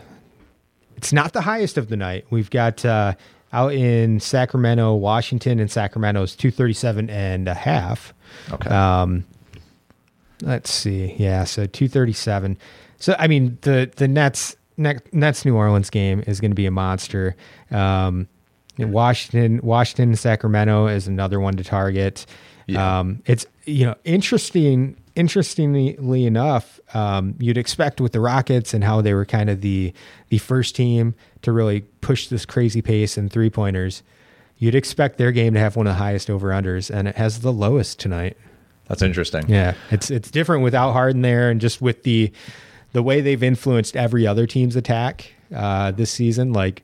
it's 0.98 1.12
not 1.12 1.34
the 1.34 1.42
highest 1.42 1.78
of 1.78 1.90
the 1.90 1.98
night. 1.98 2.26
We've 2.30 2.50
got 2.50 2.86
uh, 2.86 3.14
out 3.54 3.74
in 3.74 4.20
Sacramento, 4.20 4.96
Washington, 4.96 5.60
and 5.60 5.70
Sacramento 5.70 6.22
is 6.24 6.36
237 6.36 7.10
and 7.10 7.48
a 7.48 7.54
half. 7.54 8.14
Okay. 8.52 8.70
Um, 8.70 9.26
let's 10.42 10.72
see. 10.72 11.16
Yeah, 11.18 11.44
so 11.44 11.66
237. 11.66 12.58
So 13.00 13.16
I 13.18 13.28
mean 13.28 13.58
the 13.62 13.92
the 13.96 14.08
Nets 14.08 14.56
Nets 14.78 15.44
New 15.44 15.56
Orleans 15.56 15.90
game 15.90 16.24
is 16.28 16.40
going 16.40 16.52
to 16.52 16.56
be 16.56 16.68
a 16.68 16.72
monster. 16.72 17.36
Um, 17.72 18.28
Washington 18.78 19.60
Washington 19.64 20.16
Sacramento 20.16 20.88
is 20.88 21.08
another 21.08 21.40
one 21.40 21.56
to 21.58 21.64
target. 21.64 22.26
Um, 22.76 23.22
it's 23.26 23.46
you 23.66 23.86
know 23.86 23.96
interesting. 24.04 24.98
Interestingly 25.14 26.26
enough, 26.26 26.80
um, 26.94 27.36
you'd 27.38 27.58
expect 27.58 28.00
with 28.00 28.14
the 28.14 28.22
Rockets 28.22 28.74
and 28.74 28.82
how 28.82 29.02
they 29.02 29.14
were 29.14 29.26
kind 29.26 29.50
of 29.50 29.60
the 29.60 29.94
the 30.30 30.38
first 30.38 30.74
team 30.74 31.16
to 31.42 31.52
really 31.52 31.82
push 32.00 32.28
this 32.28 32.46
crazy 32.46 32.82
pace 32.82 33.18
and 33.18 33.30
three 33.30 33.50
pointers, 33.50 34.04
you'd 34.58 34.74
expect 34.74 35.18
their 35.18 35.34
game 35.34 35.54
to 35.54 35.60
have 35.60 35.76
one 35.76 35.86
of 35.86 35.94
the 35.96 35.98
highest 35.98 36.30
over 36.30 36.48
unders, 36.50 36.90
and 36.90 37.10
it 37.10 37.18
has 37.18 37.42
the 37.42 37.52
lowest 37.52 38.00
tonight. 38.00 38.38
That's 38.88 39.02
interesting. 39.02 39.50
Yeah, 39.50 39.74
it's 39.90 40.10
it's 40.10 40.32
different 40.32 40.64
without 40.64 40.94
Harden 40.94 41.22
there, 41.24 41.50
and 41.50 41.60
just 41.60 41.82
with 41.82 42.04
the 42.04 42.32
the 42.94 43.04
way 43.04 43.22
they've 43.22 43.44
influenced 43.44 43.98
every 43.98 44.26
other 44.28 44.48
team's 44.48 44.76
attack 44.76 45.34
uh, 45.56 45.92
this 45.92 46.12
season. 46.12 46.54
Like 46.54 46.84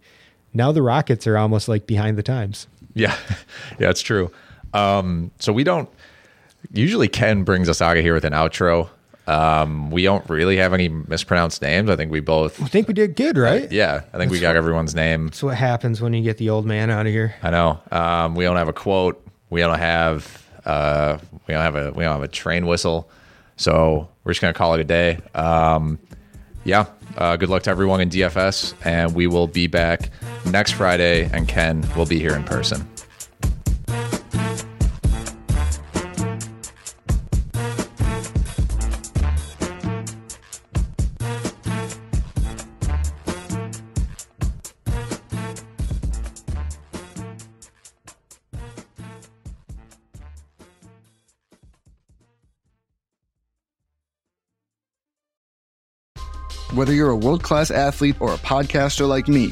now, 0.53 0.71
the 0.71 0.82
Rockets 0.82 1.28
are 1.28 1.38
almost 1.38 1.67
like 1.67 1.86
behind 1.88 2.17
the 2.17 2.23
times. 2.23 2.67
Yeah, 2.93 3.15
yeah, 3.80 3.89
it's 3.89 4.01
true. 4.01 4.32
Um, 4.74 5.32
so 5.39 5.53
we 5.53 5.63
don't 5.63 5.89
usually 6.72 7.07
Ken 7.07 7.43
brings 7.43 7.70
us 7.70 7.82
out 7.82 7.97
of 7.97 8.03
here 8.03 8.13
with 8.13 8.26
an 8.26 8.34
outro. 8.34 8.89
Um, 9.28 9.91
we 9.91 10.03
don't 10.03 10.28
really 10.30 10.55
have 10.57 10.74
any 10.74 10.88
mispronounced 10.88 11.61
names. 11.61 11.89
I 11.89 11.97
think 11.97 12.11
we 12.11 12.22
both. 12.22 12.61
I 12.61 12.68
think 12.68 12.88
we 12.88 12.93
did 12.93 13.15
good, 13.15 13.38
right? 13.38 13.70
Yeah, 13.72 14.01
I 14.13 14.18
think 14.18 14.32
we 14.32 14.39
got 14.39 14.49
what- 14.49 14.55
everyone's 14.57 14.95
name. 14.95 15.26
That's 15.28 15.43
what 15.43 15.55
happens 15.57 16.01
when 16.01 16.13
you 16.13 16.24
get 16.24 16.38
the 16.38 16.49
old 16.49 16.65
man 16.65 16.89
out 16.89 17.05
of 17.05 17.11
here. 17.11 17.36
I 17.43 17.49
know. 17.49 17.80
Um, 17.91 18.36
we 18.36 18.45
don't 18.45 18.55
have 18.55 18.70
a 18.70 18.74
quote. 18.74 19.22
We 19.49 19.59
don't 19.61 19.78
have. 19.80 20.43
Uh, 20.65 21.18
we 21.45 21.53
don't 21.53 21.63
have 21.63 21.76
a. 21.76 21.91
We 21.91 22.03
don't 22.05 22.13
have 22.13 22.24
a 22.24 22.28
train 22.30 22.65
whistle. 22.68 23.09
So 23.57 24.07
we're 24.24 24.32
just 24.32 24.41
gonna 24.41 24.53
call 24.53 24.74
it 24.76 24.80
a 24.80 24.86
day. 24.86 25.20
Um, 25.36 25.99
yeah. 26.63 26.86
Uh, 27.18 27.36
good 27.36 27.49
luck 27.49 27.63
to 27.63 27.70
everyone 27.70 27.99
in 27.99 28.09
DFS, 28.09 28.76
and 28.86 29.13
we 29.15 29.28
will 29.28 29.47
be 29.47 29.68
back 29.68 30.09
next 30.45 30.74
Friday. 30.74 31.30
And 31.34 31.47
Ken 31.47 31.84
will 31.97 32.05
be 32.05 32.20
here 32.20 32.36
in 32.36 32.43
person. 32.43 32.88
Whether 56.78 56.93
you're 56.93 57.09
a 57.09 57.17
world 57.17 57.41
class 57.41 57.71
athlete 57.71 58.17
or 58.19 58.36
a 58.36 58.38
podcaster 58.38 59.07
like 59.07 59.28
me, 59.28 59.51